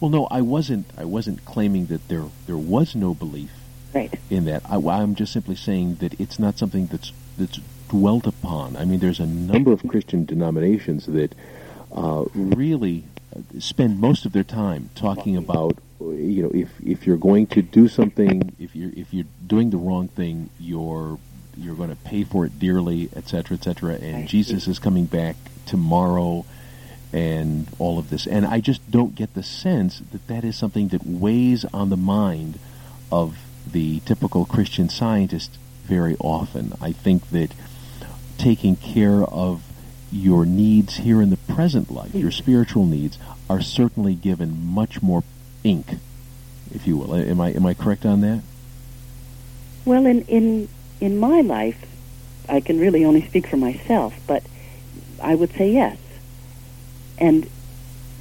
Well, 0.00 0.10
no, 0.10 0.26
I 0.30 0.40
wasn't. 0.40 0.86
I 0.98 1.04
wasn't 1.04 1.44
claiming 1.44 1.86
that 1.86 2.08
there 2.08 2.24
there 2.46 2.56
was 2.58 2.94
no 2.96 3.14
belief 3.14 3.50
Right. 3.94 4.12
in 4.30 4.46
that. 4.46 4.62
I, 4.68 4.76
I'm 4.76 5.14
just 5.14 5.32
simply 5.32 5.54
saying 5.54 5.96
that 5.96 6.18
it's 6.20 6.38
not 6.38 6.58
something 6.58 6.86
that's 6.86 7.12
that's 7.38 7.60
dwelt 7.88 8.26
upon. 8.26 8.76
I 8.76 8.84
mean, 8.84 8.98
there's 9.00 9.20
a 9.20 9.26
number 9.26 9.70
of 9.72 9.86
Christian 9.86 10.24
denominations 10.24 11.06
that 11.06 11.34
uh, 11.94 12.24
really 12.34 13.04
spend 13.58 14.00
most 14.00 14.24
of 14.26 14.32
their 14.32 14.44
time 14.44 14.90
talking 14.94 15.36
about, 15.36 15.76
you 16.10 16.42
know, 16.42 16.50
if 16.52 16.68
if 16.84 17.06
you're 17.06 17.16
going 17.16 17.46
to 17.48 17.62
do 17.62 17.88
something, 17.88 18.54
if 18.58 18.74
you're 18.74 18.90
if 18.96 19.12
you're 19.14 19.26
doing 19.46 19.70
the 19.70 19.76
wrong 19.76 20.08
thing, 20.08 20.50
you're 20.58 21.18
you're 21.56 21.74
going 21.74 21.90
to 21.90 21.96
pay 21.96 22.24
for 22.24 22.46
it 22.46 22.58
dearly, 22.58 23.08
et 23.14 23.28
cetera, 23.28 23.56
et 23.56 23.64
cetera. 23.64 23.94
And 23.94 24.28
Jesus 24.28 24.66
is 24.66 24.78
coming 24.78 25.06
back 25.06 25.36
tomorrow, 25.66 26.44
and 27.12 27.66
all 27.78 27.98
of 27.98 28.10
this. 28.10 28.26
And 28.26 28.46
I 28.46 28.60
just 28.60 28.90
don't 28.90 29.14
get 29.14 29.34
the 29.34 29.42
sense 29.42 30.00
that 30.12 30.26
that 30.28 30.44
is 30.44 30.56
something 30.56 30.88
that 30.88 31.06
weighs 31.06 31.64
on 31.66 31.90
the 31.90 31.96
mind 31.96 32.58
of 33.10 33.38
the 33.70 34.00
typical 34.00 34.44
Christian 34.44 34.88
scientist 34.88 35.58
very 35.84 36.16
often. 36.18 36.72
I 36.80 36.92
think 36.92 37.30
that 37.30 37.52
taking 38.38 38.76
care 38.76 39.22
of 39.22 39.62
your 40.10 40.44
needs 40.44 40.96
here 40.96 41.22
in 41.22 41.30
the 41.30 41.36
present 41.36 41.90
life, 41.90 42.14
your 42.14 42.30
spiritual 42.30 42.86
needs, 42.86 43.18
are 43.48 43.60
certainly 43.60 44.14
given 44.14 44.66
much 44.66 45.02
more 45.02 45.22
ink, 45.64 45.86
if 46.74 46.86
you 46.86 46.96
will. 46.96 47.14
Am 47.14 47.40
I 47.40 47.50
am 47.50 47.66
I 47.66 47.74
correct 47.74 48.04
on 48.04 48.20
that? 48.20 48.42
Well, 49.84 50.06
in 50.06 50.22
in 50.22 50.68
in 51.00 51.18
my 51.18 51.40
life, 51.40 51.86
I 52.48 52.60
can 52.60 52.78
really 52.78 53.04
only 53.04 53.26
speak 53.26 53.46
for 53.46 53.56
myself, 53.56 54.14
but 54.26 54.42
I 55.20 55.34
would 55.34 55.52
say 55.52 55.70
yes. 55.70 55.98
And 57.18 57.48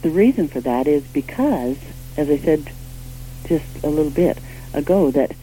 the 0.01 0.09
reason 0.09 0.47
for 0.47 0.61
that 0.61 0.87
is 0.87 1.03
because, 1.03 1.77
as 2.17 2.29
I 2.29 2.37
said 2.37 2.71
just 3.45 3.83
a 3.83 3.89
little 3.89 4.11
bit 4.11 4.37
ago, 4.73 5.11
that 5.11 5.35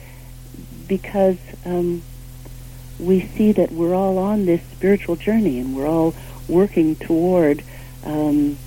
because 0.87 1.39
um, 1.65 2.03
we 2.99 3.21
see 3.21 3.53
that 3.53 3.71
we're 3.71 3.95
all 3.95 4.19
on 4.19 4.47
this 4.47 4.63
spiritual 4.73 5.17
journey 5.17 5.59
and 5.59 5.77
we're 5.77 5.87
all 5.87 6.15
working 6.49 6.97
toward 6.97 7.63
um, 8.05 8.59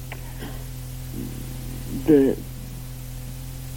the 2.05 2.37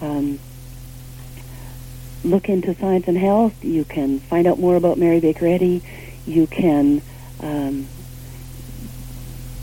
um, 0.00 0.38
look 2.24 2.48
into 2.48 2.74
science 2.74 3.06
and 3.06 3.18
health. 3.18 3.62
You 3.62 3.84
can 3.84 4.20
find 4.20 4.46
out 4.46 4.58
more 4.58 4.76
about 4.76 4.96
Mary 4.96 5.20
Baker 5.20 5.46
Eddy. 5.46 5.82
You 6.26 6.46
can 6.46 7.02
um, 7.44 7.86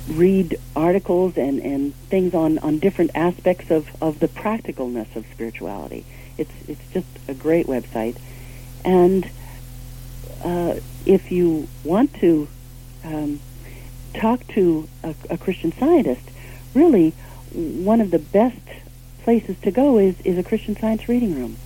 read 0.07 0.57
articles 0.75 1.37
and, 1.37 1.59
and 1.59 1.93
things 2.09 2.33
on, 2.33 2.57
on 2.59 2.79
different 2.79 3.11
aspects 3.15 3.71
of, 3.71 3.89
of 4.01 4.19
the 4.19 4.27
practicalness 4.27 5.15
of 5.15 5.25
spirituality. 5.33 6.05
It's, 6.37 6.51
it's 6.67 6.93
just 6.93 7.07
a 7.27 7.33
great 7.33 7.67
website. 7.67 8.17
And 8.85 9.29
uh, 10.43 10.75
if 11.05 11.31
you 11.31 11.67
want 11.83 12.13
to 12.15 12.47
um, 13.03 13.39
talk 14.13 14.45
to 14.49 14.87
a, 15.03 15.15
a 15.29 15.37
Christian 15.37 15.71
scientist, 15.73 16.29
really 16.73 17.11
one 17.53 18.01
of 18.01 18.11
the 18.11 18.19
best 18.19 18.57
places 19.23 19.57
to 19.61 19.71
go 19.71 19.97
is, 19.97 20.19
is 20.21 20.37
a 20.37 20.43
Christian 20.43 20.75
Science 20.75 21.07
reading 21.07 21.35
room. 21.35 21.57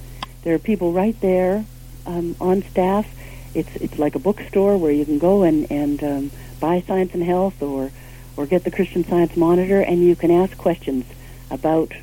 There 0.43 0.53
are 0.55 0.59
people 0.59 0.91
right 0.91 1.20
there 1.22 1.66
um, 2.05 2.36
on 2.39 2.63
staff. 2.63 3.07
It's 3.56 3.76
it's 3.78 3.97
like 3.97 4.16
a 4.16 4.20
bookstore 4.20 4.78
where 4.78 4.91
you 4.91 5.06
can 5.06 5.18
go 5.18 5.43
and 5.43 5.70
and 5.72 6.03
um, 6.03 6.32
buy 6.60 6.82
Science 6.82 7.14
and 7.14 7.24
Health 7.24 7.62
or 7.62 7.91
or 8.38 8.45
get 8.45 8.64
the 8.64 8.72
Christian 8.72 9.03
Science 9.03 9.36
Monitor, 9.38 9.82
and 9.82 10.03
you 10.03 10.16
can 10.16 10.32
ask 10.32 10.58
questions 10.58 11.06
about 11.49 11.93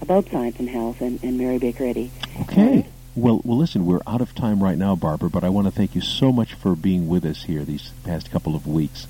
about 0.00 0.28
science 0.30 0.58
and 0.58 0.68
health 0.68 1.00
and, 1.00 1.22
and 1.22 1.36
Mary 1.36 1.58
Baker 1.58 1.84
Eddy. 1.84 2.10
Okay. 2.42 2.86
Well, 3.14 3.40
well, 3.44 3.58
listen, 3.58 3.84
we're 3.86 4.00
out 4.06 4.20
of 4.20 4.34
time 4.34 4.62
right 4.62 4.78
now, 4.78 4.94
Barbara, 4.94 5.28
but 5.28 5.44
I 5.44 5.48
want 5.48 5.66
to 5.66 5.70
thank 5.70 5.94
you 5.94 6.00
so 6.00 6.32
much 6.32 6.54
for 6.54 6.74
being 6.74 7.08
with 7.08 7.24
us 7.24 7.42
here 7.42 7.64
these 7.64 7.90
past 8.04 8.30
couple 8.30 8.54
of 8.54 8.66
weeks. 8.66 9.06